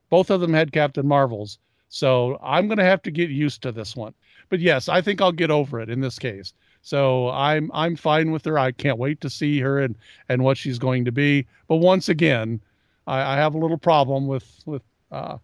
Both 0.08 0.30
of 0.30 0.40
them 0.40 0.52
had 0.54 0.72
Captain 0.72 1.06
Marvels, 1.06 1.58
so 1.88 2.38
I'm 2.42 2.66
going 2.68 2.78
to 2.78 2.84
have 2.84 3.02
to 3.02 3.10
get 3.10 3.30
used 3.30 3.62
to 3.62 3.72
this 3.72 3.94
one. 3.94 4.14
But 4.48 4.60
yes, 4.60 4.88
I 4.88 5.00
think 5.00 5.20
I'll 5.20 5.32
get 5.32 5.50
over 5.50 5.80
it 5.80 5.88
in 5.90 6.00
this 6.00 6.18
case. 6.18 6.52
So 6.82 7.28
I'm 7.30 7.70
I'm 7.72 7.96
fine 7.96 8.32
with 8.32 8.44
her. 8.46 8.58
I 8.58 8.72
can't 8.72 8.98
wait 8.98 9.20
to 9.20 9.30
see 9.30 9.60
her 9.60 9.78
and 9.78 9.94
and 10.28 10.42
what 10.42 10.56
she's 10.58 10.78
going 10.78 11.04
to 11.04 11.12
be. 11.12 11.46
But 11.68 11.76
once 11.76 12.08
again, 12.08 12.60
I, 13.06 13.34
I 13.34 13.36
have 13.36 13.54
a 13.54 13.58
little 13.58 13.78
problem 13.78 14.26
with 14.26 14.62
with 14.66 14.82
uh, 15.10 15.38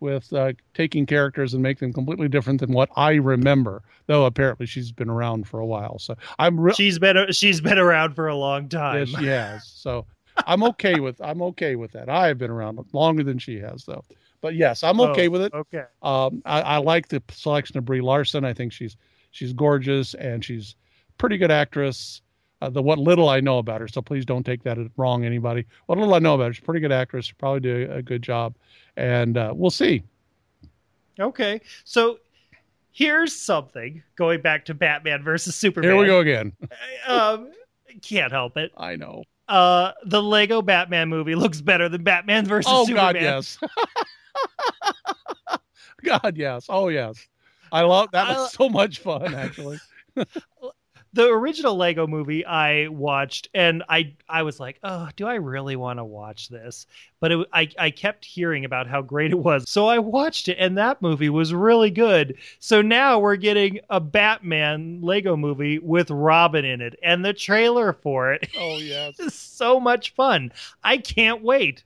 with 0.00 0.32
uh, 0.32 0.52
taking 0.74 1.06
characters 1.06 1.54
and 1.54 1.62
make 1.62 1.78
them 1.78 1.92
completely 1.92 2.28
different 2.28 2.60
than 2.60 2.72
what 2.72 2.90
I 2.96 3.14
remember. 3.14 3.82
Though 4.06 4.26
apparently 4.26 4.66
she's 4.66 4.92
been 4.92 5.08
around 5.08 5.48
for 5.48 5.60
a 5.60 5.66
while, 5.66 5.98
so 5.98 6.14
I'm 6.38 6.60
re- 6.60 6.74
She's 6.74 6.98
been 6.98 7.32
she's 7.32 7.60
been 7.60 7.78
around 7.78 8.14
for 8.14 8.28
a 8.28 8.36
long 8.36 8.68
time. 8.68 8.98
yes, 8.98 9.08
she 9.18 9.26
has. 9.26 9.64
So 9.66 10.04
I'm 10.46 10.62
okay 10.64 11.00
with 11.00 11.20
I'm 11.20 11.42
okay 11.42 11.76
with 11.76 11.92
that. 11.92 12.08
I 12.08 12.26
have 12.28 12.38
been 12.38 12.50
around 12.50 12.78
longer 12.92 13.22
than 13.22 13.38
she 13.38 13.58
has, 13.60 13.84
though. 13.84 14.04
But 14.40 14.54
yes, 14.56 14.82
I'm 14.82 15.00
okay 15.00 15.28
Oh, 15.28 15.30
with 15.30 15.42
it. 15.42 15.54
Okay. 15.54 15.84
Um, 16.02 16.42
I, 16.44 16.60
I 16.62 16.76
like 16.78 17.08
the 17.08 17.22
selection 17.30 17.78
of 17.78 17.84
Brie 17.84 18.00
Larson. 18.00 18.44
I 18.44 18.52
think 18.52 18.72
she's 18.72 18.96
she's 19.30 19.52
gorgeous 19.52 20.14
and 20.14 20.44
she's 20.44 20.74
pretty 21.18 21.38
good 21.38 21.50
actress. 21.52 22.22
uh, 22.60 22.68
the 22.70 22.82
what 22.82 22.98
little 22.98 23.28
I 23.28 23.40
know 23.40 23.58
about 23.58 23.80
her. 23.80 23.88
So 23.88 24.02
please 24.02 24.24
don't 24.24 24.44
take 24.44 24.62
that 24.64 24.78
wrong, 24.96 25.24
anybody. 25.24 25.64
What 25.86 25.98
little 25.98 26.14
I 26.14 26.18
know 26.18 26.34
about 26.34 26.46
her, 26.48 26.52
she's 26.54 26.62
a 26.62 26.66
pretty 26.66 26.80
good 26.80 26.92
actress. 26.92 27.26
She'll 27.26 27.36
probably 27.38 27.60
do 27.60 27.88
a, 27.90 27.96
a 27.98 28.02
good 28.02 28.22
job, 28.22 28.54
and 28.96 29.36
uh, 29.36 29.52
we'll 29.54 29.70
see. 29.70 30.02
Okay, 31.20 31.60
so 31.84 32.18
here's 32.90 33.34
something 33.34 34.02
going 34.16 34.40
back 34.40 34.64
to 34.64 34.74
Batman 34.74 35.22
versus 35.22 35.54
Superman. 35.54 35.90
Here 35.90 36.00
we 36.00 36.06
go 36.06 36.20
again. 36.20 36.52
um, 37.06 37.50
can't 38.00 38.32
help 38.32 38.56
it. 38.56 38.72
I 38.76 38.96
know. 38.96 39.22
Uh, 39.52 39.92
the 40.06 40.22
Lego 40.22 40.62
Batman 40.62 41.10
movie 41.10 41.34
looks 41.34 41.60
better 41.60 41.86
than 41.90 42.02
Batman 42.02 42.46
versus 42.46 42.72
Oh 42.74 42.86
Superman. 42.86 43.12
God, 43.14 43.22
yes. 43.22 43.58
God, 46.04 46.36
yes. 46.38 46.66
Oh 46.70 46.88
yes. 46.88 47.28
I 47.70 47.82
love 47.82 48.08
that 48.12 48.28
was 48.28 48.38
I- 48.38 48.48
so 48.56 48.70
much 48.70 49.00
fun 49.00 49.34
actually. 49.34 49.78
the 51.14 51.26
original 51.28 51.76
Lego 51.76 52.06
movie 52.06 52.44
I 52.44 52.88
watched, 52.88 53.48
and 53.54 53.82
I 53.88 54.14
I 54.28 54.42
was 54.42 54.58
like, 54.58 54.78
oh, 54.82 55.08
do 55.16 55.26
I 55.26 55.34
really 55.34 55.76
want 55.76 55.98
to 55.98 56.04
watch 56.04 56.48
this? 56.48 56.86
But 57.20 57.32
it, 57.32 57.48
I 57.52 57.68
I 57.78 57.90
kept 57.90 58.24
hearing 58.24 58.64
about 58.64 58.86
how 58.86 59.02
great 59.02 59.30
it 59.30 59.38
was, 59.38 59.68
so 59.68 59.86
I 59.86 59.98
watched 59.98 60.48
it, 60.48 60.56
and 60.58 60.78
that 60.78 61.02
movie 61.02 61.28
was 61.28 61.52
really 61.52 61.90
good. 61.90 62.36
So 62.60 62.82
now 62.82 63.18
we're 63.18 63.36
getting 63.36 63.80
a 63.90 64.00
Batman 64.00 65.00
Lego 65.02 65.36
movie 65.36 65.78
with 65.78 66.10
Robin 66.10 66.64
in 66.64 66.80
it, 66.80 66.98
and 67.02 67.24
the 67.24 67.32
trailer 67.34 67.92
for 67.92 68.32
it 68.32 68.48
Oh 68.56 68.78
yes. 68.78 69.16
is 69.20 69.34
so 69.34 69.78
much 69.78 70.14
fun. 70.14 70.52
I 70.82 70.96
can't 70.98 71.42
wait. 71.42 71.84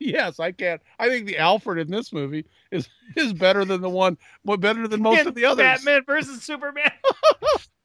Yes, 0.00 0.38
I 0.38 0.52
can. 0.52 0.78
I 1.00 1.08
think 1.08 1.26
the 1.26 1.38
Alfred 1.38 1.78
in 1.78 1.90
this 1.90 2.12
movie 2.12 2.44
is 2.70 2.88
is 3.16 3.32
better 3.32 3.64
than 3.64 3.80
the 3.80 3.88
one, 3.90 4.16
better 4.44 4.86
than 4.86 5.02
most 5.02 5.18
And 5.18 5.28
of 5.28 5.34
the 5.34 5.44
others. 5.46 5.64
Batman 5.64 6.04
versus 6.04 6.42
Superman. 6.42 6.92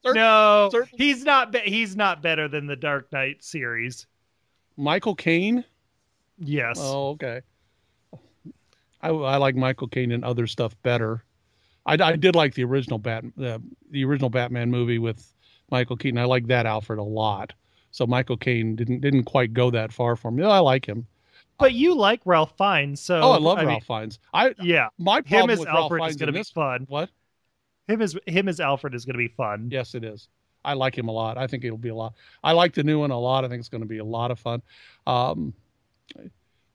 Cer- 0.04 0.14
no, 0.14 0.68
certainly. 0.70 1.04
he's 1.04 1.24
not. 1.24 1.52
Be- 1.52 1.60
he's 1.60 1.96
not 1.96 2.22
better 2.22 2.48
than 2.48 2.66
the 2.66 2.76
Dark 2.76 3.10
Knight 3.12 3.42
series. 3.42 4.06
Michael 4.76 5.14
Caine. 5.14 5.64
Yes. 6.38 6.78
Oh, 6.80 7.10
okay. 7.10 7.40
I, 9.00 9.08
I 9.10 9.36
like 9.36 9.54
Michael 9.54 9.88
Caine 9.88 10.12
and 10.12 10.24
other 10.24 10.46
stuff 10.46 10.74
better. 10.82 11.24
I, 11.86 11.94
I 12.00 12.16
did 12.16 12.34
like 12.34 12.54
the 12.54 12.64
original 12.64 12.98
Bat 12.98 13.24
uh, 13.42 13.58
the 13.90 14.04
original 14.04 14.30
Batman 14.30 14.70
movie 14.70 14.98
with 14.98 15.32
Michael 15.70 15.96
Keaton. 15.96 16.18
I 16.18 16.24
like 16.24 16.46
that 16.46 16.66
Alfred 16.66 16.98
a 16.98 17.02
lot. 17.02 17.52
So 17.90 18.06
Michael 18.06 18.36
Caine 18.36 18.74
didn't 18.74 19.00
didn't 19.00 19.24
quite 19.24 19.52
go 19.52 19.70
that 19.70 19.92
far 19.92 20.16
for 20.16 20.30
me. 20.30 20.42
I 20.44 20.58
like 20.58 20.86
him. 20.86 21.06
But 21.58 21.74
you 21.74 21.94
like 21.94 22.20
Ralph 22.24 22.54
Fiennes, 22.58 23.00
so 23.00 23.20
Oh, 23.20 23.30
I 23.30 23.38
love 23.38 23.58
mean, 23.58 23.68
Ralph 23.68 23.84
Fiennes. 23.84 24.18
I 24.32 24.54
yeah, 24.60 24.88
my 24.98 25.18
him 25.18 25.24
problem 25.24 25.50
as 25.50 25.58
with 25.60 25.68
Ralph 25.68 25.92
Alfred 25.92 26.10
is 26.10 26.16
going 26.16 26.26
to 26.26 26.32
be 26.32 26.40
this 26.40 26.50
fun. 26.50 26.86
what? 26.88 27.10
Him 27.88 28.00
as 28.00 28.16
him 28.26 28.48
as 28.48 28.60
Alfred 28.60 28.94
is 28.94 29.04
going 29.04 29.14
to 29.14 29.18
be 29.18 29.28
fun. 29.28 29.68
Yes, 29.70 29.94
it 29.94 30.04
is. 30.04 30.28
I 30.64 30.72
like 30.72 30.96
him 30.96 31.08
a 31.08 31.12
lot. 31.12 31.36
I 31.36 31.46
think 31.46 31.64
it'll 31.64 31.76
be 31.76 31.90
a 31.90 31.94
lot. 31.94 32.14
I 32.42 32.52
like 32.52 32.74
the 32.74 32.82
new 32.82 33.00
one 33.00 33.10
a 33.10 33.18
lot. 33.18 33.44
I 33.44 33.48
think 33.48 33.60
it's 33.60 33.68
going 33.68 33.82
to 33.82 33.88
be 33.88 33.98
a 33.98 34.04
lot 34.04 34.30
of 34.30 34.38
fun. 34.38 34.62
Um, 35.06 35.52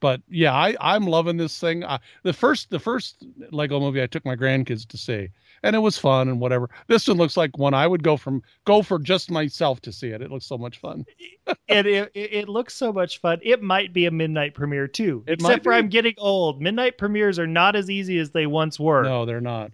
but 0.00 0.22
yeah, 0.28 0.54
I 0.54 0.76
I'm 0.80 1.06
loving 1.06 1.36
this 1.36 1.58
thing. 1.60 1.84
I, 1.84 1.98
the 2.22 2.32
first 2.32 2.70
the 2.70 2.78
first 2.78 3.26
Lego 3.50 3.78
movie 3.78 4.02
I 4.02 4.06
took 4.06 4.24
my 4.24 4.34
grandkids 4.34 4.86
to 4.88 4.96
see, 4.96 5.28
and 5.62 5.76
it 5.76 5.80
was 5.80 5.98
fun 5.98 6.28
and 6.28 6.40
whatever. 6.40 6.70
This 6.86 7.06
one 7.06 7.18
looks 7.18 7.36
like 7.36 7.58
one 7.58 7.74
I 7.74 7.86
would 7.86 8.02
go 8.02 8.16
from 8.16 8.42
go 8.64 8.82
for 8.82 8.98
just 8.98 9.30
myself 9.30 9.80
to 9.82 9.92
see 9.92 10.08
it. 10.08 10.22
It 10.22 10.30
looks 10.30 10.46
so 10.46 10.56
much 10.56 10.78
fun. 10.78 11.04
and 11.68 11.86
it, 11.86 12.10
it 12.14 12.32
it 12.32 12.48
looks 12.48 12.74
so 12.74 12.92
much 12.92 13.20
fun. 13.20 13.38
It 13.42 13.62
might 13.62 13.92
be 13.92 14.06
a 14.06 14.10
midnight 14.10 14.54
premiere 14.54 14.88
too. 14.88 15.22
It 15.26 15.34
Except 15.34 15.64
for. 15.64 15.72
I'm 15.72 15.88
getting 15.88 16.14
old. 16.16 16.62
Midnight 16.62 16.96
premieres 16.96 17.38
are 17.38 17.46
not 17.46 17.76
as 17.76 17.90
easy 17.90 18.18
as 18.18 18.30
they 18.30 18.46
once 18.46 18.80
were. 18.80 19.02
No, 19.02 19.26
they're 19.26 19.40
not. 19.40 19.70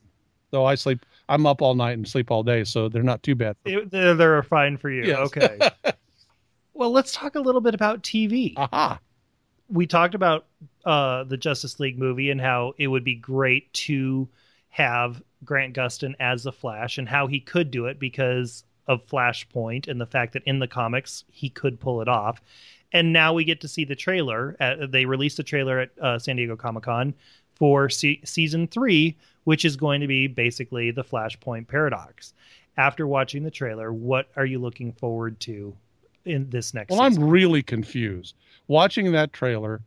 Though 0.51 0.65
I 0.65 0.75
sleep, 0.75 1.05
I'm 1.29 1.47
up 1.47 1.61
all 1.63 1.75
night 1.75 1.93
and 1.93 2.07
sleep 2.07 2.31
all 2.31 2.43
day, 2.43 2.65
so 2.65 2.89
they're 2.89 3.03
not 3.03 3.23
too 3.23 3.35
bad. 3.35 3.57
It- 3.65 3.91
they're, 3.91 4.15
they're 4.15 4.43
fine 4.43 4.77
for 4.77 4.91
you. 4.91 5.05
Yes. 5.05 5.19
Okay. 5.19 5.59
well, 6.75 6.91
let's 6.91 7.13
talk 7.13 7.35
a 7.35 7.41
little 7.41 7.61
bit 7.61 7.75
about 7.75 8.03
TV. 8.03 8.55
Aha! 8.57 9.01
we 9.69 9.85
talked 9.87 10.15
about 10.15 10.47
uh, 10.85 11.25
the 11.25 11.37
Justice 11.37 11.81
League 11.81 11.99
movie 11.99 12.31
and 12.31 12.41
how 12.41 12.73
it 12.79 12.87
would 12.87 13.03
be 13.03 13.17
great 13.17 13.73
to 13.73 14.29
have 14.69 15.21
Grant 15.45 15.75
Gustin 15.75 16.15
as 16.21 16.45
the 16.45 16.53
Flash 16.53 16.99
and 16.99 17.09
how 17.09 17.27
he 17.27 17.41
could 17.41 17.73
do 17.73 17.87
it 17.87 17.99
because 17.99 18.63
of 18.87 19.05
Flashpoint 19.09 19.89
and 19.89 20.01
the 20.01 20.07
fact 20.07 20.35
that 20.35 20.45
in 20.47 20.61
the 20.61 20.69
comics 20.69 21.25
he 21.33 21.49
could 21.51 21.81
pull 21.81 22.01
it 22.01 22.07
off. 22.07 22.41
And 22.93 23.13
now 23.13 23.33
we 23.33 23.43
get 23.43 23.61
to 23.63 23.69
see 23.69 23.85
the 23.85 23.97
trailer. 23.97 24.57
At, 24.61 24.93
they 24.93 25.05
released 25.05 25.41
a 25.41 25.43
trailer 25.43 25.81
at 25.81 25.91
uh, 26.01 26.19
San 26.21 26.37
Diego 26.37 26.55
Comic 26.55 26.85
Con 26.85 27.13
for 27.57 27.89
se- 27.89 28.21
season 28.25 28.69
three, 28.69 29.17
which 29.47 29.65
is 29.65 29.77
going 29.77 30.01
to 30.01 30.09
be 30.09 30.27
basically 30.27 30.91
the 30.91 31.05
Flashpoint 31.05 31.69
paradox. 31.69 32.35
After 32.77 33.07
watching 33.07 33.45
the 33.45 33.51
trailer, 33.51 33.93
what 33.93 34.27
are 34.37 34.45
you 34.45 34.59
looking 34.59 34.93
forward 34.93 35.39
to 35.41 35.75
in 36.25 36.51
this 36.51 36.75
next 36.75 36.91
Well, 36.91 37.09
season? 37.09 37.23
I'm 37.23 37.29
really 37.31 37.63
confused. 37.63 38.35
Watching 38.67 39.13
that 39.13 39.33
trailer, 39.33 39.81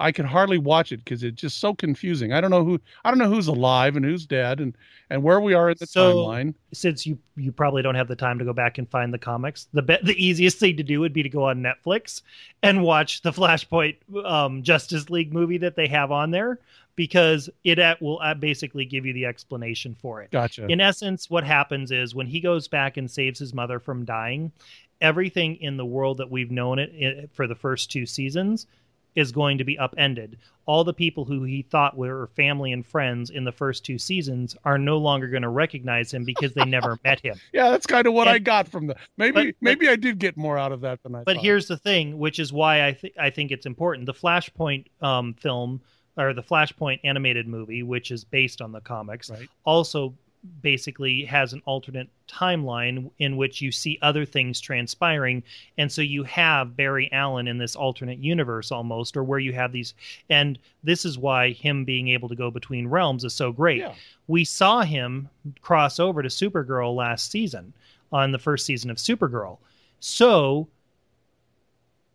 I 0.00 0.10
can 0.10 0.26
hardly 0.26 0.58
watch 0.58 0.90
it 0.90 0.96
because 1.04 1.22
it's 1.22 1.40
just 1.40 1.58
so 1.58 1.72
confusing. 1.74 2.32
I 2.32 2.40
don't 2.40 2.50
know 2.50 2.64
who 2.64 2.80
I 3.04 3.10
don't 3.12 3.18
know 3.18 3.30
who's 3.30 3.46
alive 3.46 3.94
and 3.94 4.04
who's 4.04 4.26
dead 4.26 4.58
and 4.58 4.74
and 5.10 5.22
where 5.22 5.40
we 5.40 5.54
are 5.54 5.70
in 5.70 5.76
the 5.78 5.86
So- 5.86 6.16
timeline. 6.26 6.54
since 6.72 7.06
you 7.06 7.16
you 7.36 7.52
probably 7.52 7.82
don't 7.82 7.94
have 7.94 8.08
the 8.08 8.16
time 8.16 8.40
to 8.40 8.44
go 8.44 8.52
back 8.52 8.78
and 8.78 8.90
find 8.90 9.14
the 9.14 9.18
comics, 9.18 9.68
the 9.72 9.82
be- 9.82 9.98
the 10.02 10.16
easiest 10.22 10.58
thing 10.58 10.76
to 10.78 10.82
do 10.82 10.98
would 10.98 11.12
be 11.12 11.22
to 11.22 11.28
go 11.28 11.44
on 11.44 11.62
Netflix 11.62 12.22
and 12.64 12.82
watch 12.82 13.22
the 13.22 13.30
Flashpoint 13.30 13.94
um, 14.24 14.64
Justice 14.64 15.08
League 15.08 15.32
movie 15.32 15.58
that 15.58 15.76
they 15.76 15.86
have 15.86 16.10
on 16.10 16.32
there 16.32 16.58
because 16.96 17.50
it 17.64 17.78
at, 17.78 18.00
will 18.00 18.20
basically 18.38 18.84
give 18.84 19.04
you 19.06 19.12
the 19.12 19.26
explanation 19.26 19.94
for 20.00 20.22
it. 20.22 20.30
Gotcha. 20.30 20.66
In 20.66 20.80
essence, 20.80 21.28
what 21.28 21.44
happens 21.44 21.90
is 21.90 22.14
when 22.14 22.26
he 22.26 22.40
goes 22.40 22.68
back 22.68 22.96
and 22.96 23.10
saves 23.10 23.38
his 23.38 23.52
mother 23.54 23.80
from 23.80 24.04
dying, 24.04 24.52
everything 25.00 25.56
in 25.56 25.76
the 25.76 25.84
world 25.84 26.18
that 26.18 26.30
we've 26.30 26.50
known 26.50 26.78
it, 26.78 26.90
it 26.94 27.30
for 27.32 27.46
the 27.46 27.54
first 27.54 27.90
two 27.90 28.06
seasons 28.06 28.66
is 29.14 29.30
going 29.30 29.58
to 29.58 29.64
be 29.64 29.78
upended. 29.78 30.36
All 30.66 30.82
the 30.82 30.92
people 30.94 31.24
who 31.24 31.44
he 31.44 31.62
thought 31.62 31.96
were 31.96 32.28
family 32.34 32.72
and 32.72 32.84
friends 32.84 33.30
in 33.30 33.44
the 33.44 33.52
first 33.52 33.84
two 33.84 33.96
seasons 33.96 34.56
are 34.64 34.76
no 34.78 34.98
longer 34.98 35.28
going 35.28 35.42
to 35.44 35.48
recognize 35.50 36.12
him 36.12 36.24
because 36.24 36.52
they 36.54 36.64
never 36.64 36.98
met 37.04 37.20
him. 37.20 37.38
yeah, 37.52 37.70
that's 37.70 37.86
kind 37.86 38.08
of 38.08 38.12
what 38.12 38.26
I 38.26 38.38
got 38.40 38.66
from 38.66 38.88
the. 38.88 38.96
Maybe 39.16 39.32
but- 39.32 39.46
but- 39.46 39.54
maybe 39.60 39.88
I 39.88 39.94
did 39.96 40.18
get 40.18 40.36
more 40.36 40.58
out 40.58 40.72
of 40.72 40.80
that 40.80 41.02
than 41.04 41.14
I. 41.14 41.22
But 41.22 41.36
thought. 41.36 41.44
here's 41.44 41.68
the 41.68 41.76
thing, 41.76 42.18
which 42.18 42.40
is 42.40 42.52
why 42.52 42.84
I 42.84 42.92
think 42.92 43.14
I 43.18 43.30
think 43.30 43.52
it's 43.52 43.66
important. 43.66 44.06
The 44.06 44.14
Flashpoint 44.14 44.86
um, 45.00 45.34
film 45.34 45.80
or 46.16 46.32
the 46.32 46.42
Flashpoint 46.42 47.00
animated 47.04 47.46
movie, 47.48 47.82
which 47.82 48.10
is 48.10 48.24
based 48.24 48.60
on 48.60 48.72
the 48.72 48.80
comics, 48.80 49.30
Right. 49.30 49.48
also 49.64 50.14
basically 50.60 51.24
has 51.24 51.54
an 51.54 51.62
alternate 51.64 52.06
timeline 52.28 53.10
in 53.18 53.38
which 53.38 53.62
you 53.62 53.72
see 53.72 53.98
other 54.02 54.26
things 54.26 54.60
transpiring 54.60 55.42
and 55.78 55.90
so 55.90 56.02
you 56.02 56.22
have 56.22 56.76
Barry 56.76 57.10
Allen 57.12 57.48
in 57.48 57.56
this 57.56 57.74
alternate 57.74 58.18
universe 58.18 58.70
almost 58.70 59.16
or 59.16 59.24
where 59.24 59.38
you 59.38 59.54
have 59.54 59.72
these 59.72 59.94
and 60.28 60.58
this 60.82 61.06
is 61.06 61.16
why 61.16 61.52
him 61.52 61.86
being 61.86 62.08
able 62.08 62.28
to 62.28 62.34
go 62.36 62.50
between 62.50 62.86
realms 62.88 63.24
is 63.24 63.32
so 63.32 63.52
great 63.52 63.78
Yeah. 63.78 63.94
we 64.26 64.44
saw 64.44 64.82
him 64.82 65.30
cross 65.62 65.98
over 65.98 66.22
to 66.22 66.28
Supergirl 66.28 66.94
last 66.94 67.30
season 67.30 67.72
on 68.12 68.30
the 68.30 68.38
first 68.38 68.66
season 68.66 68.90
of 68.90 68.98
Supergirl. 68.98 69.56
So, 70.00 70.68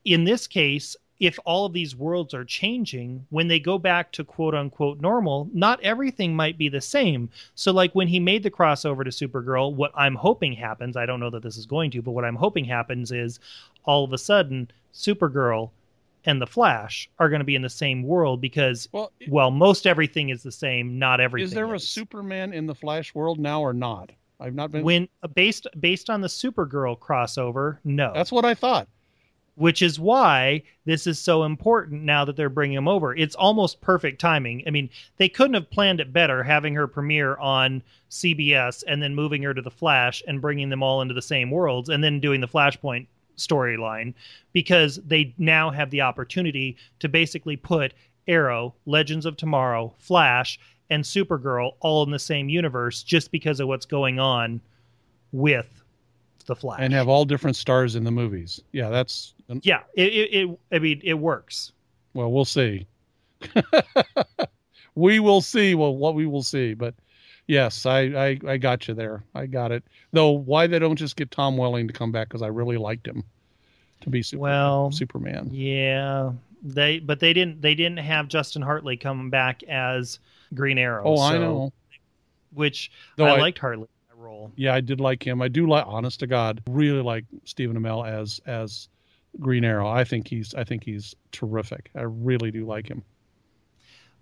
in 0.06 0.24
this 0.24 0.46
case, 0.46 0.96
if 1.20 1.38
all 1.46 1.66
of 1.66 1.74
these 1.74 1.96
worlds 1.96 2.34
are 2.34 2.46
changing, 2.46 3.26
when 3.30 3.48
they 3.48 3.60
go 3.60 3.78
back 3.78 4.12
to 4.14 4.24
quote 4.24 4.56
unquote 4.56 5.02
normal, 5.02 5.50
not 5.54 5.82
everything 5.84 6.36
might 6.36 6.58
be 6.58 6.70
the 6.70 6.82
same. 6.82 7.30
So, 7.56 7.72
like 7.72 7.94
when 7.94 8.08
he 8.08 8.20
made 8.20 8.44
the 8.44 8.52
crossover 8.52 9.04
to 9.04 9.10
Supergirl, 9.28 9.74
what 9.74 9.92
I'm 9.96 10.16
hoping 10.16 10.54
happens, 10.54 10.96
I 10.96 11.06
don't 11.06 11.20
know 11.20 11.30
that 11.32 11.44
this 11.44 11.58
is 11.58 11.66
going 11.66 11.92
to, 11.92 12.02
but 12.02 12.12
what 12.12 12.26
I'm 12.26 12.36
hoping 12.36 12.66
happens 12.66 13.12
is 13.12 13.40
all 13.84 14.04
of 14.04 14.14
a 14.14 14.18
sudden, 14.18 14.72
Supergirl 14.94 15.72
and 16.26 16.42
the 16.42 16.48
Flash 16.48 17.10
are 17.20 17.30
going 17.30 17.40
to 17.40 17.46
be 17.46 17.56
in 17.56 17.62
the 17.62 17.70
same 17.70 18.04
world 18.04 18.42
because, 18.42 18.88
Well, 18.92 19.12
well, 19.30 19.52
most 19.52 19.88
everything 19.88 20.30
is 20.30 20.44
the 20.44 20.52
same, 20.52 21.00
not 21.00 21.20
everything. 21.20 21.46
is 21.48 21.54
there 21.54 21.74
a. 21.74 21.80
Superman 21.80 22.54
in 22.54 22.66
the 22.66 22.76
Flash 22.76 23.14
world 23.14 23.40
now 23.40 23.62
or 23.62 23.74
not? 23.74 24.12
I've 24.40 24.56
not 24.56 24.72
been. 24.72 24.84
when 24.84 25.10
based 25.34 25.68
based 25.82 26.10
on 26.10 26.22
the 26.22 26.28
Supergirl 26.30 26.98
crossover, 26.98 27.80
no. 27.84 28.12
That's 28.14 28.32
what 28.32 28.46
I 28.46 28.54
thought. 28.54 28.88
Which 29.60 29.82
is 29.82 30.00
why 30.00 30.64
this 30.86 31.06
is 31.06 31.20
so 31.20 31.44
important 31.44 32.04
now 32.04 32.24
that 32.24 32.38
they're 32.38 32.50
bringing 32.50 32.78
him 32.78 32.88
over. 32.88 33.14
It's 33.14 33.36
almost 33.36 33.82
perfect 33.82 34.22
timing. 34.22 34.64
I 34.66 34.70
mean, 34.70 34.90
they 35.18 35.28
couldn't 35.28 35.56
have 35.56 35.70
planned 35.70 36.00
it 36.00 36.14
better 36.14 36.44
having 36.44 36.76
her 36.76 36.88
premiere 36.88 37.36
on 37.36 37.84
CBS 38.10 38.86
and 38.88 39.04
then 39.04 39.14
moving 39.14 39.44
her 39.44 39.54
to 39.54 39.62
the 39.62 39.70
Flash 39.70 40.24
and 40.26 40.40
bringing 40.40 40.70
them 40.70 40.82
all 40.82 41.02
into 41.02 41.14
the 41.14 41.22
same 41.22 41.52
worlds 41.52 41.90
and 41.90 42.02
then 42.02 42.22
doing 42.22 42.40
the 42.40 42.48
Flashpoint 42.48 43.08
storyline 43.36 44.14
because 44.54 44.96
they 45.06 45.34
now 45.38 45.70
have 45.72 45.90
the 45.90 46.02
opportunity 46.02 46.78
to 47.00 47.10
basically 47.10 47.58
put 47.58 47.94
Arrow, 48.30 48.74
Legends 48.86 49.26
of 49.26 49.36
Tomorrow, 49.36 49.94
Flash, 50.00 50.58
and 50.90 51.04
Supergirl 51.04 51.74
all 51.82 52.04
in 52.04 52.12
the 52.12 52.18
same 52.18 52.48
universe 52.48 53.04
just 53.04 53.30
because 53.30 53.60
of 53.60 53.68
what's 53.68 53.86
going 53.86 54.20
on 54.20 54.62
with 55.34 55.84
the 56.50 56.56
Flash. 56.58 56.80
And 56.82 56.92
have 56.92 57.08
all 57.08 57.24
different 57.24 57.56
stars 57.56 57.96
in 57.96 58.04
the 58.04 58.12
movies. 58.12 58.62
Yeah, 58.74 58.90
that's 58.90 59.34
yeah, 59.62 59.84
it, 59.96 60.14
it, 60.14 60.34
it 60.50 60.60
I 60.74 60.80
mean 60.80 61.00
it 61.04 61.14
works. 61.14 61.72
well, 62.14 62.30
we'll 62.32 62.44
see. 62.46 62.86
we 64.96 65.20
will 65.20 65.42
see. 65.42 65.76
Well, 65.76 65.96
what 65.96 66.16
we 66.16 66.26
will 66.26 66.44
see, 66.44 66.74
but 66.74 66.94
yes, 67.48 67.86
I, 67.86 68.00
I 68.02 68.40
I 68.48 68.58
got 68.58 68.88
you 68.88 68.94
there. 68.94 69.24
I 69.36 69.46
got 69.46 69.72
it. 69.72 69.84
Though, 70.12 70.32
why 70.32 70.68
they 70.68 70.80
don't 70.80 70.96
just 70.98 71.16
get 71.16 71.32
Tom 71.32 71.58
Welling 71.58 71.88
to 71.88 71.94
come 71.94 72.12
back 72.12 72.28
because 72.28 72.42
I 72.42 72.48
really 72.48 72.78
liked 72.78 73.08
him. 73.08 73.24
to 74.02 74.10
be 74.10 74.22
super, 74.22 74.42
Well, 74.42 74.92
Superman. 74.92 75.50
Yeah, 75.52 76.32
they 76.62 77.00
but 77.00 77.20
they 77.20 77.34
didn't 77.34 77.62
they 77.62 77.76
didn't 77.76 78.00
have 78.00 78.28
Justin 78.28 78.62
Hartley 78.62 78.98
coming 78.98 79.30
back 79.30 79.64
as 79.64 80.20
Green 80.54 80.78
Arrow. 80.78 81.04
Oh, 81.06 81.22
I 81.22 81.38
know. 81.38 81.72
Which 82.54 82.92
Though 83.16 83.26
I, 83.26 83.36
I- 83.36 83.40
liked 83.40 83.60
Hartley 83.60 83.88
role. 84.20 84.52
Yeah, 84.56 84.74
I 84.74 84.82
did 84.82 85.00
like 85.00 85.26
him. 85.26 85.42
I 85.42 85.48
do 85.48 85.68
like, 85.68 85.86
honest 85.88 86.20
to 86.20 86.28
God, 86.28 86.62
really 86.70 87.02
like 87.02 87.26
Stephen 87.46 87.78
Amell 87.78 88.08
as 88.08 88.40
as 88.46 88.90
Green 89.40 89.64
Arrow. 89.64 89.88
I 89.88 90.04
think 90.04 90.28
he's 90.28 90.54
I 90.54 90.64
think 90.64 90.84
he's 90.84 91.16
terrific. 91.32 91.90
I 91.96 92.02
really 92.02 92.52
do 92.52 92.66
like 92.66 92.88
him. 92.88 93.04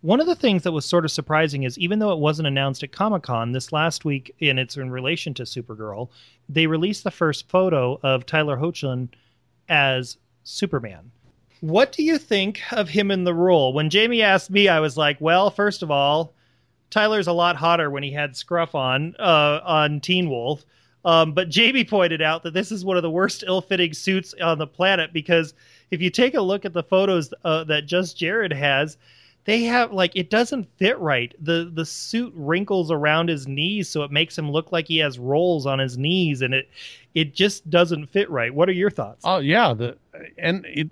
One 0.02 0.20
of 0.20 0.28
the 0.28 0.36
things 0.36 0.64
that 0.64 0.72
was 0.72 0.86
sort 0.86 1.06
of 1.06 1.12
surprising 1.12 1.64
is 1.64 1.78
even 1.80 2.00
though 2.00 2.12
it 2.12 2.20
wasn't 2.20 2.48
announced 2.48 2.84
at 2.84 2.92
Comic 2.92 3.24
Con 3.24 3.52
this 3.52 3.72
last 3.72 4.06
week, 4.06 4.34
and 4.40 4.60
it's 4.60 4.78
in 4.78 4.92
relation 4.92 5.34
to 5.36 5.44
Supergirl, 5.44 6.10
they 6.48 6.68
released 6.68 7.04
the 7.04 7.12
first 7.12 7.50
photo 7.50 8.00
of 8.04 8.26
Tyler 8.26 8.58
Hoechlin 8.58 9.10
as 9.68 10.18
Superman. 10.44 11.12
What 11.62 11.92
do 11.92 12.04
you 12.04 12.20
think 12.20 12.62
of 12.72 12.90
him 12.90 13.10
in 13.10 13.24
the 13.24 13.34
role? 13.34 13.74
When 13.74 13.90
Jamie 13.90 14.22
asked 14.22 14.52
me, 14.52 14.68
I 14.68 14.80
was 14.80 14.96
like, 14.96 15.20
well, 15.20 15.50
first 15.50 15.82
of 15.82 15.90
all, 15.90 16.36
Tyler's 16.90 17.28
a 17.28 17.34
lot 17.34 17.56
hotter 17.56 17.90
when 17.90 18.04
he 18.04 18.12
had 18.12 18.36
scruff 18.36 18.76
on 18.76 19.16
uh, 19.20 19.62
on 19.64 20.00
Teen 20.00 20.30
Wolf. 20.30 20.66
Um, 21.06 21.32
but 21.34 21.50
Jamie 21.50 21.86
pointed 21.86 22.22
out 22.22 22.44
that 22.44 22.54
this 22.54 22.72
is 22.72 22.84
one 22.84 22.98
of 22.98 23.04
the 23.04 23.10
worst 23.10 23.44
ill-fitting 23.48 23.94
suits 23.94 24.34
on 24.42 24.58
the 24.58 24.68
planet 24.68 25.14
because 25.14 25.54
if 25.90 26.02
you 26.02 26.10
take 26.10 26.34
a 26.34 26.42
look 26.42 26.66
at 26.66 26.74
the 26.74 26.84
photos 26.84 27.34
uh, 27.46 27.64
that 27.66 27.86
Just 27.86 28.18
Jared 28.18 28.52
has, 28.52 28.98
they 29.46 29.64
have 29.64 29.94
like 29.94 30.14
it 30.16 30.30
doesn't 30.30 30.68
fit 30.78 31.00
right. 31.00 31.34
the 31.40 31.72
The 31.74 31.86
suit 31.86 32.34
wrinkles 32.36 32.92
around 32.92 33.30
his 33.30 33.48
knees, 33.48 33.88
so 33.88 34.04
it 34.04 34.12
makes 34.12 34.38
him 34.38 34.52
look 34.52 34.74
like 34.74 34.88
he 34.88 34.98
has 34.98 35.18
rolls 35.18 35.66
on 35.66 35.80
his 35.80 35.98
knees, 35.98 36.42
and 36.42 36.54
it 36.54 36.70
it 37.16 37.34
just 37.34 37.70
doesn't 37.70 38.08
fit 38.08 38.30
right. 38.30 38.54
What 38.54 38.68
are 38.68 38.74
your 38.74 38.92
thoughts? 38.92 39.22
Oh 39.24 39.38
yeah, 39.38 39.74
the 39.74 39.98
and 40.38 40.66
it 40.66 40.92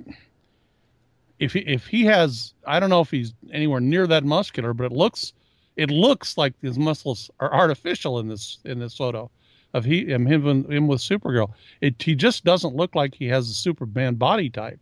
if 1.39 1.51
he, 1.51 1.59
if 1.59 1.85
he 1.87 2.05
has 2.05 2.53
I 2.65 2.79
don't 2.79 2.89
know 2.89 3.01
if 3.01 3.11
he's 3.11 3.33
anywhere 3.51 3.81
near 3.81 4.07
that 4.07 4.23
muscular, 4.23 4.73
but 4.73 4.85
it 4.85 4.93
looks 4.93 5.33
it 5.76 5.91
looks 5.91 6.38
like 6.38 6.53
his 6.61 6.78
muscles 6.78 7.30
are 7.39 7.53
artificial 7.53 8.19
in 8.19 8.28
this 8.28 8.59
in 8.65 8.80
this 8.80 8.95
photo 8.95 9.30
of 9.73 9.84
he 9.84 10.05
him 10.05 10.26
him, 10.26 10.69
him 10.71 10.88
with 10.88 11.01
Supergirl. 11.01 11.51
It 11.82 12.01
he 12.01 12.15
just 12.15 12.43
doesn't 12.43 12.76
look 12.76 12.95
like 12.95 13.13
he 13.13 13.28
has 13.28 13.49
a 13.49 13.53
Superman 13.53 14.15
body 14.15 14.49
type, 14.49 14.80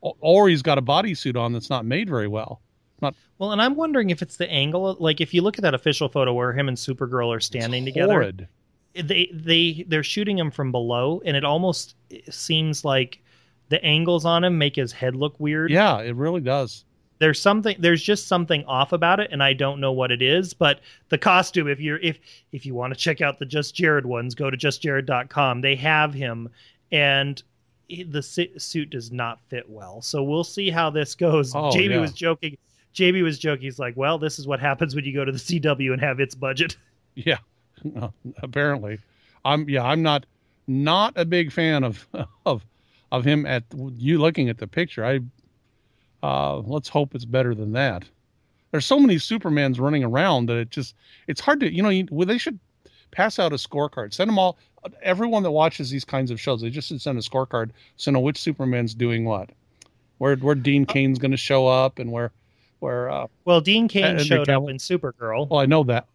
or, 0.00 0.16
or 0.20 0.48
he's 0.48 0.62
got 0.62 0.78
a 0.78 0.82
bodysuit 0.82 1.36
on 1.36 1.52
that's 1.52 1.70
not 1.70 1.84
made 1.84 2.08
very 2.08 2.28
well. 2.28 2.60
Not 3.00 3.14
Well, 3.38 3.52
and 3.52 3.62
I'm 3.62 3.76
wondering 3.76 4.10
if 4.10 4.22
it's 4.22 4.36
the 4.36 4.50
angle. 4.50 4.96
Like, 4.98 5.20
if 5.20 5.32
you 5.32 5.42
look 5.42 5.58
at 5.58 5.62
that 5.62 5.74
official 5.74 6.08
photo 6.08 6.32
where 6.32 6.52
him 6.52 6.68
and 6.68 6.76
Supergirl 6.76 7.34
are 7.34 7.40
standing 7.40 7.84
together, 7.84 8.14
horrid. 8.14 8.48
they 8.94 9.30
they 9.32 9.84
they're 9.86 10.02
shooting 10.02 10.38
him 10.38 10.50
from 10.50 10.72
below, 10.72 11.22
and 11.24 11.36
it 11.36 11.44
almost 11.44 11.94
seems 12.30 12.84
like 12.84 13.22
the 13.68 13.82
angles 13.84 14.24
on 14.24 14.44
him 14.44 14.58
make 14.58 14.74
his 14.74 14.92
head 14.92 15.14
look 15.14 15.38
weird. 15.38 15.70
Yeah, 15.70 16.00
it 16.00 16.16
really 16.16 16.40
does. 16.40 16.84
There's 17.18 17.40
something. 17.40 17.76
There's 17.78 18.02
just 18.02 18.26
something 18.26 18.64
off 18.66 18.92
about 18.92 19.20
it, 19.20 19.30
and 19.32 19.42
I 19.42 19.52
don't 19.52 19.80
know 19.80 19.92
what 19.92 20.10
it 20.10 20.20
is. 20.20 20.52
But 20.52 20.80
the 21.08 21.18
costume, 21.18 21.68
if 21.68 21.80
you're 21.80 21.98
if 21.98 22.18
if 22.52 22.66
you 22.66 22.74
want 22.74 22.92
to 22.92 22.98
check 22.98 23.20
out 23.20 23.38
the 23.38 23.46
Just 23.46 23.74
Jared 23.74 24.04
ones, 24.04 24.34
go 24.34 24.50
to 24.50 24.56
justjared.com. 24.56 25.60
They 25.62 25.76
have 25.76 26.12
him, 26.12 26.50
and 26.92 27.42
the 27.88 28.22
suit 28.22 28.90
does 28.90 29.12
not 29.12 29.40
fit 29.48 29.68
well. 29.68 30.02
So 30.02 30.22
we'll 30.22 30.44
see 30.44 30.70
how 30.70 30.90
this 30.90 31.14
goes. 31.14 31.54
Oh, 31.54 31.70
Jamie 31.70 31.94
yeah. 31.94 32.00
was 32.00 32.12
joking. 32.12 32.58
Jamie 32.92 33.22
was 33.22 33.38
joking. 33.38 33.64
He's 33.64 33.78
like, 33.78 33.96
"Well, 33.96 34.18
this 34.18 34.38
is 34.38 34.46
what 34.46 34.60
happens 34.60 34.94
when 34.94 35.04
you 35.04 35.14
go 35.14 35.24
to 35.24 35.32
the 35.32 35.38
CW 35.38 35.92
and 35.92 36.00
have 36.00 36.20
its 36.20 36.34
budget." 36.34 36.76
Yeah, 37.18 37.38
apparently, 38.42 38.98
I'm 39.42 39.66
yeah 39.70 39.82
I'm 39.82 40.02
not 40.02 40.26
not 40.66 41.14
a 41.16 41.24
big 41.24 41.50
fan 41.50 41.82
of 41.82 42.06
of 42.46 42.62
of 43.10 43.24
him 43.24 43.46
at 43.46 43.64
you 43.94 44.18
looking 44.18 44.50
at 44.50 44.58
the 44.58 44.66
picture. 44.66 45.02
I 45.02 45.20
uh, 46.22 46.58
let's 46.58 46.88
hope 46.88 47.14
it's 47.14 47.24
better 47.24 47.54
than 47.54 47.72
that. 47.72 48.04
There's 48.70 48.86
so 48.86 48.98
many 48.98 49.16
Supermans 49.16 49.80
running 49.80 50.04
around 50.04 50.46
that 50.46 50.56
it 50.56 50.70
just 50.70 50.94
it's 51.26 51.40
hard 51.40 51.60
to 51.60 51.72
you 51.72 51.82
know 51.82 51.88
you, 51.88 52.06
well, 52.10 52.26
they 52.26 52.38
should 52.38 52.58
pass 53.10 53.38
out 53.38 53.52
a 53.52 53.56
scorecard. 53.56 54.12
Send 54.12 54.28
them 54.28 54.38
all 54.38 54.58
everyone 55.02 55.42
that 55.42 55.50
watches 55.50 55.90
these 55.90 56.04
kinds 56.04 56.30
of 56.30 56.40
shows. 56.40 56.60
They 56.60 56.70
just 56.70 56.88
should 56.88 57.00
send 57.00 57.18
a 57.18 57.22
scorecard 57.22 57.70
so 57.96 58.10
know 58.10 58.20
which 58.20 58.38
Superman's 58.38 58.94
doing 58.94 59.24
what, 59.24 59.50
where 60.18 60.36
where 60.36 60.54
Dean 60.54 60.84
Cain's 60.84 61.18
going 61.18 61.30
to 61.30 61.36
show 61.36 61.66
up 61.66 61.98
and 61.98 62.12
where 62.12 62.32
where 62.80 63.10
uh, 63.10 63.26
Well, 63.44 63.60
Dean 63.60 63.88
Cain 63.88 64.18
showed 64.18 64.48
up 64.48 64.68
in 64.68 64.76
Supergirl, 64.76 65.48
well 65.48 65.60
I 65.60 65.66
know 65.66 65.82
that 65.84 66.06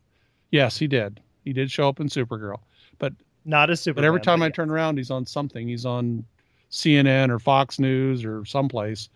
yes 0.52 0.78
he 0.78 0.88
did 0.88 1.20
he 1.44 1.54
did 1.54 1.72
show 1.72 1.88
up 1.88 2.00
in 2.00 2.08
Supergirl, 2.08 2.60
but 3.00 3.14
not 3.46 3.70
as 3.70 3.82
Superman. 3.82 4.04
But 4.04 4.08
every 4.08 4.22
time 4.22 4.42
I 4.42 4.48
yeah. 4.48 4.52
turn 4.52 4.70
around, 4.70 4.98
he's 4.98 5.12
on 5.12 5.26
something. 5.26 5.68
He's 5.68 5.86
on 5.86 6.26
CNN 6.72 7.30
or 7.30 7.40
Fox 7.40 7.80
News 7.80 8.24
or 8.24 8.46
someplace. 8.46 9.10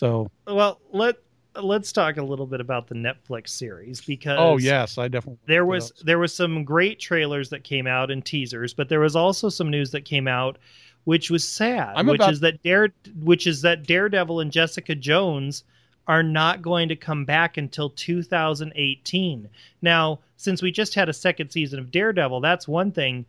So, 0.00 0.30
Well, 0.46 0.80
let 0.92 1.16
let's 1.60 1.92
talk 1.92 2.16
a 2.16 2.22
little 2.22 2.46
bit 2.46 2.58
about 2.60 2.86
the 2.86 2.94
Netflix 2.94 3.48
series 3.50 4.00
because 4.00 4.38
oh 4.40 4.56
yes, 4.56 4.96
I 4.96 5.08
definitely. 5.08 5.40
there 5.46 5.66
was 5.66 5.92
there 6.02 6.18
was 6.18 6.34
some 6.34 6.64
great 6.64 6.98
trailers 6.98 7.50
that 7.50 7.64
came 7.64 7.86
out 7.86 8.10
and 8.10 8.24
teasers, 8.24 8.72
but 8.72 8.88
there 8.88 9.00
was 9.00 9.14
also 9.14 9.50
some 9.50 9.70
news 9.70 9.90
that 9.90 10.06
came 10.06 10.26
out 10.26 10.56
which 11.04 11.30
was 11.30 11.46
sad, 11.46 11.92
I'm 11.96 12.06
which 12.06 12.16
about- 12.16 12.32
is 12.32 12.40
that 12.40 12.62
Dare 12.62 12.94
which 13.22 13.46
is 13.46 13.60
that 13.60 13.86
Daredevil 13.86 14.40
and 14.40 14.50
Jessica 14.50 14.94
Jones 14.94 15.64
are 16.08 16.22
not 16.22 16.62
going 16.62 16.88
to 16.88 16.96
come 16.96 17.26
back 17.26 17.58
until 17.58 17.90
2018. 17.90 19.48
Now, 19.82 20.20
since 20.38 20.62
we 20.62 20.72
just 20.72 20.94
had 20.94 21.10
a 21.10 21.12
second 21.12 21.50
season 21.50 21.78
of 21.78 21.90
Daredevil, 21.90 22.40
that's 22.40 22.66
one 22.66 22.90
thing. 22.90 23.26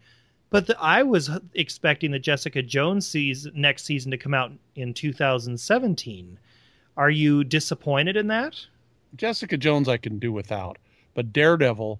But 0.49 0.67
the, 0.67 0.79
I 0.79 1.03
was 1.03 1.29
expecting 1.53 2.11
the 2.11 2.19
Jessica 2.19 2.61
Jones 2.61 3.07
season, 3.07 3.53
next 3.55 3.83
season 3.83 4.11
to 4.11 4.17
come 4.17 4.33
out 4.33 4.51
in 4.75 4.93
2017. 4.93 6.37
Are 6.97 7.09
you 7.09 7.43
disappointed 7.43 8.17
in 8.17 8.27
that? 8.27 8.55
Jessica 9.15 9.57
Jones, 9.57 9.87
I 9.87 9.97
can 9.97 10.19
do 10.19 10.31
without, 10.31 10.77
but 11.13 11.33
Daredevil, 11.33 11.99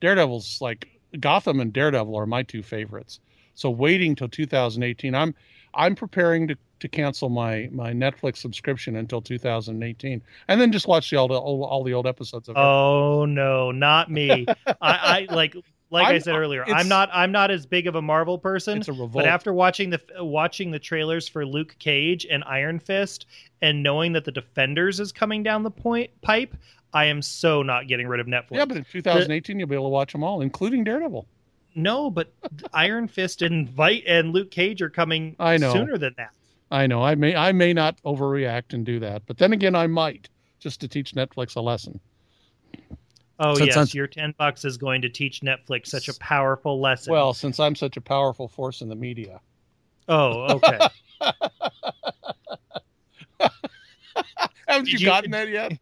Daredevil's 0.00 0.60
like 0.60 0.88
Gotham 1.18 1.60
and 1.60 1.72
Daredevil 1.72 2.14
are 2.16 2.26
my 2.26 2.42
two 2.42 2.62
favorites. 2.62 3.20
So 3.54 3.70
waiting 3.70 4.14
till 4.14 4.28
2018, 4.28 5.14
I'm 5.14 5.34
I'm 5.74 5.94
preparing 5.94 6.48
to, 6.48 6.56
to 6.80 6.88
cancel 6.88 7.28
my 7.28 7.68
my 7.72 7.92
Netflix 7.92 8.38
subscription 8.38 8.96
until 8.96 9.20
2018, 9.20 10.22
and 10.48 10.60
then 10.60 10.72
just 10.72 10.88
watch 10.88 11.10
the 11.10 11.16
all 11.16 11.28
the 11.28 11.34
all, 11.34 11.64
all 11.64 11.84
the 11.84 11.94
old 11.94 12.06
episodes 12.06 12.48
of. 12.48 12.56
it. 12.56 12.58
Oh 12.58 13.24
no, 13.24 13.70
not 13.70 14.10
me. 14.10 14.46
I, 14.66 15.26
I 15.30 15.34
like 15.34 15.56
like 15.90 16.06
i 16.06 16.12
I'm- 16.12 16.20
said 16.20 16.36
earlier. 16.36 16.64
I'm 16.66 16.88
not 16.88 17.10
I'm 17.12 17.32
not 17.32 17.50
as 17.50 17.66
big 17.66 17.86
of 17.86 17.94
a 17.94 18.02
Marvel 18.02 18.38
person. 18.38 18.78
it's 18.78 18.88
a 18.88 18.92
revolt. 18.92 19.12
But 19.12 19.26
after 19.26 19.52
watching 19.52 19.90
the 19.90 20.00
watching 20.18 20.70
the 20.70 20.78
trailers 20.78 21.28
for 21.28 21.44
Luke 21.44 21.76
Cage 21.78 22.26
and 22.30 22.42
Iron 22.44 22.78
Fist, 22.78 23.26
and 23.62 23.82
knowing 23.82 24.12
that 24.12 24.24
the 24.24 24.32
Defenders 24.32 25.00
is 25.00 25.12
coming 25.12 25.42
down 25.42 25.62
the 25.62 25.70
point 25.70 26.10
pipe, 26.22 26.56
I 26.92 27.06
am 27.06 27.22
so 27.22 27.62
not 27.62 27.88
getting 27.88 28.08
rid 28.08 28.20
of 28.20 28.26
Netflix. 28.26 28.52
yeah, 28.52 28.64
but 28.64 28.76
in 28.76 28.84
2018 28.84 29.58
you'll 29.58 29.68
be 29.68 29.74
able 29.74 29.86
to 29.86 29.90
watch 29.90 30.12
them 30.12 30.22
all, 30.24 30.40
including 30.40 30.84
Daredevil. 30.84 31.26
no, 31.74 32.10
but 32.10 32.32
Iron 32.72 33.06
Fist 33.08 33.42
and 33.42 33.68
Vite 33.68 34.04
and 34.06 34.32
Luke 34.32 34.50
Cage 34.50 34.82
are 34.82 34.90
coming 34.90 35.36
I 35.38 35.56
know. 35.56 35.72
sooner 35.72 35.98
than 35.98 36.14
that. 36.16 36.30
I 36.72 36.86
know 36.86 37.02
I 37.02 37.16
may 37.16 37.34
I 37.34 37.50
may 37.52 37.72
not 37.72 38.00
overreact 38.04 38.74
and 38.74 38.86
do 38.86 39.00
that, 39.00 39.22
but 39.26 39.38
then 39.38 39.52
again 39.52 39.74
I 39.74 39.88
might 39.88 40.28
just 40.60 40.80
to 40.82 40.88
teach 40.88 41.14
Netflix 41.14 41.56
a 41.56 41.60
lesson. 41.60 41.98
Oh 43.42 43.56
it 43.56 43.74
yes, 43.74 43.94
your 43.94 44.06
ten 44.06 44.34
bucks 44.36 44.66
is 44.66 44.76
going 44.76 45.00
to 45.00 45.08
teach 45.08 45.40
Netflix 45.40 45.86
such 45.86 46.08
a 46.08 46.14
powerful 46.18 46.78
lesson. 46.78 47.12
Well, 47.12 47.32
since 47.32 47.58
I'm 47.58 47.74
such 47.74 47.96
a 47.96 48.00
powerful 48.00 48.48
force 48.48 48.82
in 48.82 48.88
the 48.90 48.94
media, 48.94 49.40
oh 50.08 50.56
okay. 50.56 50.78
haven't 54.68 54.88
you, 54.88 54.98
you- 54.98 55.06
gotten 55.06 55.30
that 55.30 55.48
yet? 55.48 55.72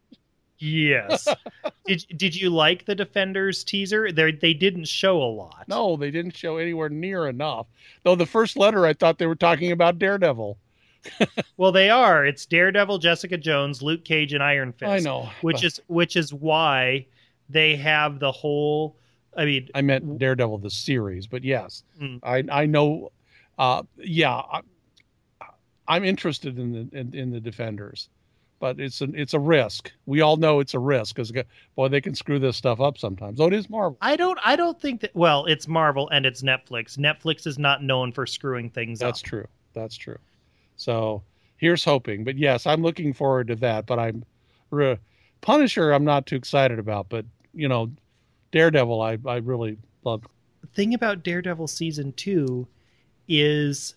Yes. 0.59 1.27
did 1.85 2.05
Did 2.15 2.35
you 2.35 2.49
like 2.49 2.85
the 2.85 2.95
Defenders 2.95 3.63
teaser? 3.63 4.11
They 4.11 4.31
they 4.31 4.53
didn't 4.53 4.87
show 4.87 5.21
a 5.21 5.27
lot. 5.31 5.65
No, 5.67 5.95
they 5.97 6.11
didn't 6.11 6.35
show 6.35 6.57
anywhere 6.57 6.89
near 6.89 7.27
enough. 7.27 7.67
Though 8.03 8.15
the 8.15 8.25
first 8.25 8.57
letter 8.57 8.85
I 8.85 8.93
thought 8.93 9.17
they 9.17 9.27
were 9.27 9.35
talking 9.35 9.71
about 9.71 9.99
Daredevil. 9.99 10.57
Well, 11.55 11.71
they 11.71 11.89
are. 11.89 12.25
It's 12.25 12.45
Daredevil, 12.45 12.97
Jessica 12.99 13.37
Jones, 13.37 13.81
Luke 13.81 14.03
Cage, 14.03 14.33
and 14.33 14.43
Iron 14.43 14.73
Fist. 14.73 14.89
I 14.89 14.99
know, 14.99 15.29
Which 15.41 15.57
but 15.57 15.63
is 15.63 15.81
which 15.87 16.15
is 16.17 16.33
why 16.33 17.05
they 17.49 17.75
have 17.77 18.19
the 18.19 18.31
whole. 18.31 18.95
I 19.37 19.45
mean, 19.45 19.69
I 19.75 19.81
meant 19.81 20.17
Daredevil 20.17 20.59
the 20.59 20.69
series, 20.69 21.27
but 21.27 21.43
yes, 21.43 21.83
Mm. 21.99 22.19
I 22.23 22.43
I 22.51 22.65
know. 22.65 23.11
Uh, 23.57 23.83
yeah, 23.97 24.33
I, 24.35 24.61
I'm 25.87 26.03
interested 26.03 26.57
in 26.59 26.71
the 26.71 26.97
in, 26.97 27.13
in 27.13 27.31
the 27.31 27.39
Defenders, 27.39 28.09
but 28.59 28.79
it's 28.79 29.01
an 29.01 29.13
it's 29.15 29.33
a 29.33 29.39
risk. 29.39 29.91
We 30.05 30.21
all 30.21 30.37
know 30.37 30.59
it's 30.59 30.73
a 30.73 30.79
risk 30.79 31.15
because 31.15 31.31
boy 31.75 31.87
they 31.87 32.01
can 32.01 32.15
screw 32.15 32.39
this 32.39 32.57
stuff 32.57 32.79
up 32.79 32.97
sometimes. 32.97 33.39
Oh, 33.39 33.47
it 33.47 33.53
is 33.53 33.69
Marvel. 33.69 33.97
I 34.01 34.15
don't. 34.15 34.39
I 34.43 34.55
don't 34.55 34.79
think 34.79 35.01
that. 35.01 35.15
Well, 35.15 35.45
it's 35.45 35.67
Marvel 35.67 36.07
and 36.09 36.25
it's 36.25 36.41
Netflix. 36.43 36.97
Netflix 36.97 37.47
is 37.47 37.57
not 37.57 37.83
known 37.83 38.11
for 38.11 38.25
screwing 38.25 38.69
things 38.69 38.99
That's 38.99 39.09
up. 39.09 39.13
That's 39.13 39.21
true. 39.21 39.47
That's 39.73 39.95
true. 39.95 40.17
So 40.77 41.23
here's 41.57 41.83
hoping. 41.83 42.23
But 42.23 42.37
yes, 42.37 42.65
I'm 42.65 42.81
looking 42.81 43.13
forward 43.13 43.47
to 43.47 43.55
that. 43.57 43.85
But 43.85 43.99
I'm 43.99 44.23
re- 44.71 44.99
Punisher. 45.41 45.91
I'm 45.91 46.05
not 46.05 46.25
too 46.25 46.35
excited 46.35 46.79
about. 46.79 47.09
But 47.09 47.25
you 47.59 47.67
know, 47.67 47.91
Daredevil. 48.51 49.01
I 49.01 49.17
I 49.25 49.37
really 49.37 49.77
loved. 50.03 50.27
The 50.61 50.67
thing 50.67 50.93
about 50.93 51.23
Daredevil 51.23 51.67
season 51.67 52.13
two 52.13 52.67
is 53.27 53.95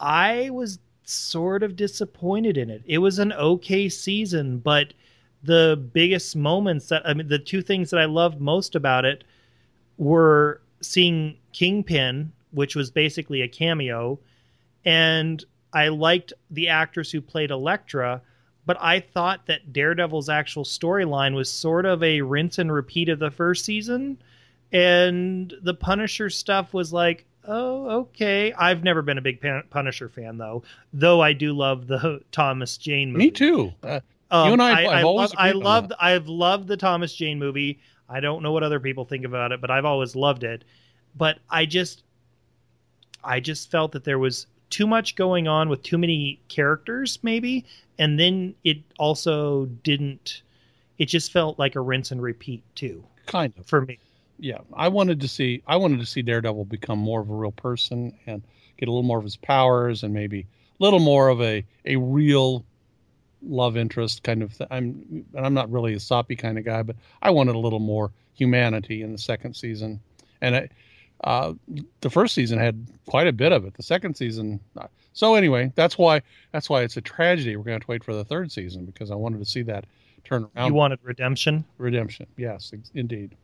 I 0.00 0.50
was 0.50 0.78
sort 1.04 1.62
of 1.62 1.76
disappointed 1.76 2.56
in 2.56 2.70
it. 2.70 2.82
It 2.86 2.98
was 2.98 3.18
an 3.18 3.32
okay 3.32 3.88
season, 3.88 4.58
but 4.58 4.94
the 5.42 5.82
biggest 5.92 6.34
moments 6.34 6.88
that 6.88 7.06
I 7.06 7.14
mean, 7.14 7.28
the 7.28 7.38
two 7.38 7.62
things 7.62 7.90
that 7.90 8.00
I 8.00 8.06
loved 8.06 8.40
most 8.40 8.74
about 8.74 9.04
it 9.04 9.24
were 9.98 10.62
seeing 10.80 11.36
Kingpin, 11.52 12.32
which 12.52 12.74
was 12.74 12.90
basically 12.90 13.42
a 13.42 13.48
cameo, 13.48 14.18
and 14.84 15.44
I 15.72 15.88
liked 15.88 16.32
the 16.50 16.68
actress 16.68 17.10
who 17.10 17.20
played 17.20 17.50
Elektra, 17.50 18.22
but 18.70 18.80
I 18.80 19.00
thought 19.00 19.46
that 19.46 19.72
Daredevil's 19.72 20.28
actual 20.28 20.62
storyline 20.62 21.34
was 21.34 21.50
sort 21.50 21.86
of 21.86 22.04
a 22.04 22.20
rinse 22.20 22.56
and 22.56 22.72
repeat 22.72 23.08
of 23.08 23.18
the 23.18 23.32
first 23.32 23.64
season, 23.64 24.16
and 24.70 25.52
the 25.60 25.74
Punisher 25.74 26.30
stuff 26.30 26.72
was 26.72 26.92
like, 26.92 27.26
oh, 27.48 27.90
okay. 27.90 28.52
I've 28.52 28.84
never 28.84 29.02
been 29.02 29.18
a 29.18 29.22
big 29.22 29.44
Punisher 29.70 30.08
fan 30.08 30.38
though, 30.38 30.62
though 30.92 31.20
I 31.20 31.32
do 31.32 31.52
love 31.52 31.88
the 31.88 32.20
Thomas 32.30 32.76
Jane 32.76 33.10
movie. 33.10 33.24
Me 33.24 33.30
too. 33.32 33.72
Uh, 33.82 33.98
um, 34.30 34.46
you 34.46 34.52
and 34.52 34.62
I, 34.62 34.84
I, 34.84 34.98
I've 35.00 35.04
always 35.04 35.34
I 35.36 35.50
loved, 35.50 35.92
I've 35.98 36.28
loved 36.28 36.68
the 36.68 36.76
Thomas 36.76 37.12
Jane 37.12 37.40
movie. 37.40 37.80
I 38.08 38.20
don't 38.20 38.40
know 38.40 38.52
what 38.52 38.62
other 38.62 38.78
people 38.78 39.04
think 39.04 39.24
about 39.24 39.50
it, 39.50 39.60
but 39.60 39.72
I've 39.72 39.84
always 39.84 40.14
loved 40.14 40.44
it. 40.44 40.62
But 41.16 41.40
I 41.50 41.66
just, 41.66 42.04
I 43.24 43.40
just 43.40 43.68
felt 43.68 43.90
that 43.90 44.04
there 44.04 44.20
was 44.20 44.46
too 44.70 44.86
much 44.86 45.16
going 45.16 45.48
on 45.48 45.68
with 45.68 45.82
too 45.82 45.98
many 45.98 46.40
characters, 46.48 47.18
maybe, 47.22 47.66
and 47.98 48.18
then 48.18 48.54
it 48.64 48.78
also 48.98 49.66
didn't. 49.66 50.42
It 50.98 51.06
just 51.06 51.32
felt 51.32 51.58
like 51.58 51.76
a 51.76 51.80
rinse 51.80 52.10
and 52.10 52.22
repeat 52.22 52.62
too. 52.74 53.04
Kind 53.26 53.52
of 53.58 53.66
for 53.66 53.82
me. 53.82 53.98
Yeah, 54.38 54.58
I 54.74 54.88
wanted 54.88 55.20
to 55.20 55.28
see. 55.28 55.62
I 55.66 55.76
wanted 55.76 56.00
to 56.00 56.06
see 56.06 56.22
Daredevil 56.22 56.64
become 56.64 56.98
more 56.98 57.20
of 57.20 57.30
a 57.30 57.34
real 57.34 57.52
person 57.52 58.16
and 58.26 58.42
get 58.78 58.88
a 58.88 58.92
little 58.92 59.02
more 59.02 59.18
of 59.18 59.24
his 59.24 59.36
powers 59.36 60.02
and 60.02 60.14
maybe 60.14 60.40
a 60.40 60.84
little 60.84 61.00
more 61.00 61.28
of 61.28 61.42
a 61.42 61.64
a 61.84 61.96
real 61.96 62.64
love 63.42 63.76
interest 63.76 64.22
kind 64.22 64.42
of. 64.42 64.52
thing. 64.52 64.66
I'm 64.70 65.26
and 65.34 65.46
I'm 65.46 65.54
not 65.54 65.70
really 65.70 65.94
a 65.94 66.00
soppy 66.00 66.36
kind 66.36 66.58
of 66.58 66.64
guy, 66.64 66.82
but 66.82 66.96
I 67.22 67.30
wanted 67.30 67.54
a 67.54 67.58
little 67.58 67.80
more 67.80 68.10
humanity 68.34 69.02
in 69.02 69.12
the 69.12 69.18
second 69.18 69.54
season, 69.54 70.00
and 70.40 70.56
I, 70.56 70.68
uh, 71.24 71.52
the 72.00 72.10
first 72.10 72.34
season 72.34 72.58
had 72.58 72.86
quite 73.06 73.26
a 73.26 73.32
bit 73.32 73.52
of 73.52 73.64
it. 73.64 73.74
The 73.74 73.82
second 73.82 74.16
season, 74.16 74.60
uh, 74.76 74.86
so 75.12 75.34
anyway, 75.34 75.72
that's 75.74 75.98
why 75.98 76.22
that's 76.52 76.70
why 76.70 76.82
it's 76.82 76.96
a 76.96 77.00
tragedy. 77.00 77.56
We're 77.56 77.64
going 77.64 77.72
to 77.72 77.74
have 77.74 77.82
to 77.82 77.90
wait 77.90 78.04
for 78.04 78.14
the 78.14 78.24
third 78.24 78.50
season 78.50 78.86
because 78.86 79.10
I 79.10 79.14
wanted 79.14 79.38
to 79.38 79.44
see 79.44 79.62
that 79.62 79.84
turn 80.24 80.48
around. 80.56 80.68
You 80.68 80.74
wanted 80.74 81.00
redemption. 81.02 81.64
Redemption, 81.78 82.26
yes, 82.36 82.70
ex- 82.72 82.90
indeed. 82.94 83.36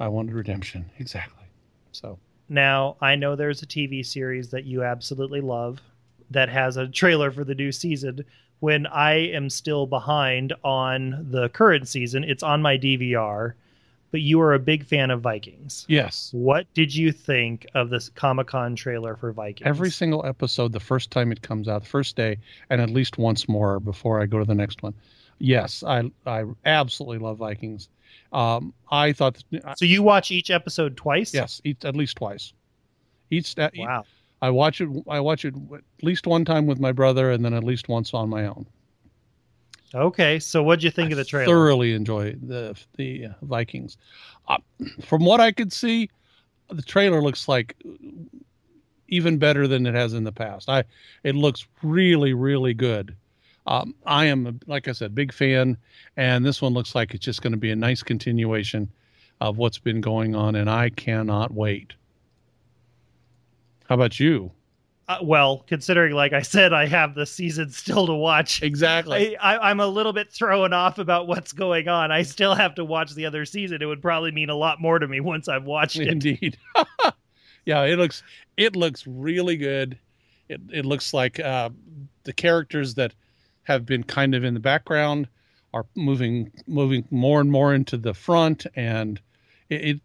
I 0.00 0.08
wanted 0.08 0.34
redemption 0.34 0.84
exactly. 0.98 1.44
So 1.92 2.18
now 2.48 2.96
I 3.00 3.16
know 3.16 3.36
there's 3.36 3.62
a 3.62 3.66
TV 3.66 4.04
series 4.04 4.50
that 4.50 4.64
you 4.64 4.82
absolutely 4.82 5.40
love 5.40 5.80
that 6.30 6.48
has 6.48 6.76
a 6.76 6.88
trailer 6.88 7.30
for 7.30 7.44
the 7.44 7.54
new 7.54 7.72
season. 7.72 8.24
When 8.60 8.86
I 8.86 9.14
am 9.14 9.50
still 9.50 9.86
behind 9.86 10.52
on 10.64 11.26
the 11.30 11.48
current 11.50 11.86
season, 11.88 12.24
it's 12.24 12.42
on 12.42 12.62
my 12.62 12.78
DVR 12.78 13.54
but 14.14 14.20
you 14.20 14.40
are 14.40 14.54
a 14.54 14.60
big 14.60 14.86
fan 14.86 15.10
of 15.10 15.22
Vikings. 15.22 15.84
Yes. 15.88 16.30
What 16.32 16.72
did 16.72 16.94
you 16.94 17.10
think 17.10 17.66
of 17.74 17.90
this 17.90 18.10
Comic 18.10 18.46
Con 18.46 18.76
trailer 18.76 19.16
for 19.16 19.32
Vikings? 19.32 19.66
Every 19.66 19.90
single 19.90 20.24
episode, 20.24 20.70
the 20.70 20.78
first 20.78 21.10
time 21.10 21.32
it 21.32 21.42
comes 21.42 21.66
out, 21.66 21.82
the 21.82 21.88
first 21.88 22.14
day, 22.14 22.38
and 22.70 22.80
at 22.80 22.90
least 22.90 23.18
once 23.18 23.48
more 23.48 23.80
before 23.80 24.22
I 24.22 24.26
go 24.26 24.38
to 24.38 24.44
the 24.44 24.54
next 24.54 24.84
one. 24.84 24.94
Yes, 25.40 25.82
I 25.82 26.12
I 26.24 26.44
absolutely 26.64 27.18
love 27.18 27.38
Vikings. 27.38 27.88
Um, 28.32 28.72
I 28.88 29.12
thought. 29.14 29.42
So 29.74 29.84
you 29.84 30.04
watch 30.04 30.30
each 30.30 30.52
episode 30.52 30.96
twice? 30.96 31.34
Yes, 31.34 31.60
each, 31.64 31.84
at 31.84 31.96
least 31.96 32.16
twice. 32.16 32.52
Each. 33.32 33.52
Wow. 33.76 34.04
I 34.40 34.50
watch 34.50 34.80
it. 34.80 34.90
I 35.08 35.18
watch 35.18 35.44
it 35.44 35.56
at 35.56 36.04
least 36.04 36.28
one 36.28 36.44
time 36.44 36.66
with 36.66 36.78
my 36.78 36.92
brother, 36.92 37.32
and 37.32 37.44
then 37.44 37.52
at 37.52 37.64
least 37.64 37.88
once 37.88 38.14
on 38.14 38.28
my 38.28 38.46
own. 38.46 38.66
Okay, 39.94 40.40
so 40.40 40.62
what'd 40.62 40.82
you 40.82 40.90
think 40.90 41.08
I 41.08 41.12
of 41.12 41.18
the 41.18 41.24
trailer? 41.24 41.46
Thoroughly 41.46 41.92
enjoy 41.92 42.34
the 42.42 42.76
the 42.96 43.28
Vikings. 43.42 43.96
Uh, 44.48 44.58
from 45.02 45.24
what 45.24 45.40
I 45.40 45.52
could 45.52 45.72
see, 45.72 46.10
the 46.68 46.82
trailer 46.82 47.22
looks 47.22 47.46
like 47.48 47.76
even 49.08 49.38
better 49.38 49.68
than 49.68 49.86
it 49.86 49.94
has 49.94 50.12
in 50.12 50.24
the 50.24 50.32
past. 50.32 50.68
I 50.68 50.84
it 51.22 51.34
looks 51.36 51.66
really 51.82 52.34
really 52.34 52.74
good. 52.74 53.14
Um, 53.66 53.94
I 54.04 54.26
am 54.26 54.60
like 54.66 54.88
I 54.88 54.92
said, 54.92 55.14
big 55.14 55.32
fan, 55.32 55.76
and 56.16 56.44
this 56.44 56.60
one 56.60 56.74
looks 56.74 56.94
like 56.94 57.14
it's 57.14 57.24
just 57.24 57.42
going 57.42 57.52
to 57.52 57.58
be 57.58 57.70
a 57.70 57.76
nice 57.76 58.02
continuation 58.02 58.90
of 59.40 59.58
what's 59.58 59.78
been 59.78 60.00
going 60.00 60.34
on, 60.34 60.54
and 60.56 60.68
I 60.68 60.90
cannot 60.90 61.52
wait. 61.52 61.92
How 63.88 63.94
about 63.94 64.18
you? 64.18 64.50
Uh, 65.06 65.18
well, 65.22 65.64
considering, 65.66 66.14
like 66.14 66.32
I 66.32 66.40
said, 66.40 66.72
I 66.72 66.86
have 66.86 67.14
the 67.14 67.26
season 67.26 67.70
still 67.70 68.06
to 68.06 68.14
watch. 68.14 68.62
Exactly. 68.62 69.36
I, 69.36 69.70
am 69.70 69.80
a 69.80 69.86
little 69.86 70.14
bit 70.14 70.32
thrown 70.32 70.72
off 70.72 70.98
about 70.98 71.26
what's 71.26 71.52
going 71.52 71.88
on. 71.88 72.10
I 72.10 72.22
still 72.22 72.54
have 72.54 72.74
to 72.76 72.84
watch 72.84 73.14
the 73.14 73.26
other 73.26 73.44
season. 73.44 73.82
It 73.82 73.86
would 73.86 74.00
probably 74.00 74.30
mean 74.30 74.48
a 74.48 74.54
lot 74.54 74.80
more 74.80 74.98
to 74.98 75.06
me 75.06 75.20
once 75.20 75.46
I've 75.46 75.64
watched 75.64 75.98
it. 75.98 76.08
Indeed. 76.08 76.56
yeah, 77.66 77.82
it 77.82 77.98
looks 77.98 78.22
it 78.56 78.76
looks 78.76 79.06
really 79.06 79.58
good. 79.58 79.98
It 80.48 80.60
it 80.70 80.86
looks 80.86 81.12
like 81.12 81.38
uh, 81.38 81.70
the 82.22 82.32
characters 82.32 82.94
that 82.94 83.14
have 83.64 83.84
been 83.84 84.04
kind 84.04 84.34
of 84.34 84.42
in 84.42 84.54
the 84.54 84.60
background 84.60 85.28
are 85.74 85.84
moving 85.94 86.50
moving 86.66 87.06
more 87.10 87.40
and 87.42 87.50
more 87.50 87.74
into 87.74 87.98
the 87.98 88.14
front, 88.14 88.66
and 88.74 89.20
it, 89.68 89.84
it 89.84 90.00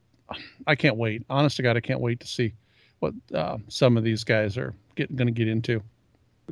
I 0.67 0.75
can't 0.75 0.97
wait. 0.97 1.23
Honest 1.29 1.55
to 1.57 1.63
God, 1.63 1.77
I 1.77 1.81
can't 1.81 2.01
wait 2.01 2.19
to 2.19 2.27
see 2.27 2.53
what 2.99 3.13
uh, 3.33 3.57
some 3.69 3.95
of 3.95 4.03
these 4.03 4.25
guys 4.25 4.57
are 4.57 4.73
going 5.15 5.27
to 5.27 5.31
get 5.31 5.47
into. 5.47 5.81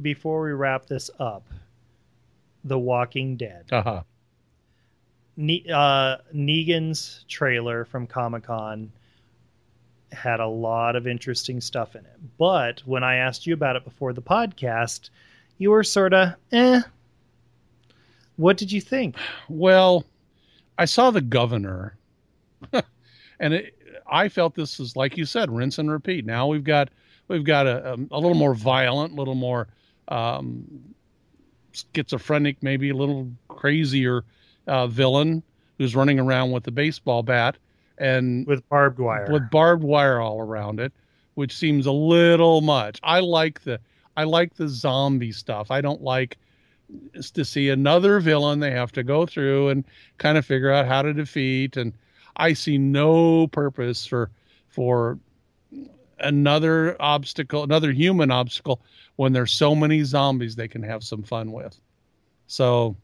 Before 0.02 0.42
we 0.44 0.52
wrap 0.52 0.86
this 0.86 1.10
up, 1.20 1.48
The 2.64 2.78
Walking 2.78 3.38
Dead. 3.38 3.66
Uh-huh. 3.72 4.04
Ne- 5.40 5.66
uh 5.72 6.18
Negan's 6.34 7.24
trailer 7.28 7.86
from 7.86 8.08
Comic 8.08 8.44
Con 8.44 8.92
had 10.12 10.40
a 10.40 10.48
lot 10.48 10.96
of 10.96 11.08
interesting 11.08 11.62
stuff 11.62 11.96
in 11.96 12.06
it. 12.06 12.20
But 12.38 12.82
when 12.86 13.04
I 13.04 13.18
asked 13.18 13.46
you 13.46 13.54
about 13.54 13.76
it 13.76 13.84
before 13.84 14.14
the 14.14 14.22
podcast, 14.22 15.10
you 15.58 15.72
were 15.72 15.84
sort 15.84 16.14
of 16.14 16.34
eh. 16.52 16.82
What 18.38 18.58
did 18.58 18.72
you 18.72 18.82
think? 18.82 19.16
Well, 19.50 20.06
I 20.78 20.86
saw 20.86 21.10
the 21.10 21.22
governor, 21.22 21.98
and 23.40 23.54
it, 23.54 23.76
I 24.10 24.30
felt 24.30 24.56
this 24.56 24.78
was 24.78 24.96
like 24.96 25.18
you 25.18 25.26
said, 25.26 25.52
rinse 25.52 25.80
and 25.80 25.92
repeat. 25.92 26.26
Now 26.26 26.48
we've 26.48 26.64
got 26.64 26.90
we've 27.28 27.44
got 27.44 27.68
a, 27.68 27.94
a, 27.94 27.96
a 28.12 28.20
little 28.20 28.36
more 28.36 28.54
violent, 28.54 29.14
a 29.14 29.16
little 29.16 29.36
more 29.36 29.68
um, 30.08 30.94
schizophrenic, 31.72 32.62
maybe 32.62 32.90
a 32.90 32.96
little 32.96 33.30
crazier 33.48 34.24
uh, 34.68 34.88
villain 34.88 35.44
who's 35.78 35.96
running 35.96 36.20
around 36.20 36.52
with 36.52 36.68
a 36.68 36.72
baseball 36.72 37.24
bat 37.24 37.58
and 37.98 38.46
with 38.48 38.68
barbed 38.70 39.00
wire, 39.00 39.28
with 39.32 39.50
barbed 39.50 39.84
wire 39.84 40.20
all 40.20 40.40
around 40.40 40.80
it, 40.80 40.92
which 41.36 41.56
seems 41.56 41.86
a 41.86 41.92
little 41.92 42.62
much. 42.62 43.00
I 43.04 43.20
like 43.20 43.64
the 43.64 43.80
I 44.16 44.24
like 44.24 44.56
the 44.56 44.68
zombie 44.68 45.32
stuff. 45.32 45.70
I 45.70 45.82
don't 45.82 46.02
like 46.02 46.38
to 47.34 47.46
see 47.46 47.70
another 47.70 48.20
villain 48.20 48.60
they 48.60 48.72
have 48.72 48.92
to 48.94 49.04
go 49.04 49.26
through 49.26 49.70
and 49.70 49.84
kind 50.18 50.38
of 50.38 50.46
figure 50.46 50.72
out 50.72 50.88
how 50.88 51.02
to 51.02 51.14
defeat 51.14 51.76
and 51.76 51.94
I 52.38 52.54
see 52.54 52.78
no 52.78 53.48
purpose 53.48 54.06
for 54.06 54.30
for 54.70 55.20
another 56.20 56.96
obstacle, 57.00 57.64
another 57.64 57.92
human 57.92 58.32
obstacle 58.32 58.82
when 59.16 59.34
there's 59.34 59.52
so 59.52 59.76
many 59.76 60.04
zombies 60.04 60.56
they 60.56 60.68
can 60.68 60.84
have 60.84 61.04
some 61.04 61.24
fun 61.24 61.52
with. 61.52 61.80
So, 62.48 62.96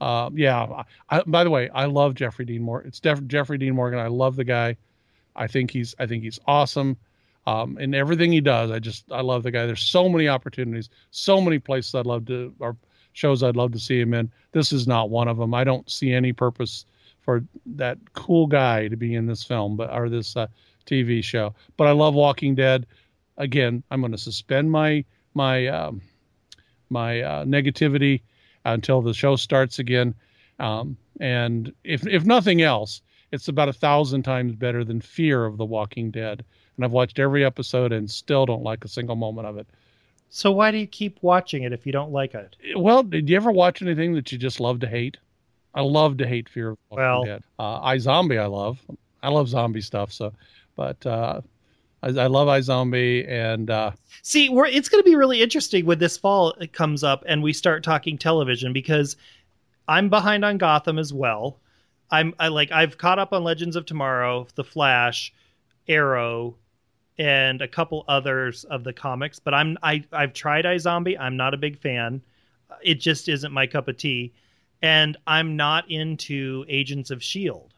uh, 0.00 0.30
yeah. 0.34 0.84
I, 1.10 1.22
by 1.26 1.44
the 1.44 1.50
way, 1.50 1.68
I 1.70 1.84
love 1.84 2.14
Jeffrey 2.14 2.44
Dean 2.44 2.62
Morgan. 2.62 2.88
It's 2.88 3.00
Def- 3.00 3.26
Jeffrey 3.26 3.58
Dean 3.58 3.74
Morgan. 3.74 3.98
I 3.98 4.08
love 4.08 4.36
the 4.36 4.44
guy. 4.44 4.76
I 5.36 5.46
think 5.46 5.70
he's 5.70 5.94
I 5.98 6.06
think 6.06 6.22
he's 6.22 6.38
awesome. 6.46 6.96
Um, 7.46 7.76
in 7.78 7.94
everything 7.94 8.30
he 8.30 8.40
does, 8.40 8.70
I 8.70 8.78
just 8.78 9.04
I 9.10 9.20
love 9.20 9.42
the 9.42 9.50
guy. 9.50 9.66
There's 9.66 9.82
so 9.82 10.08
many 10.08 10.28
opportunities, 10.28 10.90
so 11.10 11.40
many 11.40 11.58
places 11.58 11.94
I'd 11.94 12.06
love 12.06 12.26
to 12.26 12.54
or 12.60 12.76
shows 13.12 13.42
I'd 13.42 13.56
love 13.56 13.72
to 13.72 13.78
see 13.78 14.00
him 14.00 14.14
in. 14.14 14.30
This 14.52 14.72
is 14.72 14.86
not 14.86 15.10
one 15.10 15.28
of 15.28 15.38
them. 15.38 15.54
I 15.54 15.64
don't 15.64 15.88
see 15.90 16.12
any 16.12 16.32
purpose 16.32 16.86
for 17.20 17.44
that 17.66 17.98
cool 18.14 18.46
guy 18.46 18.88
to 18.88 18.96
be 18.96 19.14
in 19.14 19.26
this 19.26 19.42
film, 19.42 19.76
but 19.76 19.92
or 19.92 20.08
this 20.08 20.36
uh, 20.36 20.46
TV 20.82 21.22
show. 21.22 21.54
But 21.76 21.86
I 21.86 21.92
love 21.92 22.14
Walking 22.14 22.54
Dead. 22.54 22.86
Again, 23.36 23.82
I'm 23.90 24.00
going 24.00 24.12
to 24.12 24.18
suspend 24.18 24.70
my 24.70 25.04
my 25.34 25.66
um, 25.68 26.02
my 26.90 27.22
uh, 27.22 27.44
negativity 27.44 28.22
until 28.64 29.02
the 29.02 29.14
show 29.14 29.36
starts 29.36 29.78
again. 29.78 30.14
Um, 30.58 30.96
and 31.20 31.72
if 31.84 32.06
if 32.06 32.24
nothing 32.24 32.62
else, 32.62 33.02
it's 33.32 33.48
about 33.48 33.68
a 33.68 33.72
thousand 33.72 34.22
times 34.22 34.54
better 34.54 34.84
than 34.84 35.00
Fear 35.00 35.46
of 35.46 35.56
the 35.56 35.64
Walking 35.64 36.10
Dead. 36.10 36.44
And 36.76 36.84
I've 36.84 36.92
watched 36.92 37.18
every 37.18 37.44
episode 37.44 37.92
and 37.92 38.10
still 38.10 38.46
don't 38.46 38.62
like 38.62 38.84
a 38.84 38.88
single 38.88 39.16
moment 39.16 39.46
of 39.46 39.58
it. 39.58 39.66
So 40.30 40.50
why 40.50 40.70
do 40.70 40.78
you 40.78 40.86
keep 40.86 41.18
watching 41.22 41.64
it 41.64 41.74
if 41.74 41.84
you 41.84 41.92
don't 41.92 42.12
like 42.12 42.34
it? 42.34 42.56
Well, 42.74 43.02
did 43.02 43.28
you 43.28 43.36
ever 43.36 43.50
watch 43.50 43.82
anything 43.82 44.14
that 44.14 44.32
you 44.32 44.38
just 44.38 44.60
love 44.60 44.80
to 44.80 44.86
hate? 44.86 45.18
I 45.74 45.82
love 45.82 46.16
to 46.18 46.26
hate 46.26 46.48
Fear 46.48 46.70
of 46.70 46.78
the 46.88 46.96
Walking 46.96 47.04
well, 47.04 47.24
Dead. 47.24 47.42
Uh, 47.58 47.80
I 47.80 47.98
Zombie, 47.98 48.38
I 48.38 48.46
love. 48.46 48.78
I 49.22 49.28
love 49.28 49.48
zombie 49.48 49.80
stuff. 49.80 50.12
So, 50.12 50.32
but 50.76 51.04
uh, 51.06 51.40
I, 52.02 52.08
I 52.08 52.26
love 52.26 52.48
iZombie, 52.48 53.28
and 53.28 53.70
uh, 53.70 53.92
See, 54.22 54.48
we're, 54.48 54.66
it's 54.66 54.88
going 54.88 55.02
to 55.02 55.08
be 55.08 55.16
really 55.16 55.42
interesting 55.42 55.84
when 55.84 55.98
this 55.98 56.16
fall 56.16 56.52
it 56.60 56.72
comes 56.72 57.02
up 57.02 57.24
and 57.26 57.42
we 57.42 57.52
start 57.52 57.82
talking 57.82 58.16
television 58.16 58.72
because 58.72 59.16
I'm 59.88 60.08
behind 60.10 60.44
on 60.44 60.58
Gotham 60.58 60.98
as 60.98 61.12
well. 61.12 61.58
I'm 62.10 62.34
I 62.38 62.48
like 62.48 62.70
I've 62.70 62.98
caught 62.98 63.18
up 63.18 63.32
on 63.32 63.42
Legends 63.42 63.74
of 63.74 63.84
Tomorrow, 63.84 64.46
The 64.54 64.62
Flash, 64.62 65.32
Arrow, 65.88 66.56
and 67.18 67.60
a 67.60 67.68
couple 67.68 68.04
others 68.06 68.64
of 68.64 68.84
the 68.84 68.92
comics. 68.92 69.40
But 69.40 69.54
I'm 69.54 69.76
I 69.82 70.04
I've 70.12 70.34
tried 70.34 70.66
iZombie. 70.66 71.18
I'm 71.18 71.36
not 71.36 71.54
a 71.54 71.58
big 71.58 71.78
fan. 71.80 72.22
It 72.82 73.00
just 73.00 73.28
isn't 73.28 73.52
my 73.52 73.66
cup 73.66 73.88
of 73.88 73.96
tea, 73.96 74.32
and 74.82 75.16
I'm 75.26 75.56
not 75.56 75.90
into 75.90 76.64
Agents 76.68 77.10
of 77.10 77.22
Shield. 77.22 77.71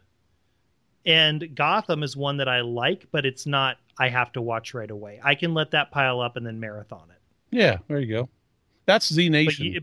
And 1.06 1.54
Gotham 1.54 2.02
is 2.02 2.16
one 2.16 2.38
that 2.38 2.48
I 2.48 2.60
like, 2.62 3.06
but 3.12 3.26
it's 3.26 3.46
not. 3.46 3.76
I 3.98 4.08
have 4.08 4.32
to 4.32 4.42
watch 4.42 4.74
right 4.74 4.90
away. 4.90 5.20
I 5.22 5.34
can 5.34 5.54
let 5.54 5.70
that 5.72 5.90
pile 5.90 6.20
up 6.20 6.36
and 6.36 6.46
then 6.46 6.58
marathon 6.58 7.08
it. 7.10 7.56
yeah, 7.56 7.76
there 7.88 8.00
you 8.00 8.12
go. 8.12 8.28
That's 8.86 9.12
Z 9.12 9.28
Nation. 9.28 9.66
you, 9.66 9.80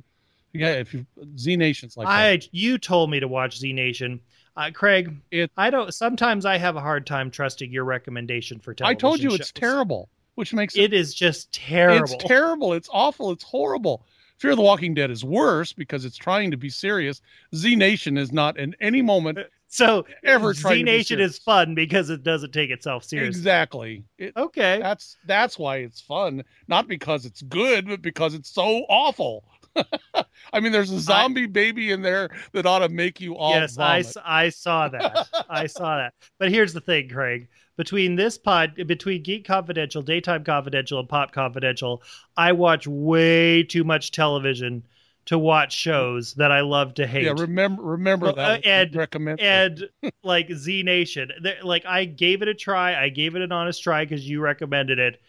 yeah, 0.53 0.73
if 0.73 0.93
you 0.93 1.05
Z 1.37 1.55
Nation's 1.55 1.95
like 1.97 2.07
that. 2.07 2.49
You 2.51 2.77
told 2.77 3.09
me 3.09 3.19
to 3.19 3.27
watch 3.27 3.57
Z 3.59 3.71
Nation. 3.73 4.19
Uh, 4.57 4.69
Craig, 4.73 5.15
It- 5.31 5.49
I 5.55 5.69
don't. 5.69 5.93
Sometimes 5.93 6.45
I 6.45 6.57
have 6.57 6.75
a 6.75 6.81
hard 6.81 7.07
time 7.07 7.31
trusting 7.31 7.71
your 7.71 7.85
recommendation 7.85 8.59
for 8.59 8.73
television. 8.73 8.97
I 8.97 8.99
told 8.99 9.19
you 9.21 9.33
it's 9.33 9.51
terrible, 9.53 10.09
which 10.35 10.53
makes 10.53 10.75
it 10.75 10.81
It 10.81 10.93
is 10.93 11.13
just 11.13 11.51
terrible. 11.53 12.03
It's 12.15 12.23
terrible. 12.25 12.73
It's 12.73 12.89
awful. 12.91 13.31
It's 13.31 13.43
horrible. 13.45 14.05
Fear 14.39 14.51
of 14.51 14.57
the 14.57 14.63
Walking 14.63 14.93
Dead 14.93 15.09
is 15.11 15.23
worse 15.23 15.71
because 15.71 16.03
it's 16.03 16.17
trying 16.17 16.51
to 16.51 16.57
be 16.57 16.69
serious. 16.69 17.21
Z 17.55 17.75
Nation 17.75 18.17
is 18.17 18.31
not 18.33 18.57
in 18.57 18.75
any 18.81 19.01
moment 19.01 19.37
so 19.71 20.05
ever 20.23 20.53
Z 20.53 20.83
Nation 20.83 21.19
is 21.21 21.37
fun 21.39 21.75
because 21.75 22.09
it 22.09 22.23
doesn't 22.23 22.51
take 22.51 22.69
itself 22.71 23.05
seriously. 23.05 23.39
exactly. 23.39 24.03
It, 24.17 24.33
Okay. 24.35 24.79
that's 24.81 25.17
that's 25.25 25.57
why 25.57 25.77
it's 25.77 26.01
fun, 26.01 26.43
not 26.67 26.87
because 26.87 27.25
it's 27.25 27.41
good, 27.41 27.87
but 27.87 28.01
because 28.01 28.33
it's 28.33 28.51
so 28.51 28.83
awful. 28.89 29.45
I 30.53 30.59
mean, 30.59 30.73
there's 30.73 30.91
a 30.91 30.99
zombie 30.99 31.45
baby 31.45 31.91
in 31.91 32.01
there 32.01 32.29
that 32.51 32.65
ought 32.65 32.79
to 32.79 32.89
make 32.89 33.21
you 33.21 33.37
all 33.37 33.51
yes, 33.53 33.77
I, 33.77 34.01
vomit. 34.01 34.17
I 34.25 34.49
saw 34.49 34.87
that. 34.89 35.27
I 35.49 35.67
saw 35.67 35.95
that. 35.97 36.13
But 36.37 36.49
here's 36.51 36.73
the 36.73 36.81
thing, 36.81 37.07
Craig. 37.07 37.47
Between 37.77 38.15
this 38.17 38.37
pod, 38.37 38.75
between 38.85 39.23
Geek 39.23 39.47
Confidential, 39.47 40.01
Daytime 40.01 40.43
Confidential, 40.43 40.99
and 40.99 41.07
Pop 41.07 41.31
Confidential, 41.31 42.03
I 42.35 42.51
watch 42.51 42.85
way 42.85 43.63
too 43.63 43.85
much 43.85 44.11
television 44.11 44.83
to 45.25 45.37
watch 45.37 45.73
shows 45.73 46.33
that 46.35 46.51
I 46.51 46.61
love 46.61 46.95
to 46.95 47.05
hate. 47.07 47.25
yeah, 47.25 47.33
remember 47.37 47.81
remember 47.83 48.27
Well, 48.27 48.35
that. 48.35 48.65
uh, 48.65 48.67
and- 48.67 48.95
recommend 48.95 49.39
and 49.39 49.87
like 50.23 50.51
Z 50.51 50.83
Nation, 50.83 51.31
like 51.63 51.85
I 51.85 52.05
gave 52.05 52.41
it 52.41 52.47
a 52.47 52.53
try. 52.53 53.01
I 53.01 53.09
gave 53.09 53.35
it 53.35 53.41
an 53.41 53.51
honest 53.51 53.83
try 53.83 54.03
because 54.05 54.27
you 54.27 54.41
recommended 54.41 54.97
it, 54.99 55.21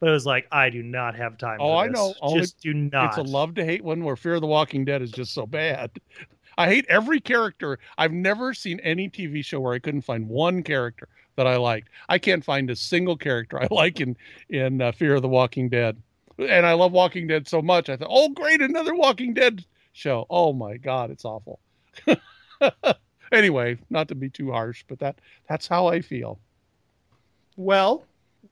but 0.00 0.08
it 0.08 0.12
was 0.12 0.26
like 0.26 0.46
I 0.50 0.70
do 0.70 0.82
not 0.82 1.14
have 1.16 1.38
time. 1.38 1.58
Oh, 1.60 1.76
I 1.76 1.86
know. 1.86 2.14
Just 2.34 2.60
do 2.60 2.74
not. 2.74 3.08
It's 3.08 3.18
a 3.18 3.22
love 3.22 3.54
to 3.54 3.64
hate 3.64 3.82
one 3.84 4.02
where 4.04 4.16
Fear 4.16 4.34
of 4.34 4.40
the 4.40 4.46
Walking 4.48 4.84
Dead 4.84 5.00
is 5.02 5.10
just 5.12 5.32
so 5.32 5.46
bad. 5.46 5.90
I 6.58 6.66
hate 6.68 6.86
every 6.88 7.20
character. 7.20 7.78
I've 7.98 8.12
never 8.12 8.54
seen 8.54 8.80
any 8.80 9.08
TV 9.10 9.44
show 9.44 9.60
where 9.60 9.74
I 9.74 9.78
couldn't 9.78 10.00
find 10.02 10.26
one 10.26 10.62
character 10.62 11.06
that 11.36 11.46
I 11.46 11.56
liked. 11.56 11.88
I 12.08 12.16
can't 12.18 12.42
find 12.42 12.70
a 12.70 12.76
single 12.76 13.16
character 13.16 13.62
I 13.62 13.68
like 13.74 14.00
in 14.00 14.16
in 14.48 14.80
uh, 14.80 14.90
Fear 14.92 15.16
of 15.16 15.22
the 15.22 15.28
Walking 15.28 15.68
Dead. 15.68 15.96
And 16.38 16.66
I 16.66 16.74
love 16.74 16.92
Walking 16.92 17.26
Dead 17.26 17.48
so 17.48 17.62
much. 17.62 17.88
I 17.88 17.96
thought, 17.96 18.08
oh, 18.10 18.28
great, 18.30 18.60
another 18.60 18.94
Walking 18.94 19.34
Dead 19.34 19.64
show. 19.92 20.26
Oh 20.28 20.52
my 20.52 20.76
God, 20.76 21.10
it's 21.10 21.24
awful. 21.24 21.60
anyway, 23.32 23.78
not 23.90 24.08
to 24.08 24.14
be 24.14 24.28
too 24.28 24.52
harsh, 24.52 24.84
but 24.88 24.98
that 24.98 25.18
that's 25.48 25.66
how 25.66 25.86
I 25.86 26.00
feel. 26.00 26.38
Well, 27.56 28.04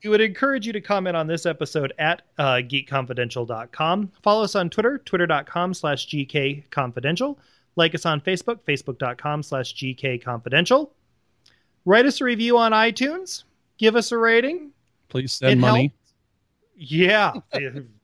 we 0.03 0.11
would 0.11 0.21
encourage 0.21 0.67
you 0.67 0.73
to 0.73 0.81
comment 0.81 1.17
on 1.17 1.27
this 1.27 1.47
episode 1.47 1.93
at 1.99 2.23
uh, 2.39 2.57
geekconfidential.com. 2.57 4.13
Follow 4.23 4.45
us 4.45 4.55
on 4.55 4.71
Twitter, 4.71 4.99
twitter.com 4.99 5.75
slash 5.75 6.09
gkconfidential. 6.09 7.37
Like 7.77 7.95
us 7.95 8.07
on 8.07 8.21
Facebook, 8.21 8.61
facebook.com 8.67 9.43
slash 9.43 9.75
gkconfidential. 9.75 10.91
Write 11.85 12.07
us 12.07 12.21
a 12.21 12.25
review 12.25 12.57
on 12.57 12.73
iTunes. 12.73 13.45
Give 13.79 13.97
us 13.97 14.13
a 14.13 14.19
rating. 14.19 14.71
Please 15.09 15.35
send 15.35 15.53
It 15.53 15.57
money. 15.57 15.93
Yeah, 16.91 17.33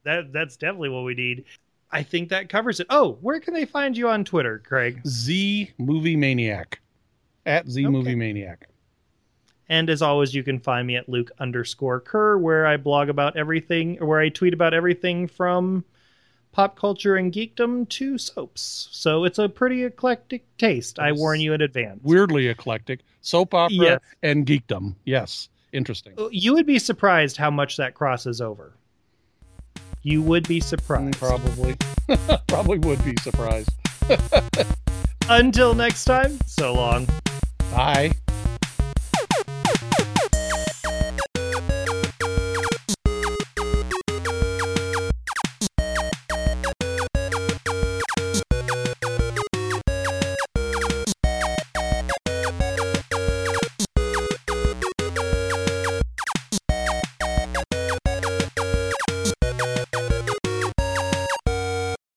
that, 0.05 0.33
that's 0.33 0.57
definitely 0.57 0.89
what 0.91 1.05
we 1.05 1.14
need. 1.14 1.45
I 1.91 2.03
think 2.03 2.28
that 2.28 2.49
covers 2.49 2.81
it. 2.81 2.87
Oh, 2.91 3.18
where 3.20 3.41
can 3.41 3.53
they 3.55 3.64
find 3.64 3.97
you 3.97 4.09
on 4.09 4.24
Twitter, 4.24 4.62
Craig? 4.64 5.01
Z 5.07 5.70
Movie 5.78 6.16
Maniac 6.16 6.81
at 7.47 7.68
Z 7.68 7.85
Okay. 7.85 7.91
Movie 7.91 8.14
Maniac. 8.14 8.68
And 9.68 9.89
as 9.89 10.03
always, 10.03 10.35
you 10.35 10.43
can 10.43 10.59
find 10.59 10.87
me 10.87 10.97
at 10.97 11.09
Luke 11.09 11.31
underscore 11.39 12.01
Kerr, 12.01 12.39
where 12.39 12.66
I 12.66 12.76
blog 12.76 13.09
about 13.09 13.37
everything, 13.37 13.99
or 14.01 14.07
where 14.07 14.20
I 14.20 14.28
tweet 14.28 14.53
about 14.53 14.74
everything 14.74 15.28
from 15.28 15.85
pop 16.53 16.76
culture 16.76 17.14
and 17.16 17.33
geekdom 17.33 17.89
to 17.91 18.18
soaps. 18.18 18.89
So 18.91 19.22
it's 19.24 19.39
a 19.39 19.49
pretty 19.49 19.85
eclectic 19.85 20.45
taste. 20.59 20.99
I 20.99 21.12
warn 21.12 21.41
you 21.41 21.53
in 21.53 21.61
advance. 21.61 22.01
weirdly 22.03 22.49
eclectic 22.49 23.01
soap 23.20 23.55
opera 23.55 23.70
Yes. 23.76 24.01
and 24.24 24.45
geekdom 24.47 24.97
yes 25.05 25.49
interesting 25.73 26.14
You 26.31 26.55
would 26.55 26.66
be 26.66 26.79
surprised 26.79 27.37
how 27.37 27.51
much 27.51 27.77
that 27.77 27.95
crosses 27.95 28.41
over. 28.41 28.73
You 30.03 30.23
would 30.23 30.49
be 30.49 30.61
surprised. 30.61 31.18
probably 31.18 31.77
probably 32.49 32.79
would 32.79 33.05
be 33.05 33.14
surprised 33.21 33.71
Until 35.29 35.75
next 35.75 36.05
time, 36.05 36.39
so 36.47 36.75
long. 36.75 37.07
bye 37.71 38.12